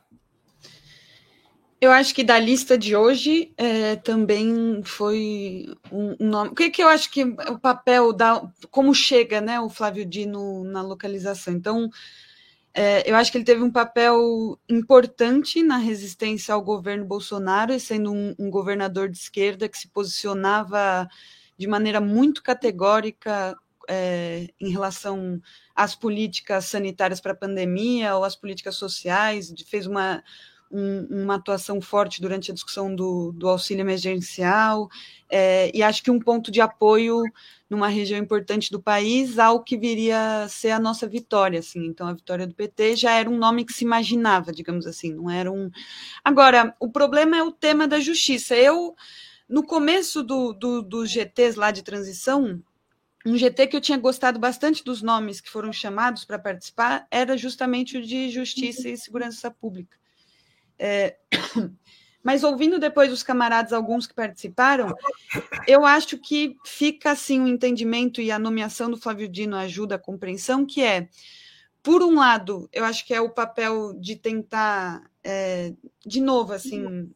Eu 1.83 1.91
acho 1.91 2.15
que 2.15 2.23
da 2.23 2.39
lista 2.39 2.79
de 2.79 2.95
hoje 2.95 3.53
é, 3.57 3.97
também 3.97 4.85
foi 4.85 5.67
um, 5.91 6.15
um, 6.21 6.29
nome. 6.29 6.51
O 6.51 6.55
que, 6.55 6.71
que 6.71 6.81
eu 6.81 6.87
acho 6.87 7.11
que 7.11 7.25
o 7.25 7.59
papel 7.59 8.13
da. 8.13 8.41
Como 8.71 8.95
chega 8.95 9.41
né, 9.41 9.59
o 9.59 9.69
Flávio 9.69 10.07
Dino 10.07 10.63
na 10.63 10.81
localização? 10.81 11.53
Então, 11.53 11.91
é, 12.73 13.11
eu 13.11 13.17
acho 13.17 13.33
que 13.33 13.39
ele 13.39 13.45
teve 13.45 13.65
um 13.65 13.71
papel 13.73 14.57
importante 14.69 15.61
na 15.61 15.77
resistência 15.77 16.55
ao 16.55 16.63
governo 16.63 17.05
Bolsonaro, 17.05 17.81
sendo 17.81 18.13
um, 18.13 18.33
um 18.39 18.49
governador 18.49 19.09
de 19.09 19.19
esquerda 19.19 19.69
que 19.69 19.77
se 19.77 19.89
posicionava 19.89 21.09
de 21.59 21.67
maneira 21.67 22.01
muito 22.01 22.45
categórica 22.45 23.59
é, 23.89 24.49
em 24.61 24.71
relação 24.71 25.43
às 25.75 25.97
políticas 25.97 26.67
sanitárias 26.67 27.21
para 27.21 27.33
a 27.33 27.37
pandemia 27.37 28.15
ou 28.15 28.23
às 28.23 28.37
políticas 28.37 28.77
sociais, 28.77 29.53
fez 29.67 29.85
uma, 29.85 30.23
um, 30.73 31.07
uma 31.25 31.35
atuação 31.35 31.81
forte 31.81 32.21
durante 32.21 32.51
a 32.51 32.55
discussão 32.55 32.95
do, 32.95 33.31
do 33.33 33.49
auxílio 33.49 33.83
emergencial, 33.83 34.89
é, 35.29 35.71
e 35.75 35.83
acho 35.83 36.03
que 36.03 36.11
um 36.11 36.19
ponto 36.19 36.51
de 36.51 36.61
apoio 36.61 37.23
numa 37.69 37.89
região 37.89 38.19
importante 38.19 38.71
do 38.71 38.81
país 38.81 39.39
ao 39.39 39.63
que 39.63 39.77
viria 39.77 40.43
a 40.43 40.49
ser 40.49 40.71
a 40.71 40.79
nossa 40.79 41.07
vitória, 41.07 41.59
assim. 41.59 41.87
Então, 41.87 42.07
a 42.07 42.13
vitória 42.13 42.47
do 42.47 42.55
PT 42.55 42.97
já 42.97 43.13
era 43.13 43.31
um 43.31 43.39
nome 43.39 43.65
que 43.65 43.73
se 43.73 43.85
imaginava, 43.85 44.53
digamos 44.53 44.87
assim, 44.87 45.15
não 45.15 45.31
era 45.31 45.51
um. 45.51 45.71
Agora, 46.25 46.75
o 46.81 46.91
problema 46.91 47.37
é 47.37 47.43
o 47.43 47.53
tema 47.53 47.87
da 47.87 47.99
justiça. 48.01 48.55
Eu, 48.55 48.95
no 49.49 49.63
começo 49.65 50.23
do, 50.23 50.53
do, 50.53 50.83
dos 50.83 51.11
GTs 51.11 51.59
lá 51.59 51.71
de 51.71 51.83
transição, 51.83 52.63
um 53.25 53.37
GT 53.37 53.69
que 53.69 53.77
eu 53.77 53.81
tinha 53.81 53.99
gostado 53.99 54.39
bastante 54.39 54.85
dos 54.85 55.01
nomes 55.01 55.41
que 55.41 55.49
foram 55.49 55.73
chamados 55.73 56.25
para 56.25 56.39
participar 56.39 57.07
era 57.11 57.37
justamente 57.37 57.97
o 57.97 58.03
de 58.03 58.29
Justiça 58.29 58.89
e 58.89 58.97
Segurança 58.97 59.51
Pública. 59.51 60.02
É, 60.85 61.15
mas 62.25 62.43
ouvindo 62.43 62.77
depois 62.77 63.13
os 63.13 63.23
camaradas, 63.23 63.73
alguns 63.73 64.05
que 64.05 64.15
participaram, 64.15 64.93
eu 65.65 65.87
acho 65.87 66.19
que 66.19 66.57
fica 66.67 67.13
assim 67.13 67.39
o 67.39 67.45
um 67.45 67.47
entendimento 67.47 68.21
e 68.21 68.33
a 68.33 68.39
nomeação 68.39 68.91
do 68.91 68.97
Flávio 68.97 69.29
Dino 69.29 69.57
ajuda 69.57 69.95
a 69.95 69.99
compreensão, 69.99 70.67
que 70.67 70.83
é, 70.83 71.09
por 71.85 72.03
um 72.03 72.17
lado, 72.17 72.69
eu 72.73 72.85
acho 72.85 73.07
que 73.07 73.15
é 73.15 73.21
o 73.21 73.31
papel 73.31 73.95
de 73.95 74.17
tentar, 74.17 75.09
é, 75.23 75.73
de 76.05 76.21
novo, 76.21 76.53
assim, 76.53 77.09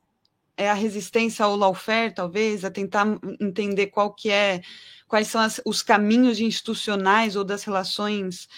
é 0.57 0.71
a 0.71 0.75
resistência 0.75 1.45
ao 1.45 1.57
lawfare, 1.57 2.15
talvez, 2.15 2.65
a 2.65 2.71
tentar 2.71 3.19
entender 3.41 3.89
qual 3.89 4.15
que 4.15 4.31
é, 4.31 4.63
quais 5.09 5.27
são 5.27 5.41
as, 5.41 5.61
os 5.65 5.83
caminhos 5.83 6.39
institucionais 6.39 7.35
ou 7.35 7.43
das 7.43 7.65
relações 7.65 8.49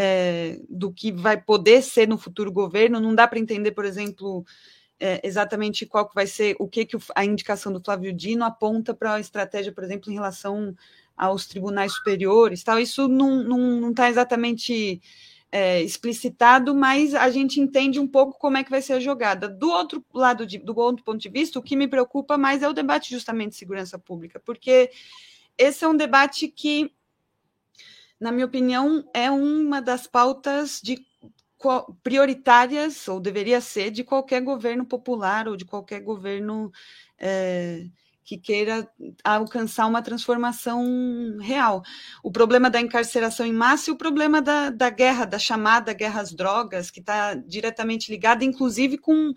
é, 0.00 0.60
do 0.68 0.92
que 0.92 1.10
vai 1.10 1.36
poder 1.36 1.82
ser 1.82 2.06
no 2.06 2.16
futuro 2.16 2.52
governo. 2.52 3.00
Não 3.00 3.16
dá 3.16 3.26
para 3.26 3.40
entender, 3.40 3.72
por 3.72 3.84
exemplo, 3.84 4.46
é, 5.00 5.20
exatamente 5.26 5.84
qual 5.84 6.08
que 6.08 6.14
vai 6.14 6.24
ser, 6.24 6.54
o 6.60 6.68
que, 6.68 6.86
que 6.86 6.96
a 7.16 7.24
indicação 7.24 7.72
do 7.72 7.82
Flávio 7.82 8.12
Dino 8.12 8.44
aponta 8.44 8.94
para 8.94 9.14
a 9.14 9.20
estratégia, 9.20 9.72
por 9.72 9.82
exemplo, 9.82 10.08
em 10.08 10.14
relação 10.14 10.72
aos 11.16 11.48
tribunais 11.48 11.92
superiores, 11.94 12.62
tal. 12.62 12.78
Isso 12.78 13.08
não 13.08 13.90
está 13.90 14.08
exatamente 14.08 15.02
é, 15.50 15.82
explicitado, 15.82 16.76
mas 16.76 17.12
a 17.12 17.28
gente 17.28 17.60
entende 17.60 17.98
um 17.98 18.06
pouco 18.06 18.38
como 18.38 18.56
é 18.56 18.62
que 18.62 18.70
vai 18.70 18.80
ser 18.80 18.92
a 18.92 19.00
jogada. 19.00 19.48
Do 19.48 19.68
outro 19.68 20.04
lado, 20.14 20.46
de, 20.46 20.58
do 20.58 20.78
outro 20.78 21.04
ponto 21.04 21.18
de 21.18 21.28
vista, 21.28 21.58
o 21.58 21.62
que 21.62 21.74
me 21.74 21.88
preocupa 21.88 22.38
mais 22.38 22.62
é 22.62 22.68
o 22.68 22.72
debate 22.72 23.10
justamente 23.10 23.50
de 23.50 23.56
segurança 23.56 23.98
pública, 23.98 24.40
porque 24.44 24.92
esse 25.58 25.84
é 25.84 25.88
um 25.88 25.96
debate 25.96 26.46
que, 26.46 26.92
na 28.20 28.32
minha 28.32 28.46
opinião, 28.46 29.04
é 29.14 29.30
uma 29.30 29.80
das 29.80 30.06
pautas 30.06 30.80
de 30.82 30.98
prioritárias, 32.02 33.08
ou 33.08 33.20
deveria 33.20 33.60
ser, 33.60 33.90
de 33.90 34.04
qualquer 34.04 34.40
governo 34.40 34.84
popular 34.84 35.48
ou 35.48 35.56
de 35.56 35.64
qualquer 35.64 36.00
governo 36.00 36.70
é, 37.18 37.84
que 38.24 38.36
queira 38.36 38.88
alcançar 39.24 39.86
uma 39.86 40.02
transformação 40.02 40.84
real. 41.40 41.82
O 42.22 42.30
problema 42.30 42.68
da 42.68 42.80
encarceração 42.80 43.46
em 43.46 43.52
massa 43.52 43.90
e 43.90 43.92
o 43.92 43.96
problema 43.96 44.40
da, 44.42 44.70
da 44.70 44.90
guerra, 44.90 45.24
da 45.24 45.38
chamada 45.38 45.92
guerra 45.92 46.20
às 46.20 46.32
drogas, 46.32 46.90
que 46.90 47.00
está 47.00 47.34
diretamente 47.34 48.10
ligada, 48.10 48.44
inclusive, 48.44 48.98
com, 48.98 49.32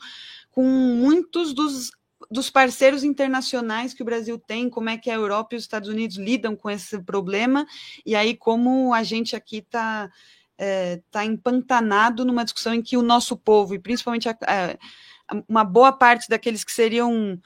com 0.51 0.63
muitos 0.63 1.53
dos 1.53 1.91
dos 2.31 2.49
parceiros 2.49 3.03
internacionais 3.03 3.93
que 3.93 4.01
o 4.01 4.05
Brasil 4.05 4.39
tem, 4.39 4.69
como 4.69 4.89
é 4.89 4.97
que 4.97 5.11
a 5.11 5.15
Europa 5.15 5.53
e 5.53 5.57
os 5.57 5.63
Estados 5.63 5.89
Unidos 5.89 6.15
lidam 6.15 6.55
com 6.55 6.69
esse 6.69 6.97
problema, 7.03 7.67
e 8.05 8.15
aí 8.15 8.35
como 8.37 8.93
a 8.93 9.03
gente 9.03 9.35
aqui 9.35 9.57
está 9.57 10.09
é, 10.57 11.01
tá 11.11 11.25
empantanado 11.25 12.23
numa 12.23 12.45
discussão 12.45 12.73
em 12.73 12.81
que 12.81 12.95
o 12.95 13.01
nosso 13.01 13.35
povo, 13.35 13.75
e 13.75 13.79
principalmente 13.79 14.29
a, 14.29 14.37
a, 14.47 15.43
uma 15.47 15.65
boa 15.65 15.91
parte 15.91 16.29
daqueles 16.29 16.63
que 16.63 16.71
seriam 16.71 17.37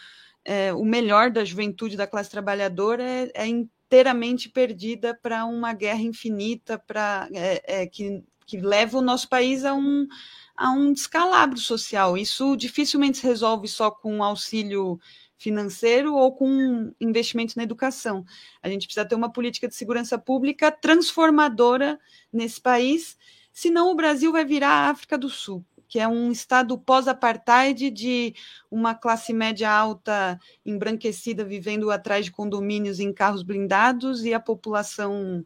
é, 0.44 0.72
o 0.74 0.86
melhor 0.86 1.32
da 1.32 1.44
juventude 1.44 1.98
da 1.98 2.06
classe 2.06 2.30
trabalhadora, 2.30 3.04
é, 3.04 3.32
é 3.34 3.48
inteiramente 3.48 4.50
perdida 4.50 5.18
para 5.20 5.46
uma 5.46 5.74
guerra 5.74 6.02
infinita, 6.02 6.78
para 6.78 7.28
é, 7.34 7.82
é, 7.82 7.88
que, 7.88 8.24
que 8.46 8.58
leva 8.58 9.00
o 9.00 9.02
nosso 9.02 9.28
país 9.28 9.66
a 9.66 9.74
um, 9.74 10.08
a 10.56 10.72
um 10.72 10.94
descalabro 10.94 11.58
social. 11.58 12.18
Isso 12.18 12.56
dificilmente 12.56 13.18
se 13.18 13.28
resolve 13.28 13.68
só 13.68 13.92
com 13.92 14.24
auxílio 14.24 15.00
financeiro 15.38 16.16
ou 16.16 16.34
com 16.34 16.94
investimentos 17.00 17.56
na 17.56 17.64
educação. 17.64 18.26
A 18.62 18.70
gente 18.70 18.86
precisa 18.88 19.06
ter 19.06 19.16
uma 19.16 19.32
política 19.32 19.68
de 19.68 19.76
segurança 19.76 20.18
pública 20.18 20.72
transformadora 20.72 22.00
nesse 22.32 22.62
país, 22.62 23.18
senão 23.52 23.92
o 23.92 23.96
Brasil 23.96 24.32
vai 24.32 24.46
virar 24.46 24.70
a 24.70 24.90
África 24.90 25.18
do 25.18 25.30
Sul, 25.30 25.64
que 25.88 26.00
é 26.00 26.08
um 26.08 26.32
estado 26.32 26.78
pós-apartheid 26.78 27.92
de 27.92 28.34
uma 28.72 28.96
classe 28.96 29.34
média 29.34 29.70
alta 29.70 30.40
embranquecida 30.66 31.44
vivendo 31.44 31.92
atrás 31.92 32.26
de 32.26 32.32
condomínios 32.32 33.00
em 33.00 33.14
carros 33.14 33.44
blindados 33.44 34.24
e 34.24 34.34
a 34.34 34.40
população 34.40 35.46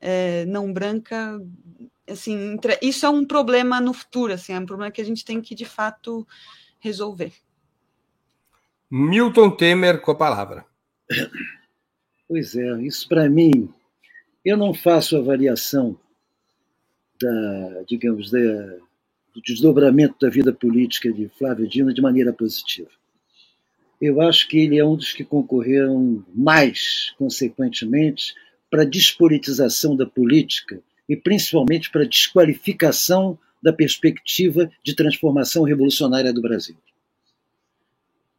é, 0.00 0.44
não 0.46 0.72
branca 0.72 1.40
assim, 2.08 2.58
isso 2.82 3.06
é 3.06 3.08
um 3.08 3.24
problema 3.24 3.80
no 3.80 3.92
futuro, 3.92 4.32
assim, 4.32 4.52
é 4.52 4.58
um 4.58 4.66
problema 4.66 4.90
que 4.90 5.00
a 5.00 5.04
gente 5.04 5.24
tem 5.24 5.40
que 5.40 5.54
de 5.54 5.64
fato 5.64 6.26
resolver. 6.78 7.32
Milton 8.90 9.50
Temer 9.50 10.00
com 10.00 10.10
a 10.10 10.14
palavra. 10.14 10.64
Pois 12.26 12.54
é, 12.54 12.82
isso 12.82 13.08
para 13.08 13.28
mim, 13.28 13.72
eu 14.44 14.56
não 14.56 14.74
faço 14.74 15.16
avaliação 15.16 15.98
da, 17.20 17.82
digamos, 17.86 18.30
da, 18.30 18.38
do 19.34 19.42
desdobramento 19.42 20.16
da 20.20 20.28
vida 20.28 20.52
política 20.52 21.12
de 21.12 21.28
Flávio 21.38 21.68
Dino 21.68 21.92
de 21.92 22.00
maneira 22.00 22.32
positiva. 22.32 22.90
Eu 24.00 24.20
acho 24.20 24.48
que 24.48 24.58
ele 24.58 24.78
é 24.78 24.84
um 24.84 24.94
dos 24.94 25.12
que 25.12 25.24
concorreram 25.24 26.24
mais, 26.34 27.12
consequentemente, 27.18 28.34
para 28.70 28.82
a 28.82 28.86
despolitização 28.86 29.96
da 29.96 30.06
política 30.06 30.80
e 31.08 31.16
principalmente 31.16 31.90
para 31.90 32.02
a 32.02 32.08
desqualificação 32.08 33.38
da 33.62 33.72
perspectiva 33.72 34.70
de 34.84 34.94
transformação 34.94 35.62
revolucionária 35.64 36.32
do 36.32 36.42
Brasil. 36.42 36.76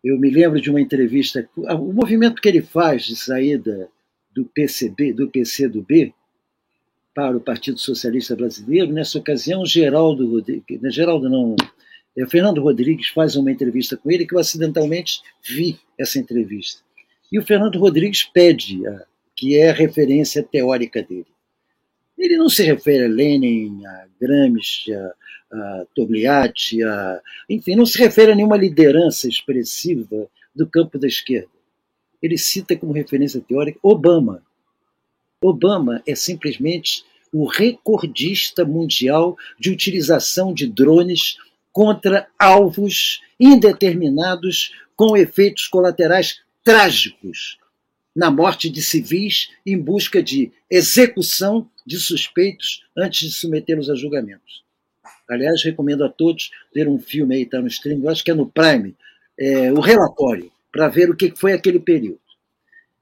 Eu 0.03 0.17
me 0.17 0.29
lembro 0.29 0.61
de 0.61 0.69
uma 0.69 0.79
entrevista, 0.79 1.49
o 1.57 1.93
movimento 1.93 2.41
que 2.41 2.47
ele 2.47 2.61
faz 2.61 3.03
de 3.03 3.15
saída 3.15 3.89
do 4.33 4.45
PCB, 4.45 5.13
do 5.13 5.29
PCdoB, 5.29 6.13
para 7.13 7.35
o 7.35 7.41
Partido 7.41 7.77
Socialista 7.79 8.35
Brasileiro. 8.35 8.93
Nessa 8.93 9.17
ocasião, 9.17 9.65
Geraldo 9.65 10.29
Rodrigues, 10.29 10.81
né, 10.81 10.89
Geraldo 10.89 11.29
não, 11.29 11.55
é, 12.17 12.25
Fernando 12.25 12.61
Rodrigues 12.61 13.09
faz 13.09 13.35
uma 13.35 13.51
entrevista 13.51 13.97
com 13.97 14.09
ele 14.09 14.25
que 14.25 14.33
eu 14.35 14.39
acidentalmente 14.39 15.21
vi 15.43 15.77
essa 15.97 16.17
entrevista. 16.17 16.81
E 17.31 17.37
o 17.37 17.43
Fernando 17.43 17.77
Rodrigues 17.77 18.23
pede, 18.23 18.87
a, 18.87 19.05
que 19.35 19.57
é 19.57 19.69
a 19.69 19.73
referência 19.73 20.41
teórica 20.41 21.03
dele. 21.03 21.27
Ele 22.19 22.37
não 22.37 22.49
se 22.49 22.63
refere 22.63 23.05
a 23.05 23.07
Lenin, 23.07 23.85
a 23.85 24.05
Gramsci, 24.19 24.93
a, 24.93 25.13
a 25.51 25.85
Togliatti, 25.95 26.83
a, 26.83 27.21
enfim, 27.49 27.75
não 27.75 27.85
se 27.85 27.97
refere 27.97 28.33
a 28.33 28.35
nenhuma 28.35 28.57
liderança 28.57 29.29
expressiva 29.29 30.29
do 30.53 30.67
campo 30.67 30.99
da 30.99 31.07
esquerda. 31.07 31.47
Ele 32.21 32.37
cita 32.37 32.75
como 32.75 32.91
referência 32.91 33.39
teórica 33.39 33.79
Obama. 33.81 34.43
Obama 35.41 36.03
é 36.05 36.13
simplesmente 36.13 37.05
o 37.31 37.45
recordista 37.45 38.65
mundial 38.65 39.37
de 39.57 39.69
utilização 39.69 40.53
de 40.53 40.67
drones 40.67 41.37
contra 41.71 42.27
alvos 42.37 43.21
indeterminados 43.39 44.73
com 44.97 45.15
efeitos 45.15 45.67
colaterais 45.67 46.41
trágicos 46.65 47.57
na 48.13 48.29
morte 48.29 48.69
de 48.69 48.81
civis 48.81 49.49
em 49.65 49.77
busca 49.77 50.21
de 50.21 50.51
execução 50.69 51.69
de 51.89 51.97
suspeitos 51.99 52.83
antes 52.95 53.27
de 53.27 53.35
submetê-los 53.35 53.89
a 53.89 53.95
julgamentos. 53.95 54.63
Aliás, 55.27 55.63
recomendo 55.63 56.03
a 56.03 56.09
todos 56.09 56.51
ver 56.73 56.87
um 56.87 56.99
filme 56.99 57.35
aí, 57.35 57.41
está 57.41 57.59
no 57.59 57.67
stream, 57.67 58.07
acho 58.07 58.23
que 58.23 58.29
é 58.29 58.35
no 58.35 58.47
Prime, 58.47 58.95
é, 59.37 59.73
o 59.73 59.79
relatório, 59.79 60.51
para 60.71 60.87
ver 60.87 61.09
o 61.09 61.15
que 61.15 61.33
foi 61.35 61.51
aquele 61.51 61.79
período. 61.79 62.21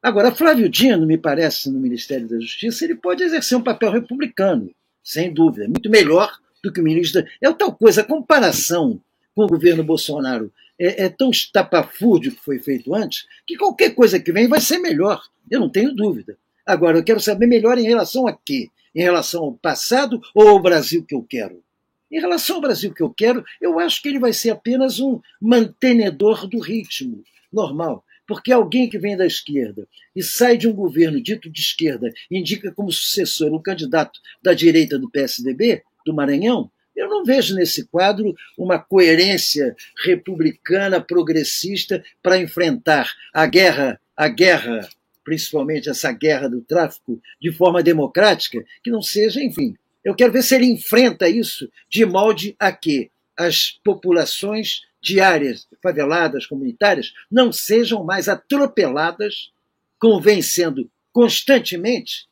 Agora, 0.02 0.32
Flávio 0.32 0.70
Dino, 0.70 1.06
me 1.06 1.18
parece, 1.18 1.70
no 1.70 1.82
Ministério 1.82 2.30
da 2.30 2.40
Justiça, 2.40 2.86
ele 2.86 2.96
pode 2.96 3.24
exercer 3.24 3.58
um 3.58 3.64
papel 3.64 3.92
republicano, 3.92 4.74
sem 5.04 5.34
dúvida, 5.34 5.68
muito 5.68 5.90
melhor 5.90 6.40
do 6.64 6.72
que 6.72 6.80
o 6.80 6.84
ministro. 6.84 7.26
É 7.42 7.52
tal 7.52 7.76
coisa, 7.76 8.02
a 8.02 8.06
comparação 8.06 9.02
com 9.36 9.44
o 9.44 9.48
governo 9.48 9.84
Bolsonaro 9.84 10.50
é, 10.80 11.06
é 11.06 11.10
tão 11.10 11.30
estapafúrdio 11.30 12.32
que 12.32 12.44
foi 12.44 12.58
feito 12.60 12.96
antes, 12.96 13.28
que 13.46 13.58
qualquer 13.58 13.94
coisa 13.94 14.18
que 14.18 14.32
vem 14.32 14.48
vai 14.48 14.62
ser 14.62 14.78
melhor, 14.80 15.22
eu 15.52 15.60
não 15.60 15.70
tenho 15.70 15.94
dúvida. 15.94 16.38
Agora, 16.68 16.97
eu 16.97 17.03
quero 17.03 17.22
saber 17.22 17.47
melhor 17.47 17.78
em 17.78 17.88
relação 17.88 18.28
a 18.28 18.34
quê? 18.34 18.68
Em 18.93 19.01
relação 19.01 19.43
ao 19.43 19.53
passado 19.53 20.20
ou 20.36 20.49
ao 20.49 20.61
Brasil 20.61 21.05
que 21.05 21.15
eu 21.15 21.24
quero? 21.24 21.63
Em 22.11 22.20
relação 22.20 22.57
ao 22.57 22.61
Brasil 22.61 22.93
que 22.93 23.01
eu 23.01 23.09
quero, 23.09 23.43
eu 23.61 23.80
acho 23.80 24.01
que 24.01 24.09
ele 24.09 24.20
vai 24.20 24.34
ser 24.34 24.49
apenas 24.49 24.99
um 24.99 25.22
mantenedor 25.41 26.45
do 26.45 26.59
ritmo 26.59 27.24
normal. 27.51 28.03
Porque 28.28 28.51
alguém 28.51 28.89
que 28.89 28.99
vem 28.99 29.15
da 29.15 29.26
esquerda 29.26 29.88
e 30.13 30.22
sai 30.22 30.57
de 30.57 30.68
um 30.68 30.74
governo 30.74 31.22
dito 31.24 31.49
de 31.49 31.61
esquerda 31.61 32.11
indica 32.30 32.70
como 32.74 32.91
sucessor 32.91 33.53
um 33.53 33.61
candidato 33.61 34.20
da 34.43 34.53
direita 34.53 34.99
do 34.99 35.09
PSDB, 35.09 35.84
do 36.05 36.13
Maranhão, 36.13 36.70
eu 36.97 37.07
não 37.07 37.24
vejo 37.24 37.55
nesse 37.55 37.86
quadro 37.86 38.36
uma 38.57 38.80
coerência 38.80 39.76
republicana 40.03 40.99
progressista 40.99 42.03
para 42.24 42.41
enfrentar 42.41 43.09
a 43.32 43.45
guerra, 43.45 44.01
a 44.15 44.28
guerra, 44.28 44.89
principalmente 45.28 45.89
essa 45.89 46.09
guerra 46.13 46.47
do 46.47 46.61
tráfico, 46.61 47.21
de 47.38 47.51
forma 47.51 47.84
democrática, 47.84 48.63
que 48.82 48.89
não 48.89 49.01
seja, 49.01 49.43
enfim. 49.43 49.75
Eu 50.01 50.15
quero 50.15 50.32
ver 50.32 50.41
se 50.41 50.55
ele 50.55 50.67
enfrenta 50.67 51.28
isso 51.28 51.69
de 51.89 52.05
molde 52.05 52.55
a 52.57 52.71
que 52.71 53.11
as 53.36 53.78
populações 53.84 54.84
de 55.01 55.19
áreas 55.19 55.67
faveladas, 55.84 56.45
comunitárias, 56.45 57.13
não 57.30 57.51
sejam 57.51 58.05
mais 58.05 58.30
atropeladas, 58.30 59.51
convencendo 59.99 60.89
constantemente 61.11 62.30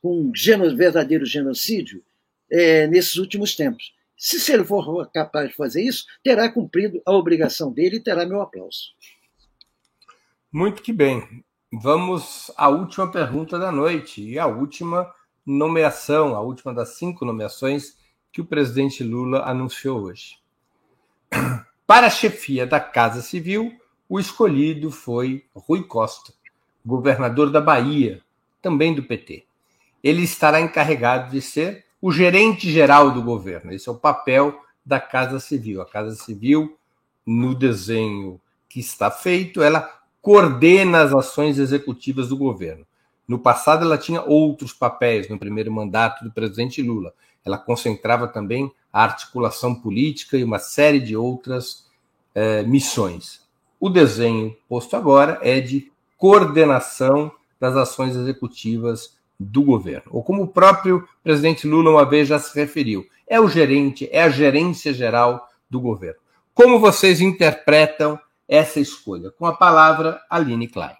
com 0.00 0.20
um 0.20 0.32
verdadeiro 0.76 1.26
genocídio 1.26 2.04
é, 2.52 2.86
nesses 2.86 3.16
últimos 3.16 3.56
tempos. 3.56 3.92
Se, 4.16 4.38
se 4.38 4.52
ele 4.52 4.64
for 4.64 5.10
capaz 5.10 5.48
de 5.48 5.56
fazer 5.56 5.82
isso, 5.82 6.06
terá 6.22 6.48
cumprido 6.48 7.02
a 7.04 7.12
obrigação 7.12 7.72
dele 7.72 7.96
e 7.96 8.00
terá 8.00 8.24
meu 8.24 8.40
aplauso. 8.40 8.94
Muito 10.52 10.80
que 10.80 10.92
bem. 10.92 11.44
Vamos 11.70 12.50
à 12.56 12.68
última 12.68 13.10
pergunta 13.10 13.58
da 13.58 13.70
noite 13.70 14.22
e 14.22 14.38
a 14.38 14.46
última 14.46 15.12
nomeação, 15.44 16.34
a 16.34 16.40
última 16.40 16.72
das 16.72 16.96
cinco 16.96 17.26
nomeações 17.26 17.94
que 18.32 18.40
o 18.40 18.46
presidente 18.46 19.04
Lula 19.04 19.42
anunciou 19.42 20.00
hoje. 20.00 20.38
Para 21.86 22.06
a 22.06 22.10
chefia 22.10 22.66
da 22.66 22.80
Casa 22.80 23.20
Civil, 23.20 23.78
o 24.08 24.18
escolhido 24.18 24.90
foi 24.90 25.44
Rui 25.54 25.82
Costa, 25.82 26.32
governador 26.84 27.50
da 27.50 27.60
Bahia, 27.60 28.22
também 28.62 28.94
do 28.94 29.02
PT. 29.02 29.44
Ele 30.02 30.22
estará 30.22 30.62
encarregado 30.62 31.30
de 31.30 31.42
ser 31.42 31.84
o 32.00 32.10
gerente 32.10 32.70
geral 32.70 33.10
do 33.10 33.22
governo. 33.22 33.72
Esse 33.72 33.90
é 33.90 33.92
o 33.92 33.98
papel 33.98 34.58
da 34.86 34.98
Casa 34.98 35.38
Civil. 35.38 35.82
A 35.82 35.86
Casa 35.86 36.14
Civil, 36.14 36.78
no 37.26 37.54
desenho 37.54 38.40
que 38.70 38.80
está 38.80 39.10
feito, 39.10 39.62
ela 39.62 39.97
coordena 40.20 41.00
as 41.02 41.12
ações 41.12 41.58
executivas 41.58 42.28
do 42.28 42.36
governo. 42.36 42.86
No 43.26 43.38
passado, 43.38 43.84
ela 43.84 43.98
tinha 43.98 44.22
outros 44.22 44.72
papéis 44.72 45.28
no 45.28 45.38
primeiro 45.38 45.70
mandato 45.70 46.24
do 46.24 46.30
presidente 46.30 46.82
Lula. 46.82 47.12
Ela 47.44 47.58
concentrava 47.58 48.26
também 48.26 48.72
a 48.92 49.04
articulação 49.04 49.74
política 49.74 50.36
e 50.36 50.44
uma 50.44 50.58
série 50.58 50.98
de 50.98 51.14
outras 51.14 51.86
eh, 52.34 52.62
missões. 52.62 53.42
O 53.78 53.88
desenho 53.88 54.56
posto 54.68 54.96
agora 54.96 55.38
é 55.42 55.60
de 55.60 55.92
coordenação 56.16 57.30
das 57.60 57.76
ações 57.76 58.16
executivas 58.16 59.16
do 59.38 59.62
governo. 59.62 60.10
Ou 60.10 60.22
como 60.22 60.42
o 60.42 60.48
próprio 60.48 61.06
presidente 61.22 61.66
Lula 61.66 61.90
uma 61.90 62.04
vez 62.04 62.26
já 62.26 62.38
se 62.38 62.58
referiu, 62.58 63.06
é 63.26 63.38
o 63.40 63.48
gerente, 63.48 64.08
é 64.10 64.22
a 64.22 64.30
gerência 64.30 64.92
geral 64.92 65.48
do 65.70 65.80
governo. 65.80 66.20
Como 66.54 66.80
vocês 66.80 67.20
interpretam 67.20 68.18
essa 68.48 68.80
escolha? 68.80 69.30
Com 69.30 69.46
a 69.46 69.54
palavra, 69.54 70.20
Aline 70.30 70.66
Klein. 70.66 70.96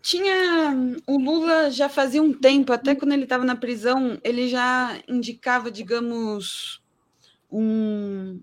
Tinha. 0.00 0.74
O 1.06 1.16
Lula 1.16 1.70
já 1.70 1.88
fazia 1.88 2.20
um 2.20 2.32
tempo, 2.32 2.72
até 2.72 2.94
quando 2.94 3.12
ele 3.12 3.22
estava 3.22 3.44
na 3.44 3.54
prisão, 3.54 4.18
ele 4.24 4.48
já 4.48 5.00
indicava, 5.06 5.70
digamos, 5.70 6.82
um. 7.50 8.40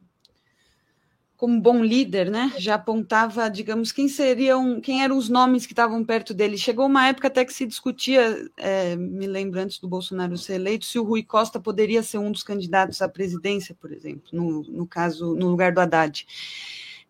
Como 1.40 1.62
bom 1.62 1.82
líder, 1.82 2.30
né? 2.30 2.52
Já 2.58 2.76
apontava, 2.76 3.50
digamos, 3.50 3.94
quem 3.94 4.10
seriam, 4.10 4.82
quem 4.82 5.02
eram 5.02 5.18
os 5.18 5.30
nomes 5.30 5.66
que 5.66 5.72
estavam 5.72 6.04
perto 6.04 6.34
dele. 6.34 6.58
Chegou 6.58 6.86
uma 6.86 7.08
época 7.08 7.30
até 7.30 7.46
que 7.46 7.54
se 7.54 7.66
discutia, 7.66 8.46
é, 8.58 8.98
me 8.98 9.26
lembro 9.26 9.58
antes 9.58 9.80
do 9.80 9.88
Bolsonaro 9.88 10.38
ser 10.38 10.56
eleito, 10.56 10.84
se 10.84 11.00
o 11.00 11.04
Rui 11.04 11.24
Costa 11.24 11.58
poderia 11.58 12.04
ser 12.04 12.18
um 12.18 12.30
dos 12.30 12.44
candidatos 12.44 13.02
à 13.02 13.08
presidência, 13.08 13.74
por 13.74 13.90
exemplo, 13.94 14.24
no, 14.34 14.64
no 14.64 14.86
caso, 14.86 15.34
no 15.34 15.48
lugar 15.48 15.72
do 15.72 15.80
Haddad. 15.80 16.28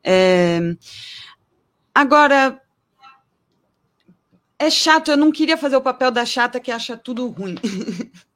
É, 0.03 0.59
agora, 1.91 2.61
é 4.59 4.69
chato, 4.69 5.09
eu 5.09 5.17
não 5.17 5.32
queria 5.32 5.57
fazer 5.57 5.75
o 5.75 5.82
papel 5.82 6.11
da 6.11 6.23
chata 6.23 6.59
que 6.59 6.71
acha 6.71 6.95
tudo 6.95 7.27
ruim. 7.30 7.55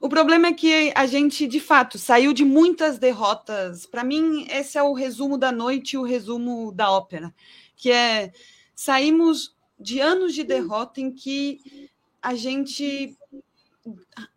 o 0.00 0.08
problema 0.08 0.48
é 0.48 0.52
que 0.52 0.92
a 0.94 1.06
gente, 1.06 1.46
de 1.46 1.60
fato, 1.60 1.98
saiu 1.98 2.32
de 2.32 2.44
muitas 2.44 2.98
derrotas. 2.98 3.86
Para 3.86 4.04
mim, 4.04 4.46
esse 4.50 4.78
é 4.78 4.82
o 4.82 4.92
resumo 4.92 5.38
da 5.38 5.50
noite 5.50 5.92
e 5.92 5.98
o 5.98 6.02
resumo 6.02 6.72
da 6.72 6.90
ópera, 6.90 7.34
que 7.76 7.90
é 7.90 8.32
saímos 8.74 9.56
de 9.78 10.00
anos 10.00 10.34
de 10.34 10.44
derrota 10.44 11.00
em 11.00 11.12
que 11.12 11.88
a 12.20 12.34
gente 12.34 13.16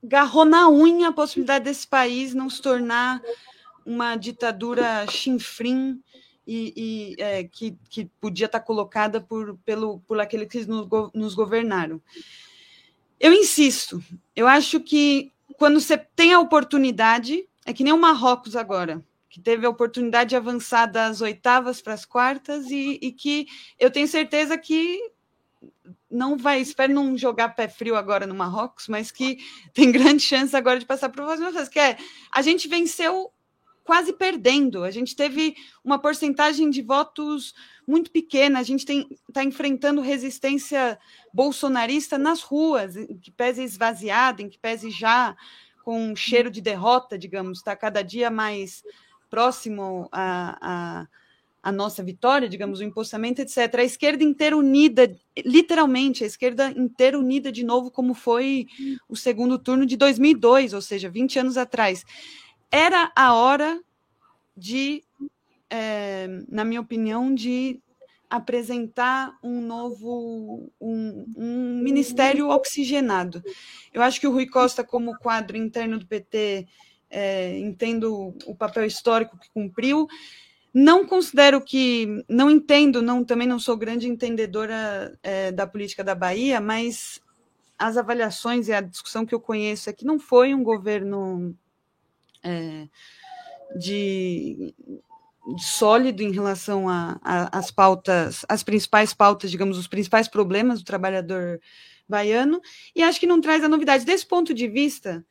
garrou 0.03 0.45
na 0.45 0.69
unha 0.69 1.09
a 1.09 1.13
possibilidade 1.13 1.65
desse 1.65 1.87
país 1.87 2.33
não 2.33 2.49
se 2.49 2.61
tornar 2.61 3.21
uma 3.85 4.15
ditadura 4.15 5.05
chinfrim 5.09 6.01
e, 6.45 6.73
e 7.17 7.21
é, 7.21 7.43
que, 7.43 7.77
que 7.89 8.05
podia 8.19 8.45
estar 8.45 8.59
colocada 8.59 9.19
por, 9.19 9.57
pelo, 9.65 9.99
por 10.01 10.19
aqueles 10.19 10.47
que 10.47 10.65
nos, 10.65 10.87
nos 11.13 11.35
governaram. 11.35 12.01
Eu 13.21 13.31
insisto, 13.31 14.03
eu 14.35 14.47
acho 14.47 14.79
que 14.79 15.31
quando 15.55 15.79
você 15.79 15.95
tem 15.95 16.33
a 16.33 16.39
oportunidade, 16.39 17.47
é 17.63 17.71
que 17.71 17.83
nem 17.83 17.93
o 17.93 17.97
Marrocos 17.97 18.55
agora, 18.55 19.05
que 19.29 19.39
teve 19.39 19.63
a 19.63 19.69
oportunidade 19.69 20.31
de 20.31 20.35
avançar 20.35 20.87
das 20.87 21.21
oitavas 21.21 21.79
para 21.79 21.93
as 21.93 22.03
quartas 22.03 22.71
e, 22.71 22.97
e, 22.99 23.11
que 23.11 23.45
eu 23.77 23.91
tenho 23.91 24.07
certeza 24.07 24.57
que 24.57 24.99
não 26.09 26.35
vai, 26.35 26.61
espero 26.61 26.91
não 26.91 27.15
jogar 27.15 27.49
pé 27.49 27.67
frio 27.67 27.95
agora 27.95 28.25
no 28.25 28.33
Marrocos, 28.33 28.87
mas 28.87 29.11
que 29.11 29.37
tem 29.71 29.91
grande 29.91 30.23
chance 30.23 30.55
agora 30.55 30.79
de 30.79 30.85
passar 30.87 31.09
para 31.09 31.23
o 31.23 31.27
próxima 31.27 31.67
que 31.67 31.79
é 31.79 31.97
a 32.31 32.41
gente 32.41 32.67
venceu 32.67 33.31
quase 33.83 34.13
perdendo. 34.13 34.83
A 34.83 34.91
gente 34.91 35.15
teve 35.15 35.55
uma 35.83 35.99
porcentagem 35.99 36.69
de 36.69 36.81
votos 36.81 37.53
muito 37.87 38.11
pequena. 38.11 38.59
A 38.59 38.63
gente 38.63 38.85
está 39.27 39.43
enfrentando 39.43 40.01
resistência 40.01 40.97
bolsonarista 41.33 42.17
nas 42.17 42.41
ruas, 42.41 42.95
em 42.95 43.17
que 43.17 43.31
pese 43.31 43.63
esvaziada, 43.63 44.41
em 44.41 44.49
que 44.49 44.59
pese 44.59 44.89
já 44.89 45.35
com 45.83 46.11
um 46.11 46.15
cheiro 46.15 46.51
de 46.51 46.61
derrota, 46.61 47.17
digamos, 47.17 47.57
está 47.59 47.75
cada 47.75 48.01
dia 48.01 48.29
mais 48.29 48.83
próximo 49.29 50.07
a, 50.11 50.57
a 51.01 51.07
a 51.63 51.71
nossa 51.71 52.03
vitória, 52.03 52.49
digamos, 52.49 52.79
o 52.79 52.83
empossamento, 52.83 53.41
etc. 53.41 53.75
A 53.75 53.83
esquerda 53.83 54.23
inteira 54.23 54.57
unida, 54.57 55.15
literalmente, 55.45 56.23
a 56.23 56.27
esquerda 56.27 56.73
inteira 56.75 57.19
unida 57.19 57.51
de 57.51 57.63
novo, 57.63 57.91
como 57.91 58.13
foi 58.13 58.67
o 59.07 59.15
segundo 59.15 59.59
turno 59.59 59.85
de 59.85 59.95
2002, 59.95 60.73
ou 60.73 60.81
seja, 60.81 61.09
20 61.09 61.39
anos 61.39 61.57
atrás. 61.57 62.03
Era 62.71 63.11
a 63.13 63.33
hora 63.33 63.81
de, 64.55 65.03
é, 65.69 66.27
na 66.47 66.63
minha 66.63 66.79
opinião, 66.79 67.35
de 67.35 67.81
apresentar 68.29 69.37
um 69.43 69.61
novo 69.61 70.71
um, 70.79 71.25
um, 71.35 71.81
ministério 71.83 72.47
oxigenado. 72.47 73.43
Eu 73.93 74.01
acho 74.01 74.21
que 74.21 74.27
o 74.27 74.31
Rui 74.31 74.47
Costa, 74.47 74.85
como 74.85 75.17
quadro 75.17 75.57
interno 75.57 75.99
do 75.99 76.07
PT, 76.07 76.65
é, 77.09 77.59
entendo 77.59 78.33
o 78.45 78.55
papel 78.55 78.85
histórico 78.85 79.37
que 79.37 79.49
cumpriu. 79.49 80.07
Não 80.73 81.05
considero 81.05 81.59
que, 81.59 82.23
não 82.29 82.49
entendo, 82.49 83.01
não 83.01 83.25
também 83.25 83.45
não 83.45 83.59
sou 83.59 83.75
grande 83.75 84.07
entendedora 84.07 85.19
é, 85.21 85.51
da 85.51 85.67
política 85.67 86.01
da 86.01 86.15
Bahia, 86.15 86.61
mas 86.61 87.19
as 87.77 87.97
avaliações 87.97 88.69
e 88.69 88.73
a 88.73 88.79
discussão 88.79 89.25
que 89.25 89.35
eu 89.35 89.41
conheço 89.41 89.89
é 89.89 89.93
que 89.93 90.05
não 90.05 90.17
foi 90.17 90.53
um 90.53 90.63
governo 90.63 91.53
é, 92.43 92.87
de, 93.75 94.73
de, 95.47 95.63
sólido 95.63 96.21
em 96.21 96.31
relação 96.31 96.85
às 97.23 97.71
pautas, 97.71 98.45
as 98.47 98.63
principais 98.63 99.13
pautas, 99.13 99.51
digamos, 99.51 99.77
os 99.77 99.87
principais 99.87 100.27
problemas 100.27 100.79
do 100.79 100.85
trabalhador 100.85 101.59
baiano, 102.07 102.61
e 102.95 103.01
acho 103.01 103.19
que 103.19 103.27
não 103.27 103.39
traz 103.41 103.63
a 103.63 103.69
novidade. 103.69 104.05
Desse 104.05 104.25
ponto 104.25 104.53
de 104.53 104.67
vista, 104.67 105.25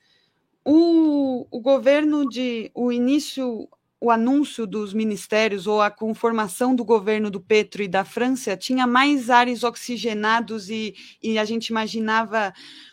o, 0.64 1.46
o 1.50 1.60
governo 1.60 2.28
de 2.28 2.70
o 2.74 2.90
início 2.90 3.68
o 4.00 4.10
anúncio 4.10 4.66
dos 4.66 4.94
ministérios 4.94 5.66
ou 5.66 5.82
a 5.82 5.90
conformação 5.90 6.74
do 6.74 6.82
governo 6.82 7.30
do 7.30 7.38
Petro 7.38 7.82
e 7.82 7.88
da 7.88 8.02
França 8.02 8.56
tinha 8.56 8.86
mais 8.86 9.28
ares 9.28 9.62
oxigenados 9.62 10.70
e, 10.70 10.94
e 11.22 11.38
a 11.38 11.44
gente 11.44 11.68
imaginava. 11.68 12.52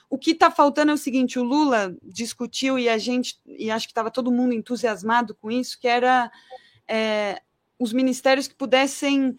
O 0.09 0.17
que 0.17 0.31
está 0.31 0.49
faltando 0.49 0.91
é 0.91 0.93
o 0.93 0.97
seguinte: 0.97 1.39
o 1.39 1.43
Lula 1.43 1.95
discutiu 2.03 2.79
e 2.79 2.87
a 2.87 2.97
gente, 2.97 3.39
e 3.45 3.69
acho 3.69 3.87
que 3.87 3.91
estava 3.91 4.11
todo 4.11 4.31
mundo 4.31 4.53
entusiasmado 4.53 5.35
com 5.35 5.51
isso, 5.51 5.79
que 5.79 5.87
era 5.87 6.31
é, 6.87 7.41
os 7.77 7.91
ministérios 7.93 8.47
que 8.47 8.55
pudessem 8.55 9.37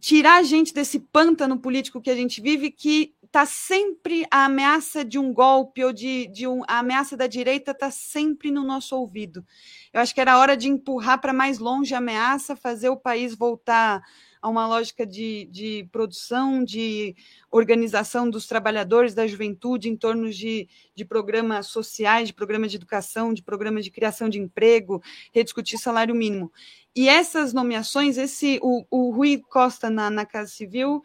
tirar 0.00 0.38
a 0.38 0.42
gente 0.42 0.74
desse 0.74 0.98
pântano 0.98 1.58
político 1.58 2.00
que 2.00 2.10
a 2.10 2.16
gente 2.16 2.40
vive, 2.40 2.70
que 2.70 3.14
está 3.22 3.46
sempre 3.46 4.26
a 4.30 4.44
ameaça 4.44 5.04
de 5.04 5.18
um 5.18 5.32
golpe 5.32 5.82
ou 5.82 5.92
de, 5.92 6.26
de 6.26 6.46
um, 6.46 6.62
a 6.68 6.80
ameaça 6.80 7.16
da 7.16 7.26
direita 7.26 7.70
está 7.70 7.90
sempre 7.90 8.50
no 8.50 8.62
nosso 8.62 8.94
ouvido. 8.96 9.44
Eu 9.92 10.00
acho 10.00 10.14
que 10.14 10.20
era 10.20 10.38
hora 10.38 10.56
de 10.56 10.68
empurrar 10.68 11.20
para 11.20 11.32
mais 11.32 11.58
longe 11.58 11.94
a 11.94 11.98
ameaça, 11.98 12.56
fazer 12.56 12.90
o 12.90 12.96
país 12.96 13.34
voltar 13.34 14.02
a 14.42 14.48
uma 14.48 14.66
lógica 14.66 15.06
de, 15.06 15.48
de 15.52 15.88
produção, 15.92 16.64
de 16.64 17.14
organização 17.48 18.28
dos 18.28 18.48
trabalhadores, 18.48 19.14
da 19.14 19.24
juventude, 19.24 19.88
em 19.88 19.96
torno 19.96 20.28
de, 20.30 20.68
de 20.96 21.04
programas 21.04 21.68
sociais, 21.68 22.26
de 22.26 22.34
programas 22.34 22.72
de 22.72 22.76
educação, 22.76 23.32
de 23.32 23.42
programas 23.42 23.84
de 23.84 23.92
criação 23.92 24.28
de 24.28 24.40
emprego, 24.40 25.00
rediscutir 25.32 25.78
salário 25.78 26.14
mínimo. 26.14 26.52
E 26.94 27.08
essas 27.08 27.52
nomeações, 27.52 28.18
esse 28.18 28.58
o, 28.60 28.84
o 28.90 29.12
Rui 29.12 29.40
Costa 29.48 29.88
na, 29.88 30.10
na 30.10 30.26
Casa 30.26 30.50
Civil 30.50 31.02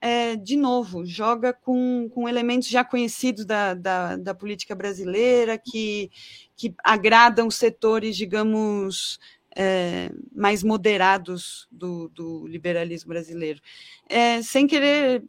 é, 0.00 0.36
de 0.36 0.56
novo, 0.56 1.06
joga 1.06 1.52
com, 1.52 2.08
com 2.12 2.28
elementos 2.28 2.68
já 2.68 2.84
conhecidos 2.84 3.44
da, 3.46 3.74
da, 3.74 4.16
da, 4.16 4.34
política 4.34 4.74
brasileira, 4.74 5.58
que, 5.58 6.10
que 6.54 6.74
agradam 6.84 7.50
setores, 7.50 8.16
digamos, 8.16 9.18
é, 9.56 10.10
mais 10.34 10.62
moderados 10.62 11.66
do, 11.70 12.08
do 12.08 12.46
liberalismo 12.46 13.08
brasileiro. 13.08 13.60
É, 14.08 14.42
sem 14.42 14.66
querer 14.66 15.24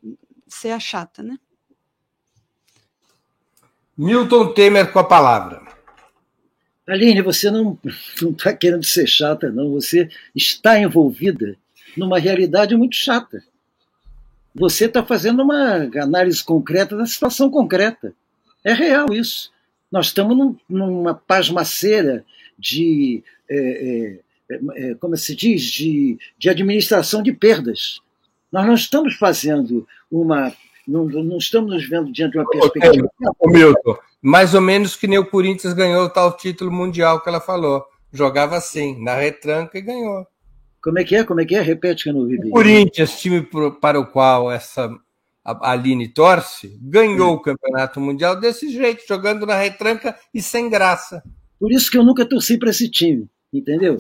ser 0.48 0.72
a 0.72 0.80
chata, 0.80 1.24
né? 1.24 1.38
Milton 3.98 4.54
Temer 4.54 4.92
com 4.92 5.00
a 5.00 5.04
palavra. 5.04 5.66
Aline, 6.88 7.22
você 7.22 7.50
não 7.50 7.80
está 8.22 8.54
querendo 8.54 8.86
ser 8.86 9.08
chata, 9.08 9.52
não. 9.52 9.72
Você 9.72 10.10
está 10.36 10.80
envolvida 10.80 11.58
numa 11.96 12.20
realidade 12.20 12.76
muito 12.76 12.96
chata 12.96 13.44
você 14.60 14.86
está 14.86 15.06
fazendo 15.06 15.44
uma 15.44 15.88
análise 16.02 16.44
concreta 16.44 16.98
da 16.98 17.06
situação 17.06 17.50
concreta. 17.50 18.14
É 18.64 18.74
real 18.74 19.14
isso. 19.14 19.52
Nós 19.92 20.08
estamos 20.08 20.36
num, 20.36 20.58
numa 20.68 21.14
pasmaceira 21.14 22.26
de, 22.58 23.24
é, 23.50 24.20
é, 24.50 24.60
é, 24.76 24.96
como 24.96 25.16
se 25.18 25.36
diz, 25.36 25.64
de, 25.64 26.18
de 26.38 26.50
administração 26.50 27.22
de 27.22 27.34
perdas. 27.34 28.00
Nós 28.52 28.66
não 28.66 28.74
estamos 28.74 29.16
fazendo 29.16 29.88
uma. 30.12 30.54
Não, 30.88 31.06
não 31.06 31.38
estamos 31.38 31.72
nos 31.72 31.88
vendo 31.88 32.12
diante 32.12 32.34
de 32.34 32.38
uma 32.38 32.50
perspectiva. 32.50 33.10
Ô, 33.40 33.50
Milton, 33.50 33.98
mais 34.22 34.54
ou 34.54 34.62
menos 34.62 34.96
que 34.96 35.08
nem 35.08 35.20
o 35.20 35.26
Corinthians 35.26 35.74
ganhou 35.74 36.06
o 36.06 36.10
tal 36.10 36.36
título 36.36 36.72
mundial 36.72 37.22
que 37.22 37.28
ela 37.28 37.42
falou. 37.42 37.84
Jogava 38.14 38.56
assim, 38.56 39.04
na 39.04 39.16
retranca 39.16 39.78
e 39.78 39.82
ganhou. 39.82 40.26
Como 40.82 40.98
é 40.98 41.04
que 41.04 41.16
é? 41.16 41.24
Como 41.26 41.42
é 41.42 41.46
que 41.46 41.56
é? 41.56 41.62
Repete 41.62 42.04
que 42.04 42.10
eu 42.10 42.14
não 42.14 42.22
ouvi 42.22 42.40
bem. 42.40 42.50
O 42.50 42.54
Corinthians, 42.54 43.20
time 43.20 43.46
para 43.82 44.00
o 44.00 44.08
qual 44.08 44.50
essa 44.50 44.90
a 45.48 45.72
Aline 45.72 46.10
torce, 46.10 46.78
ganhou 46.82 47.36
o 47.36 47.40
campeonato 47.40 48.02
mundial 48.02 48.38
desse 48.38 48.70
jeito, 48.70 49.04
jogando 49.08 49.46
na 49.46 49.56
retranca 49.56 50.18
e 50.34 50.42
sem 50.42 50.70
graça. 50.70 51.24
Por 51.58 51.72
isso 51.72 51.90
que 51.90 51.98
eu 51.98 52.04
nunca 52.04 52.26
torci 52.26 52.58
para 52.58 52.70
esse 52.70 52.90
time, 52.90 53.28
entendeu? 53.54 53.98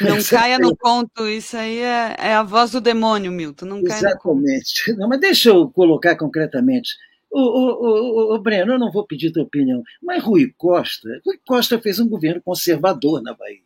Não 0.00 0.22
caia 0.22 0.58
no 0.58 0.76
conto, 0.76 1.28
isso 1.28 1.56
aí 1.56 1.78
é, 1.78 2.16
é, 2.18 2.34
a 2.34 2.42
voz 2.42 2.70
do 2.70 2.80
demônio, 2.80 3.30
Milton. 3.30 3.66
Não 3.66 3.78
Exatamente. 3.78 4.92
Não, 4.96 5.08
mas 5.08 5.20
deixa 5.20 5.50
eu 5.50 5.70
colocar 5.70 6.16
concretamente. 6.16 6.94
O, 7.30 8.38
Breno, 8.38 8.74
eu 8.74 8.78
não 8.78 8.92
vou 8.92 9.04
pedir 9.04 9.32
tua 9.32 9.42
opinião, 9.42 9.82
mas 10.00 10.22
Rui 10.22 10.54
Costa, 10.56 11.08
Rui 11.26 11.36
Costa 11.44 11.80
fez 11.80 11.98
um 11.98 12.08
governo 12.08 12.40
conservador 12.40 13.20
na 13.20 13.34
Bahia 13.34 13.58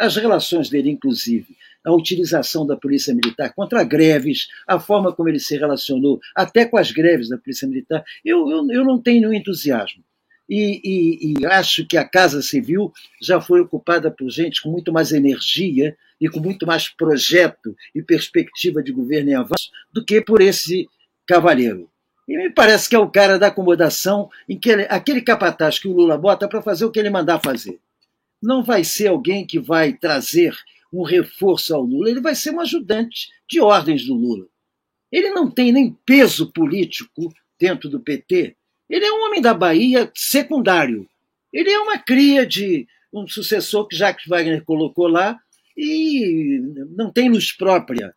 as 0.00 0.16
relações 0.16 0.70
dele, 0.70 0.90
inclusive, 0.90 1.54
a 1.84 1.92
utilização 1.92 2.66
da 2.66 2.76
Polícia 2.76 3.14
Militar 3.14 3.52
contra 3.52 3.84
greves, 3.84 4.48
a 4.66 4.80
forma 4.80 5.12
como 5.12 5.28
ele 5.28 5.38
se 5.38 5.56
relacionou 5.58 6.18
até 6.34 6.64
com 6.64 6.78
as 6.78 6.90
greves 6.90 7.28
da 7.28 7.36
Polícia 7.36 7.68
Militar, 7.68 8.02
eu, 8.24 8.48
eu, 8.50 8.70
eu 8.70 8.84
não 8.84 9.00
tenho 9.00 9.32
entusiasmo. 9.32 10.02
E, 10.50 10.80
e, 10.82 11.34
e, 11.38 11.46
acho 11.46 11.86
que 11.86 11.96
a 11.96 12.04
Casa 12.04 12.42
Civil 12.42 12.92
já 13.22 13.40
foi 13.40 13.60
ocupada 13.60 14.10
por 14.10 14.28
gente 14.28 14.60
com 14.60 14.68
muito 14.68 14.92
mais 14.92 15.12
energia 15.12 15.96
e 16.20 16.28
com 16.28 16.40
muito 16.40 16.66
mais 16.66 16.88
projeto 16.88 17.76
e 17.94 18.02
perspectiva 18.02 18.82
de 18.82 18.90
governo 18.90 19.30
em 19.30 19.34
avanço 19.34 19.70
do 19.92 20.04
que 20.04 20.20
por 20.20 20.40
esse 20.40 20.88
cavalheiro. 21.24 21.88
E 22.26 22.36
me 22.36 22.50
parece 22.50 22.88
que 22.88 22.96
é 22.96 22.98
o 22.98 23.10
cara 23.10 23.38
da 23.38 23.46
acomodação 23.46 24.28
em 24.48 24.58
que 24.58 24.70
ele, 24.70 24.86
aquele 24.90 25.22
capataz 25.22 25.78
que 25.78 25.86
o 25.86 25.92
Lula 25.92 26.18
bota 26.18 26.48
para 26.48 26.60
fazer 26.60 26.84
o 26.84 26.90
que 26.90 26.98
ele 26.98 27.10
mandar 27.10 27.38
fazer 27.38 27.78
não 28.42 28.62
vai 28.62 28.84
ser 28.84 29.08
alguém 29.08 29.46
que 29.46 29.58
vai 29.58 29.92
trazer 29.92 30.56
um 30.92 31.02
reforço 31.02 31.74
ao 31.74 31.82
Lula, 31.82 32.10
ele 32.10 32.20
vai 32.20 32.34
ser 32.34 32.50
um 32.52 32.60
ajudante 32.60 33.28
de 33.48 33.60
ordens 33.60 34.06
do 34.06 34.14
Lula. 34.14 34.46
Ele 35.12 35.30
não 35.30 35.50
tem 35.50 35.72
nem 35.72 35.92
peso 36.04 36.50
político 36.52 37.32
dentro 37.58 37.88
do 37.88 38.00
PT. 38.00 38.56
Ele 38.90 39.04
é 39.04 39.12
um 39.12 39.24
homem 39.24 39.40
da 39.40 39.54
Bahia 39.54 40.10
secundário. 40.16 41.08
Ele 41.52 41.70
é 41.70 41.78
uma 41.78 41.96
cria 41.96 42.44
de 42.44 42.88
um 43.12 43.24
sucessor 43.28 43.86
que 43.86 43.96
Jacques 43.96 44.26
Wagner 44.26 44.64
colocou 44.64 45.06
lá 45.06 45.38
e 45.76 46.60
não 46.96 47.12
tem 47.12 47.28
luz 47.28 47.52
própria. 47.52 48.12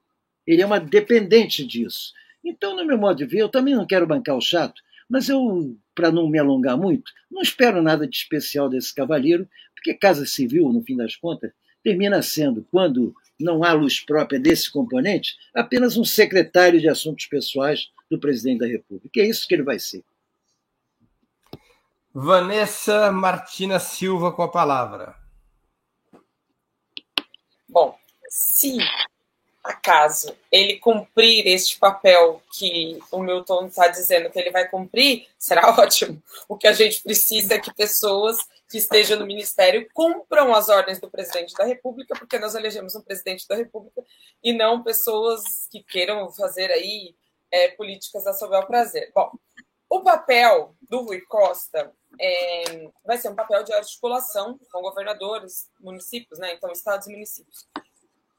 Ele 0.48 0.64
é 0.64 0.66
uma 0.66 0.80
dependente 0.80 1.64
disso. 1.64 2.12
Então, 2.44 2.76
no 2.76 2.86
meu 2.86 2.98
modo 2.98 3.18
de 3.18 3.26
ver, 3.26 3.42
eu 3.42 3.50
também 3.50 3.76
não 3.76 3.86
quero 3.86 4.08
bancar 4.08 4.36
o 4.36 4.42
chato, 4.42 4.82
mas 5.08 5.30
eu, 5.30 5.78
para 5.94 6.12
não 6.12 6.28
me 6.28 6.40
alongar 6.40 6.76
muito, 6.76 7.12
não 7.32 7.42
espero 7.42 7.82
nada 7.82 8.08
de 8.08 8.16
especial 8.16 8.68
desse 8.68 8.94
cavalheiro, 8.94 9.48
porque 9.76 9.94
Casa 9.94 10.26
Civil, 10.26 10.74
no 10.74 10.82
fim 10.82 10.98
das 10.98 11.16
contas, 11.16 11.52
termina 11.84 12.22
sendo, 12.24 12.68
quando 12.72 13.16
não 13.40 13.64
há 13.64 13.74
luz 13.74 14.00
própria 14.00 14.40
desse 14.40 14.72
componente, 14.72 15.36
apenas 15.54 15.98
um 15.98 16.04
secretário 16.04 16.82
de 16.82 16.90
assuntos 16.90 17.28
pessoais 17.28 17.90
do 18.10 18.20
presidente 18.20 18.60
da 18.60 18.68
República. 18.68 19.22
É 19.22 19.28
isso 19.28 19.48
que 19.48 19.54
ele 19.54 19.64
vai 19.64 19.78
ser. 19.78 20.04
Vanessa 22.14 23.12
Martina 23.12 23.80
Silva 23.80 24.32
com 24.32 24.44
a 24.44 24.48
palavra. 24.48 25.16
Bom, 27.68 27.98
se 28.30 28.78
acaso 29.64 30.36
ele 30.52 30.78
cumprir 30.78 31.48
este 31.48 31.80
papel 31.80 32.40
que 32.52 33.00
o 33.12 33.20
Milton 33.20 33.66
está 33.66 33.88
dizendo 33.88 34.30
que 34.30 34.38
ele 34.38 34.52
vai 34.52 34.68
cumprir, 34.68 35.28
será 35.40 35.70
ótimo. 35.80 36.22
O 36.48 36.56
que 36.56 36.68
a 36.68 36.74
gente 36.74 37.02
precisa 37.02 37.56
é 37.56 37.60
que 37.60 37.74
pessoas 37.74 38.38
que 38.70 38.78
estejam 38.78 39.18
no 39.18 39.26
ministério 39.26 39.88
cumpram 39.92 40.54
as 40.54 40.70
ordens 40.70 41.00
do 41.00 41.10
presidente 41.10 41.56
da 41.56 41.64
República, 41.64 42.16
porque 42.16 42.38
nós 42.38 42.54
elegemos 42.54 42.96
um 42.96 43.02
presidente 43.02 43.48
da 43.48 43.56
República 43.56 44.04
e 44.44 44.54
não 44.54 44.84
pessoas 44.84 45.68
que 45.72 45.82
queiram 45.82 46.32
fazer 46.32 46.70
aí 46.72 47.16
é, 47.52 47.70
políticas 47.70 48.28
a 48.28 48.34
seu 48.34 48.50
bel 48.50 48.68
prazer. 48.68 49.12
Bom, 49.16 49.32
o 49.98 50.02
papel 50.02 50.76
do 50.82 51.02
Rui 51.02 51.22
Costa 51.22 51.94
é, 52.20 52.90
vai 53.06 53.18
ser 53.18 53.30
um 53.30 53.36
papel 53.36 53.64
de 53.64 53.74
articulação 53.74 54.60
com 54.72 54.82
governadores, 54.82 55.70
municípios, 55.80 56.40
né? 56.40 56.54
Então, 56.54 56.72
estados 56.72 57.08
e 57.08 57.12
municípios 57.12 57.68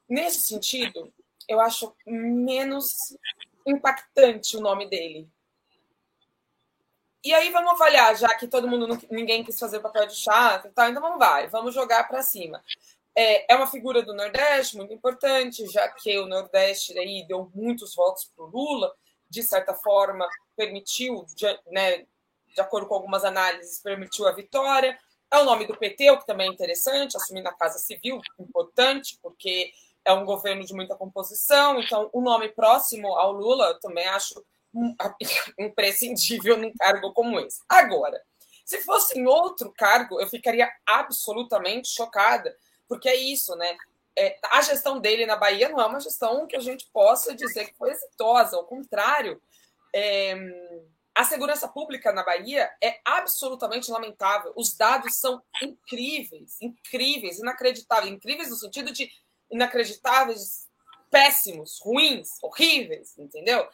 nesse 0.08 0.40
sentido, 0.40 1.12
eu 1.48 1.60
acho 1.60 1.94
menos 2.06 3.16
impactante 3.66 4.56
o 4.56 4.60
nome 4.60 4.88
dele. 4.88 5.28
E 7.22 7.32
aí 7.32 7.50
vamos 7.50 7.72
avaliar, 7.72 8.14
já 8.16 8.34
que 8.34 8.46
todo 8.46 8.68
mundo, 8.68 8.98
ninguém 9.10 9.42
quis 9.42 9.58
fazer 9.58 9.80
papel 9.80 10.06
de 10.06 10.14
chato 10.14 10.68
e 10.68 10.70
tal, 10.70 10.88
então 10.90 11.02
vamos 11.02 11.18
vai, 11.18 11.48
vamos 11.48 11.74
jogar 11.74 12.06
para 12.06 12.22
cima. 12.22 12.62
É, 13.16 13.54
é 13.54 13.56
uma 13.56 13.66
figura 13.66 14.02
do 14.02 14.12
Nordeste 14.12 14.76
muito 14.76 14.92
importante, 14.92 15.66
já 15.68 15.88
que 15.88 16.18
o 16.18 16.26
Nordeste 16.26 16.98
aí 16.98 17.24
deu 17.26 17.50
muitos 17.54 17.94
votos 17.94 18.24
para 18.24 18.44
o 18.44 18.48
Lula, 18.48 18.94
de 19.28 19.42
certa 19.42 19.74
forma 19.74 20.26
permitiu, 20.56 21.24
de, 21.34 21.46
né, 21.70 22.06
de 22.54 22.60
acordo 22.60 22.86
com 22.86 22.94
algumas 22.94 23.24
análises, 23.24 23.80
permitiu 23.80 24.26
a 24.26 24.32
vitória. 24.32 24.98
É 25.30 25.38
o 25.38 25.44
nome 25.44 25.66
do 25.66 25.76
PT, 25.76 26.10
o 26.10 26.18
que 26.18 26.26
também 26.26 26.48
é 26.48 26.52
interessante, 26.52 27.16
assumindo 27.16 27.48
a 27.48 27.54
Casa 27.54 27.78
Civil, 27.78 28.20
importante, 28.38 29.18
porque 29.20 29.72
é 30.04 30.12
um 30.12 30.24
governo 30.24 30.64
de 30.64 30.74
muita 30.74 30.94
composição, 30.94 31.80
então 31.80 32.10
o 32.12 32.20
nome 32.20 32.50
próximo 32.50 33.16
ao 33.16 33.32
Lula 33.32 33.68
eu 33.68 33.80
também 33.80 34.06
acho 34.06 34.44
imprescindível 35.58 36.56
num 36.56 36.72
cargo 36.74 37.12
como 37.12 37.40
esse. 37.40 37.60
Agora, 37.68 38.20
se 38.64 38.80
fosse 38.82 39.18
em 39.18 39.26
outro 39.26 39.72
cargo, 39.72 40.20
eu 40.20 40.28
ficaria 40.28 40.70
absolutamente 40.86 41.88
chocada, 41.88 42.56
porque 42.88 43.08
é 43.08 43.16
isso, 43.16 43.54
né? 43.56 43.76
É, 44.16 44.38
a 44.44 44.62
gestão 44.62 45.00
dele 45.00 45.26
na 45.26 45.36
Bahia 45.36 45.68
não 45.68 45.80
é 45.80 45.86
uma 45.86 46.00
gestão 46.00 46.46
que 46.46 46.56
a 46.56 46.60
gente 46.60 46.86
possa 46.92 47.34
dizer 47.34 47.66
que 47.66 47.76
foi 47.76 47.90
exitosa, 47.90 48.56
ao 48.56 48.64
contrário. 48.64 49.40
É, 49.94 50.36
a 51.14 51.24
segurança 51.24 51.68
pública 51.68 52.12
na 52.12 52.24
Bahia 52.24 52.68
é 52.82 52.98
absolutamente 53.04 53.90
lamentável. 53.90 54.52
Os 54.56 54.76
dados 54.76 55.14
são 55.16 55.40
incríveis, 55.62 56.56
incríveis, 56.60 57.38
inacreditáveis. 57.38 58.12
Incríveis 58.12 58.50
no 58.50 58.56
sentido 58.56 58.92
de 58.92 59.08
inacreditáveis, 59.50 60.68
péssimos, 61.10 61.78
ruins, 61.80 62.28
horríveis, 62.42 63.16
entendeu? 63.16 63.68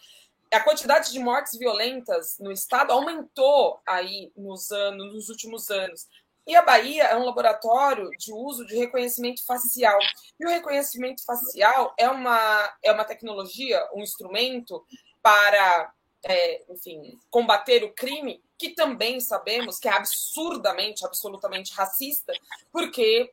A 0.52 0.60
quantidade 0.60 1.10
de 1.12 1.18
mortes 1.18 1.58
violentas 1.58 2.38
no 2.38 2.52
estado 2.52 2.92
aumentou 2.92 3.80
aí 3.86 4.30
nos 4.36 4.70
anos, 4.70 5.14
nos 5.14 5.28
últimos 5.30 5.70
anos. 5.70 6.06
E 6.50 6.56
a 6.56 6.62
Bahia 6.62 7.04
é 7.04 7.16
um 7.16 7.24
laboratório 7.24 8.10
de 8.18 8.32
uso 8.32 8.66
de 8.66 8.76
reconhecimento 8.76 9.46
facial. 9.46 9.96
E 10.36 10.44
o 10.44 10.48
reconhecimento 10.48 11.24
facial 11.24 11.94
é 11.96 12.10
uma, 12.10 12.76
é 12.82 12.90
uma 12.90 13.04
tecnologia, 13.04 13.80
um 13.94 14.02
instrumento 14.02 14.84
para, 15.22 15.94
é, 16.24 16.64
enfim, 16.68 17.16
combater 17.30 17.84
o 17.84 17.94
crime, 17.94 18.42
que 18.58 18.70
também 18.70 19.20
sabemos 19.20 19.78
que 19.78 19.86
é 19.86 19.92
absurdamente, 19.92 21.06
absolutamente 21.06 21.72
racista, 21.72 22.32
porque 22.72 23.32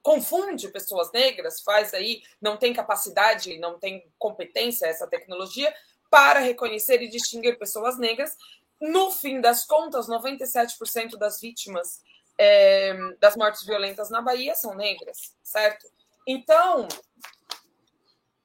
confunde 0.00 0.68
pessoas 0.68 1.10
negras, 1.10 1.60
faz 1.60 1.92
aí, 1.92 2.22
não 2.40 2.56
tem 2.56 2.72
capacidade, 2.72 3.58
não 3.58 3.80
tem 3.80 4.08
competência 4.16 4.86
essa 4.86 5.08
tecnologia 5.08 5.74
para 6.08 6.38
reconhecer 6.38 7.02
e 7.02 7.08
distinguir 7.08 7.58
pessoas 7.58 7.98
negras. 7.98 8.36
No 8.80 9.10
fim 9.10 9.40
das 9.40 9.64
contas, 9.66 10.08
97% 10.08 11.16
das 11.18 11.40
vítimas 11.40 12.00
é, 12.38 12.94
das 13.20 13.36
mortes 13.36 13.64
violentas 13.64 14.10
na 14.10 14.20
Bahia 14.20 14.54
são 14.54 14.74
negras, 14.74 15.36
certo? 15.42 15.86
Então, 16.26 16.88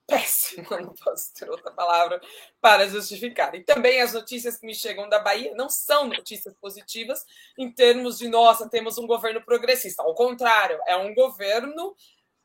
péssimo, 0.09 0.67
não 0.81 0.93
posso 0.93 1.33
ter 1.33 1.49
outra 1.49 1.71
palavra 1.71 2.19
para 2.59 2.87
justificar. 2.87 3.53
E 3.55 3.63
também 3.63 4.01
as 4.01 4.13
notícias 4.13 4.57
que 4.57 4.65
me 4.65 4.73
chegam 4.73 5.07
da 5.07 5.19
Bahia 5.19 5.53
não 5.55 5.69
são 5.69 6.07
notícias 6.07 6.53
positivas 6.59 7.25
em 7.57 7.71
termos 7.71 8.17
de, 8.17 8.27
nossa, 8.27 8.69
temos 8.69 8.97
um 8.97 9.07
governo 9.07 9.43
progressista. 9.43 10.03
Ao 10.03 10.13
contrário, 10.15 10.79
é 10.87 10.97
um 10.97 11.13
governo 11.13 11.95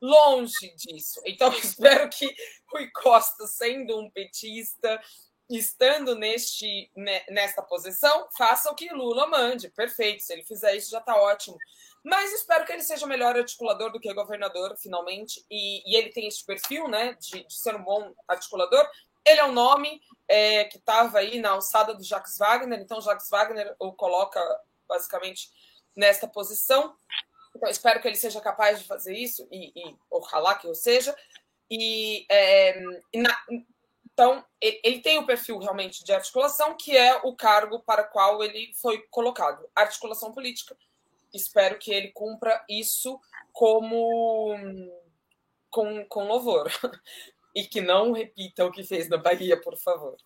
longe 0.01 0.73
disso. 0.75 1.19
Então, 1.25 1.51
espero 1.57 2.07
que 2.09 2.33
Rui 2.71 2.89
Costa, 2.91 3.47
sendo 3.47 3.99
um 3.99 4.09
petista, 4.09 5.01
estando 5.49 6.15
neste, 6.15 6.91
nesta 7.29 7.61
posição, 7.61 8.27
faça 8.37 8.71
o 8.71 8.75
que 8.75 8.89
Lula 8.89 9.27
mande. 9.27 9.69
Perfeito, 9.69 10.23
se 10.23 10.33
ele 10.33 10.43
fizer 10.43 10.75
isso 10.75 10.91
já 10.91 10.99
está 10.99 11.15
ótimo. 11.15 11.57
Mas 12.03 12.33
espero 12.33 12.65
que 12.65 12.71
ele 12.71 12.83
seja 12.83 13.07
melhor 13.07 13.35
articulador 13.35 13.91
do 13.91 13.99
que 13.99 14.13
governador, 14.13 14.75
finalmente. 14.77 15.43
E, 15.49 15.81
e 15.91 15.95
ele 15.95 16.11
tem 16.11 16.27
esse 16.27 16.45
perfil, 16.45 16.87
né, 16.87 17.13
de, 17.19 17.43
de, 17.45 17.53
ser 17.53 17.75
um 17.75 17.83
bom 17.83 18.13
articulador. 18.27 18.87
Ele 19.25 19.39
é 19.39 19.45
um 19.45 19.51
nome 19.51 19.99
é, 20.27 20.65
que 20.65 20.77
estava 20.77 21.19
aí 21.19 21.39
na 21.39 21.49
alçada 21.49 21.95
do 21.95 22.03
Jacques 22.03 22.37
Wagner, 22.37 22.79
então 22.79 23.01
Jacques 23.01 23.29
Wagner 23.29 23.75
o 23.79 23.91
coloca 23.91 24.39
basicamente 24.87 25.49
nesta 25.95 26.27
posição. 26.27 26.95
Então, 27.55 27.69
espero 27.69 27.99
que 28.01 28.07
ele 28.07 28.17
seja 28.17 28.39
capaz 28.39 28.79
de 28.79 28.85
fazer 28.85 29.15
isso, 29.17 29.47
e, 29.51 29.71
e 29.75 29.97
ojalá 30.11 30.55
que 30.55 30.67
eu 30.67 30.75
seja. 30.75 31.15
E, 31.71 32.25
é, 32.29 32.79
na, 33.15 33.35
então, 34.15 34.43
ele, 34.59 35.01
tem 35.01 35.19
o 35.19 35.25
perfil 35.27 35.59
realmente 35.59 36.03
de 36.03 36.11
articulação, 36.11 36.75
que 36.75 36.97
é 36.97 37.17
o 37.23 37.35
cargo 37.35 37.81
para 37.81 38.03
qual 38.03 38.41
ele 38.41 38.71
foi 38.81 39.03
colocado 39.11 39.67
articulação 39.75 40.31
política 40.31 40.75
espero 41.37 41.77
que 41.77 41.91
ele 41.91 42.09
cumpra 42.09 42.63
isso 42.69 43.19
como 43.51 44.47
com, 45.69 46.05
com 46.05 46.27
louvor. 46.27 46.69
E 47.57 47.63
que 47.63 47.79
não 47.79 48.11
repita 48.11 48.65
o 48.65 48.69
que 48.69 48.83
fez 48.83 49.07
na 49.07 49.15
Bahia, 49.15 49.55
por 49.55 49.77
favor. 49.77 50.17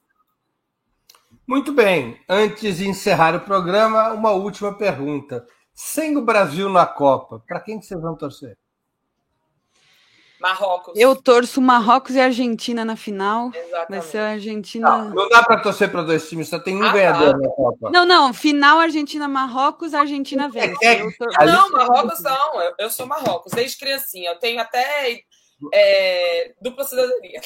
Muito 1.45 1.71
bem. 1.71 2.19
Antes 2.27 2.77
de 2.77 2.87
encerrar 2.87 3.35
o 3.35 3.41
programa, 3.41 4.11
uma 4.13 4.31
última 4.31 4.75
pergunta. 4.75 5.45
Sem 5.71 6.17
o 6.17 6.25
Brasil 6.25 6.67
na 6.69 6.87
Copa, 6.87 7.39
para 7.47 7.59
quem 7.59 7.79
que 7.79 7.85
vocês 7.85 8.01
vão 8.01 8.17
torcer? 8.17 8.57
Marrocos. 10.39 10.93
Eu 10.95 11.15
torço 11.15 11.61
Marrocos 11.61 12.15
e 12.15 12.19
Argentina 12.19 12.85
na 12.85 12.95
final. 12.95 13.51
Exatamente. 13.53 13.89
Vai 13.89 14.01
ser 14.01 14.17
a 14.19 14.29
Argentina. 14.29 14.89
Não, 14.89 15.09
não 15.09 15.29
dá 15.29 15.43
para 15.43 15.59
torcer 15.59 15.91
para 15.91 16.03
dois 16.03 16.27
times, 16.29 16.47
só 16.47 16.59
tem 16.59 16.77
um 16.77 16.83
ah, 16.83 16.91
ganhador 16.93 17.31
tá. 17.31 17.37
na 17.37 17.49
Copa. 17.49 17.89
Não, 17.91 18.05
não. 18.05 18.33
Final 18.33 18.79
Argentina-Marrocos, 18.79 19.93
Argentina 19.93 20.47
vence. 20.49 20.77
É, 20.83 20.93
é, 20.93 21.11
tor... 21.11 21.27
Não, 21.45 21.71
Marrocos 21.71 22.21
não. 22.21 22.61
Eu, 22.61 22.73
eu, 22.79 22.89
sou 22.89 23.05
Marrocos, 23.05 23.51
desde 23.51 23.77
criancinha. 23.77 24.31
Eu 24.31 24.39
tenho 24.39 24.61
até 24.61 25.21
é, 25.73 26.53
dupla 26.61 26.85
cidadania. 26.85 27.41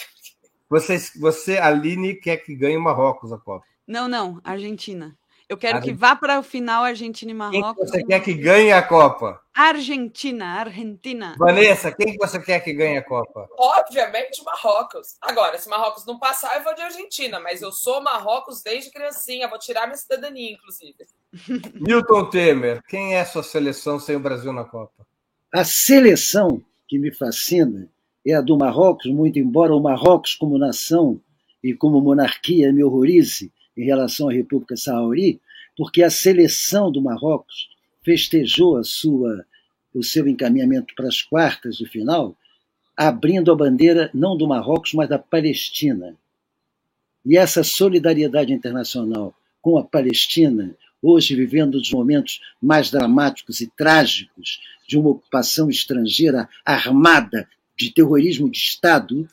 Você, 0.69 0.97
você, 1.19 1.57
Aline, 1.57 2.15
quer 2.15 2.37
que 2.37 2.55
ganhe 2.55 2.77
o 2.77 2.81
Marrocos 2.81 3.31
a 3.31 3.37
Copa? 3.37 3.65
Não, 3.87 4.07
não. 4.07 4.39
Argentina. 4.43 5.15
Eu 5.49 5.57
quero 5.57 5.81
que 5.81 5.93
vá 5.93 6.15
para 6.15 6.39
o 6.39 6.43
final 6.43 6.83
Argentina 6.83 7.31
e 7.31 7.33
Marrocos. 7.33 7.91
Quem 7.91 8.01
você 8.01 8.03
quer 8.05 8.19
que 8.21 8.33
ganhe 8.33 8.71
a 8.71 8.81
Copa? 8.81 9.41
Argentina, 9.53 10.45
Argentina. 10.45 11.35
Vanessa, 11.37 11.91
quem 11.91 12.17
você 12.17 12.39
quer 12.39 12.61
que 12.61 12.73
ganhe 12.73 12.97
a 12.97 13.03
Copa? 13.03 13.47
Obviamente 13.57 14.43
Marrocos. 14.43 15.17
Agora, 15.21 15.57
se 15.57 15.69
Marrocos 15.69 16.05
não 16.05 16.17
passar, 16.17 16.55
eu 16.57 16.63
vou 16.63 16.73
de 16.73 16.81
Argentina, 16.81 17.39
mas 17.39 17.61
eu 17.61 17.71
sou 17.71 18.01
Marrocos 18.01 18.63
desde 18.63 18.91
criancinha, 18.91 19.49
vou 19.49 19.59
tirar 19.59 19.85
minha 19.85 19.97
cidadania, 19.97 20.53
inclusive. 20.53 20.95
Milton 21.75 22.29
Temer, 22.29 22.81
quem 22.87 23.15
é 23.15 23.21
a 23.21 23.25
sua 23.25 23.43
seleção 23.43 23.99
sem 23.99 24.15
o 24.15 24.19
Brasil 24.19 24.53
na 24.53 24.63
Copa? 24.63 25.05
A 25.53 25.63
seleção 25.63 26.63
que 26.87 26.97
me 26.97 27.13
fascina 27.13 27.89
é 28.25 28.33
a 28.33 28.41
do 28.41 28.57
Marrocos, 28.57 29.11
muito 29.11 29.37
embora 29.37 29.75
o 29.75 29.81
Marrocos 29.81 30.35
como 30.35 30.57
nação 30.57 31.21
e 31.63 31.73
como 31.73 32.01
monarquia 32.01 32.71
me 32.73 32.83
horrorize 32.83 33.51
em 33.77 33.83
relação 33.83 34.29
à 34.29 34.33
República 34.33 34.75
Sahauri, 34.75 35.41
porque 35.75 36.03
a 36.03 36.09
seleção 36.09 36.91
do 36.91 37.01
Marrocos 37.01 37.69
festejou 38.03 38.77
a 38.77 38.83
sua, 38.83 39.45
o 39.93 40.03
seu 40.03 40.27
encaminhamento 40.27 40.93
para 40.95 41.07
as 41.07 41.21
quartas 41.21 41.77
de 41.77 41.87
final, 41.87 42.35
abrindo 42.95 43.51
a 43.51 43.55
bandeira 43.55 44.09
não 44.13 44.37
do 44.37 44.47
Marrocos, 44.47 44.93
mas 44.93 45.09
da 45.09 45.17
Palestina. 45.17 46.15
E 47.25 47.37
essa 47.37 47.63
solidariedade 47.63 48.53
internacional 48.53 49.33
com 49.61 49.77
a 49.77 49.83
Palestina, 49.83 50.75
hoje 51.01 51.35
vivendo 51.35 51.75
os 51.75 51.91
momentos 51.91 52.41
mais 52.61 52.91
dramáticos 52.91 53.61
e 53.61 53.71
trágicos 53.75 54.59
de 54.87 54.97
uma 54.97 55.11
ocupação 55.11 55.69
estrangeira 55.69 56.49
armada 56.65 57.47
de 57.75 57.91
terrorismo 57.91 58.49
de 58.49 58.57
Estado, 58.57 59.27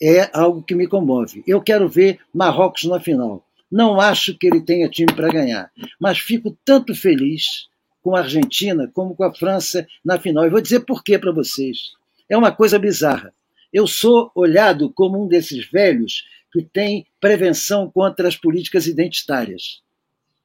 é 0.00 0.30
algo 0.32 0.62
que 0.62 0.74
me 0.74 0.86
comove. 0.86 1.44
Eu 1.46 1.60
quero 1.60 1.88
ver 1.88 2.18
Marrocos 2.34 2.84
na 2.84 2.98
final. 2.98 3.45
Não 3.76 4.00
acho 4.00 4.32
que 4.38 4.46
ele 4.46 4.62
tenha 4.62 4.88
time 4.88 5.12
para 5.14 5.28
ganhar, 5.28 5.70
mas 6.00 6.18
fico 6.18 6.56
tanto 6.64 6.94
feliz 6.94 7.68
com 8.00 8.16
a 8.16 8.20
Argentina 8.20 8.90
como 8.94 9.14
com 9.14 9.22
a 9.22 9.34
França 9.34 9.86
na 10.02 10.18
final. 10.18 10.46
E 10.46 10.48
vou 10.48 10.62
dizer 10.62 10.80
por 10.80 11.04
quê 11.04 11.18
para 11.18 11.30
vocês. 11.30 11.92
É 12.26 12.34
uma 12.38 12.50
coisa 12.50 12.78
bizarra. 12.78 13.34
Eu 13.70 13.86
sou 13.86 14.30
olhado 14.34 14.90
como 14.94 15.22
um 15.22 15.28
desses 15.28 15.70
velhos 15.70 16.24
que 16.50 16.62
tem 16.62 17.06
prevenção 17.20 17.90
contra 17.90 18.26
as 18.26 18.34
políticas 18.34 18.86
identitárias. 18.86 19.82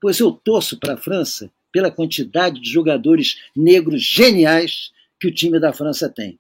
Pois 0.02 0.20
eu 0.20 0.34
torço 0.34 0.78
para 0.78 0.96
a 0.96 0.98
França 0.98 1.50
pela 1.72 1.90
quantidade 1.90 2.60
de 2.60 2.70
jogadores 2.70 3.38
negros 3.56 4.04
geniais 4.04 4.92
que 5.18 5.30
o 5.30 5.34
time 5.34 5.58
da 5.58 5.72
França 5.72 6.10
tem. 6.10 6.38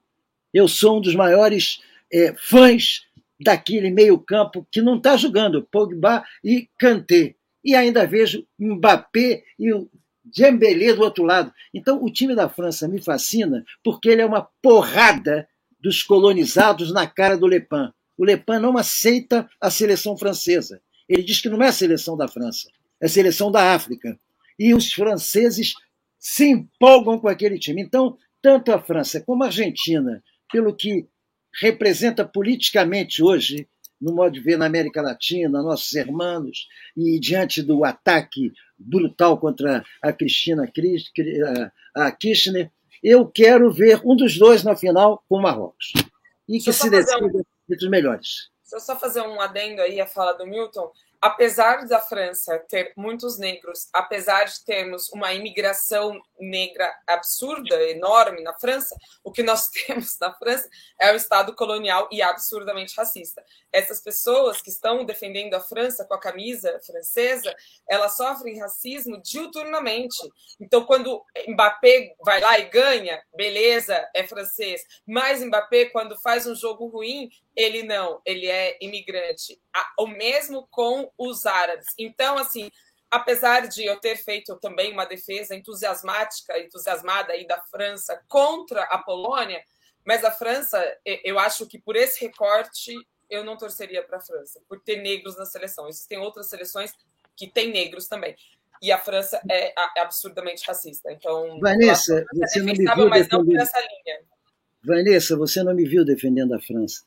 Eu 0.53 0.67
sou 0.67 0.97
um 0.97 1.01
dos 1.01 1.15
maiores 1.15 1.79
é, 2.11 2.35
fãs 2.37 3.05
daquele 3.43 3.89
meio-campo 3.89 4.67
que 4.71 4.81
não 4.81 4.97
está 4.97 5.17
jogando, 5.17 5.67
Pogba 5.71 6.23
e 6.43 6.69
Kanté. 6.77 7.35
E 7.63 7.75
ainda 7.75 8.07
vejo 8.07 8.45
Mbappé 8.59 9.43
e 9.59 9.73
o 9.73 9.89
Dembélé 10.23 10.93
do 10.93 11.01
outro 11.01 11.23
lado. 11.23 11.51
Então, 11.73 12.03
o 12.03 12.11
time 12.11 12.35
da 12.35 12.49
França 12.49 12.87
me 12.87 13.01
fascina 13.01 13.63
porque 13.83 14.09
ele 14.09 14.21
é 14.21 14.25
uma 14.25 14.47
porrada 14.61 15.47
dos 15.79 16.03
colonizados 16.03 16.93
na 16.93 17.07
cara 17.07 17.37
do 17.37 17.47
Le 17.47 17.59
Pen. 17.59 17.91
O 18.17 18.25
Le 18.25 18.37
Pen 18.37 18.59
não 18.59 18.77
aceita 18.77 19.49
a 19.59 19.69
seleção 19.69 20.17
francesa. 20.17 20.81
Ele 21.09 21.23
diz 21.23 21.41
que 21.41 21.49
não 21.49 21.61
é 21.61 21.67
a 21.67 21.73
seleção 21.73 22.15
da 22.15 22.27
França, 22.27 22.69
é 23.01 23.05
a 23.05 23.09
seleção 23.09 23.51
da 23.51 23.73
África. 23.73 24.17
E 24.57 24.73
os 24.73 24.93
franceses 24.93 25.73
se 26.19 26.45
empolgam 26.45 27.19
com 27.19 27.27
aquele 27.27 27.57
time. 27.57 27.81
Então, 27.81 28.17
tanto 28.41 28.71
a 28.71 28.79
França 28.79 29.21
como 29.21 29.43
a 29.43 29.47
Argentina, 29.47 30.23
pelo 30.51 30.75
que 30.75 31.07
representa 31.59 32.25
politicamente 32.25 33.23
hoje, 33.23 33.67
no 33.99 34.13
modo 34.13 34.31
de 34.31 34.39
ver 34.39 34.57
na 34.57 34.65
América 34.65 35.01
Latina, 35.01 35.61
nossos 35.61 35.93
irmãos, 35.93 36.67
e 36.97 37.19
diante 37.19 37.61
do 37.61 37.83
ataque 37.83 38.51
brutal 38.77 39.37
contra 39.37 39.83
a 40.01 40.11
Cristina 40.11 40.71
a 41.95 42.11
Kirchner, 42.11 42.71
eu 43.03 43.27
quero 43.27 43.71
ver 43.71 44.01
um 44.05 44.15
dos 44.15 44.37
dois 44.37 44.63
na 44.63 44.75
final 44.75 45.23
com 45.27 45.37
o 45.37 45.41
Marrocos. 45.41 45.93
E 46.47 46.59
que 46.59 46.73
se 46.73 46.89
decida 46.89 47.23
um... 47.23 47.43
entre 47.69 47.85
os 47.85 47.89
melhores. 47.89 48.49
Deixa 48.63 48.75
eu 48.75 48.79
só 48.79 48.99
fazer 48.99 49.21
um 49.21 49.39
adendo 49.39 49.81
aí 49.81 49.99
à 49.99 50.07
fala 50.07 50.33
do 50.33 50.45
Milton 50.45 50.91
apesar 51.21 51.85
da 51.85 52.01
França 52.01 52.57
ter 52.67 52.93
muitos 52.97 53.37
negros, 53.37 53.87
apesar 53.93 54.45
de 54.45 54.65
termos 54.65 55.07
uma 55.09 55.31
imigração 55.31 56.19
negra 56.39 56.91
absurda, 57.05 57.75
enorme 57.89 58.41
na 58.41 58.57
França, 58.57 58.95
o 59.23 59.31
que 59.31 59.43
nós 59.43 59.69
temos 59.85 60.17
na 60.19 60.33
França 60.33 60.67
é 60.99 61.13
um 61.13 61.15
Estado 61.15 61.53
colonial 61.53 62.09
e 62.11 62.23
absurdamente 62.23 62.95
racista. 62.97 63.43
Essas 63.71 64.01
pessoas 64.01 64.61
que 64.61 64.69
estão 64.69 65.05
defendendo 65.05 65.53
a 65.53 65.59
França 65.59 66.03
com 66.05 66.15
a 66.15 66.19
camisa 66.19 66.79
francesa, 66.85 67.55
elas 67.87 68.17
sofrem 68.17 68.59
racismo 68.59 69.21
diuturnamente. 69.21 70.17
Então, 70.59 70.83
quando 70.85 71.23
Mbappé 71.47 72.15
vai 72.25 72.41
lá 72.41 72.57
e 72.57 72.65
ganha, 72.65 73.21
beleza, 73.35 74.09
é 74.15 74.25
francês. 74.25 74.81
Mas 75.05 75.43
Mbappé, 75.43 75.85
quando 75.85 76.19
faz 76.19 76.47
um 76.47 76.55
jogo 76.55 76.87
ruim, 76.87 77.29
ele 77.55 77.83
não, 77.83 78.21
ele 78.25 78.47
é 78.47 78.77
imigrante. 78.81 79.61
O 79.99 80.07
mesmo 80.07 80.67
com 80.71 81.10
os 81.17 81.45
árabes. 81.45 81.87
Então, 81.97 82.37
assim, 82.37 82.71
apesar 83.09 83.67
de 83.67 83.85
eu 83.85 83.99
ter 83.99 84.15
feito 84.15 84.57
também 84.57 84.93
uma 84.93 85.05
defesa 85.05 85.55
entusiasmática, 85.55 86.57
entusiasmada 86.59 87.33
aí 87.33 87.45
da 87.45 87.59
França 87.59 88.21
contra 88.27 88.83
a 88.83 88.97
Polônia, 88.97 89.61
mas 90.05 90.23
a 90.23 90.31
França, 90.31 90.83
eu 91.05 91.37
acho 91.37 91.67
que 91.67 91.79
por 91.79 91.95
esse 91.95 92.21
recorte 92.21 92.95
eu 93.29 93.43
não 93.43 93.57
torceria 93.57 94.03
para 94.03 94.17
a 94.17 94.21
França, 94.21 94.61
por 94.67 94.79
ter 94.81 94.97
negros 94.97 95.37
na 95.37 95.45
seleção. 95.45 95.87
Existem 95.87 96.17
outras 96.17 96.47
seleções 96.47 96.91
que 97.35 97.47
têm 97.47 97.71
negros 97.71 98.07
também. 98.07 98.35
E 98.81 98.91
a 98.91 98.97
França 98.97 99.39
é, 99.49 99.73
é 99.97 100.01
absurdamente 100.01 100.65
racista. 100.65 101.11
Então, 101.11 101.59
Vanessa, 101.59 102.25
você 102.33 102.59
não 102.59 102.65
me 102.65 102.73
viu 102.73 103.09
mas 103.09 103.27
defendendo... 103.27 103.31
não 103.31 103.45
por 103.45 103.55
essa 103.57 103.79
linha. 103.79 104.21
Vanessa, 104.83 105.37
você 105.37 105.63
não 105.63 105.73
me 105.75 105.87
viu 105.87 106.03
defendendo 106.03 106.55
a 106.55 106.59
França. 106.59 107.03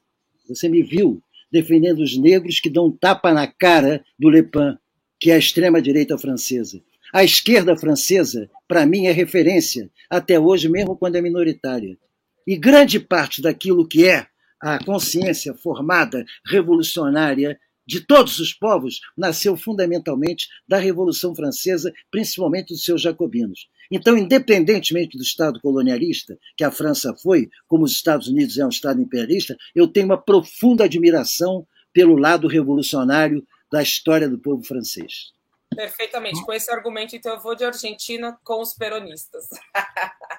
Você 0.49 0.69
me 0.69 0.83
viu 0.83 1.21
defendendo 1.55 2.01
os 2.01 2.19
negros 2.19 2.59
que 2.59 2.69
dão 2.69 2.91
tapa 2.91 3.33
na 3.33 3.47
cara 3.47 4.05
do 4.19 4.29
Le 4.29 4.43
Pen, 4.43 4.77
que 5.21 5.31
é 5.31 5.35
a 5.35 5.39
extrema-direita 5.39 6.19
francesa. 6.19 6.83
A 7.13 7.23
esquerda 7.23 7.77
francesa, 7.77 8.51
para 8.67 8.85
mim, 8.85 9.07
é 9.07 9.13
referência, 9.13 9.89
até 10.11 10.37
hoje, 10.37 10.69
mesmo 10.69 10.97
quando 10.97 11.15
é 11.15 11.21
minoritária. 11.21 11.97
E 12.45 12.57
grande 12.57 12.99
parte 12.99 13.41
daquilo 13.41 13.87
que 13.87 14.05
é 14.05 14.27
a 14.61 14.85
consciência 14.85 15.55
formada, 15.55 16.25
revolucionária, 16.45 17.57
de 17.87 18.01
todos 18.01 18.41
os 18.41 18.53
povos, 18.53 18.99
nasceu 19.17 19.57
fundamentalmente 19.57 20.49
da 20.67 20.79
Revolução 20.79 21.37
Francesa, 21.37 21.93
principalmente 22.11 22.75
dos 22.75 22.83
seus 22.83 23.01
jacobinos. 23.01 23.69
Então, 23.91 24.17
independentemente 24.17 25.17
do 25.17 25.23
Estado 25.23 25.61
colonialista, 25.61 26.39
que 26.57 26.65
a 26.65 26.71
França 26.71 27.15
foi, 27.15 27.49
como 27.67 27.85
os 27.85 27.93
Estados 27.93 28.29
Unidos 28.29 28.59
é 28.59 28.65
um 28.65 28.71
Estado 28.71 29.01
imperialista, 29.01 29.57
eu 29.75 29.89
tenho 29.89 30.07
uma 30.07 30.21
profunda 30.21 30.85
admiração 30.85 31.67
pelo 31.93 32.17
lado 32.17 32.49
revolucionário 32.49 33.47
da 33.71 33.83
história 33.83 34.29
do 34.29 34.39
povo 34.39 34.63
francês. 34.63 35.33
Perfeitamente. 35.75 36.43
Com 36.45 36.53
esse 36.53 36.71
argumento, 36.71 37.17
então, 37.17 37.35
eu 37.35 37.41
vou 37.41 37.55
de 37.55 37.65
Argentina 37.65 38.39
com 38.45 38.61
os 38.61 38.75
peronistas. 38.75 39.49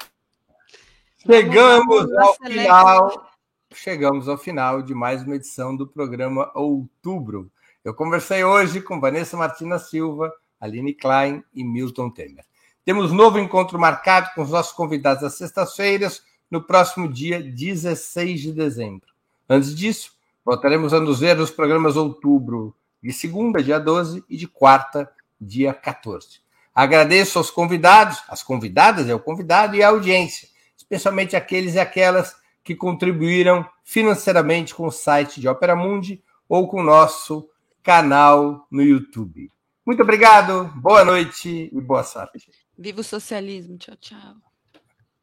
Chegamos 1.25 2.13
ao 2.13 2.35
final. 2.35 3.31
Chegamos 3.73 4.29
ao 4.29 4.37
final 4.37 4.81
de 4.81 4.93
mais 4.93 5.23
uma 5.23 5.35
edição 5.35 5.75
do 5.75 5.87
programa 5.87 6.51
Outubro. 6.55 7.51
Eu 7.83 7.93
conversei 7.93 8.43
hoje 8.43 8.79
com 8.79 8.99
Vanessa 8.99 9.35
Martina 9.35 9.77
Silva, 9.77 10.31
Aline 10.59 10.93
Klein 10.93 11.43
e 11.53 11.63
Milton 11.63 12.09
Temer. 12.09 12.45
Temos 12.86 13.11
novo 13.11 13.39
encontro 13.39 13.79
marcado 13.79 14.29
com 14.36 14.43
os 14.43 14.51
nossos 14.51 14.71
convidados 14.71 15.23
às 15.23 15.33
sextas-feiras, 15.33 16.21
no 16.51 16.61
próximo 16.61 17.11
dia 17.11 17.41
16 17.41 18.39
de 18.39 18.51
dezembro. 18.53 19.07
Antes 19.49 19.75
disso, 19.75 20.11
voltaremos 20.45 20.93
a 20.93 20.99
nos 20.99 21.19
ver 21.19 21.36
nos 21.36 21.49
programas 21.49 21.95
outubro, 21.95 22.75
de 23.01 23.11
segunda, 23.11 23.63
dia 23.63 23.79
12, 23.79 24.23
e 24.29 24.38
de 24.38 24.47
quarta, 24.47 25.11
dia 25.41 25.73
14. 25.73 26.39
Agradeço 26.75 27.39
aos 27.39 27.49
convidados, 27.49 28.21
às 28.27 28.43
convidadas, 28.43 29.09
é 29.09 29.15
o 29.15 29.19
convidado, 29.19 29.75
e 29.75 29.81
à 29.81 29.88
audiência, 29.88 30.47
especialmente 30.77 31.36
aqueles 31.36 31.73
e 31.73 31.79
aquelas 31.79 32.36
que 32.63 32.75
contribuíram 32.75 33.67
financeiramente 33.83 34.75
com 34.75 34.86
o 34.86 34.91
site 34.91 35.41
de 35.41 35.47
Opera 35.47 35.75
Mundi 35.75 36.21
ou 36.47 36.67
com 36.67 36.81
o 36.81 36.83
nosso 36.83 37.49
canal 37.81 38.67
no 38.69 38.83
YouTube. 38.83 39.51
Muito 39.83 40.03
obrigado, 40.03 40.71
boa 40.75 41.03
noite 41.03 41.71
e 41.73 41.81
boa 41.81 42.03
sorte. 42.03 42.64
Viva 42.78 43.01
o 43.01 43.03
socialismo. 43.03 43.78
Tchau, 43.78 43.95
tchau. 43.97 44.36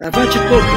Avante 0.01 0.39
pouco. 0.49 0.73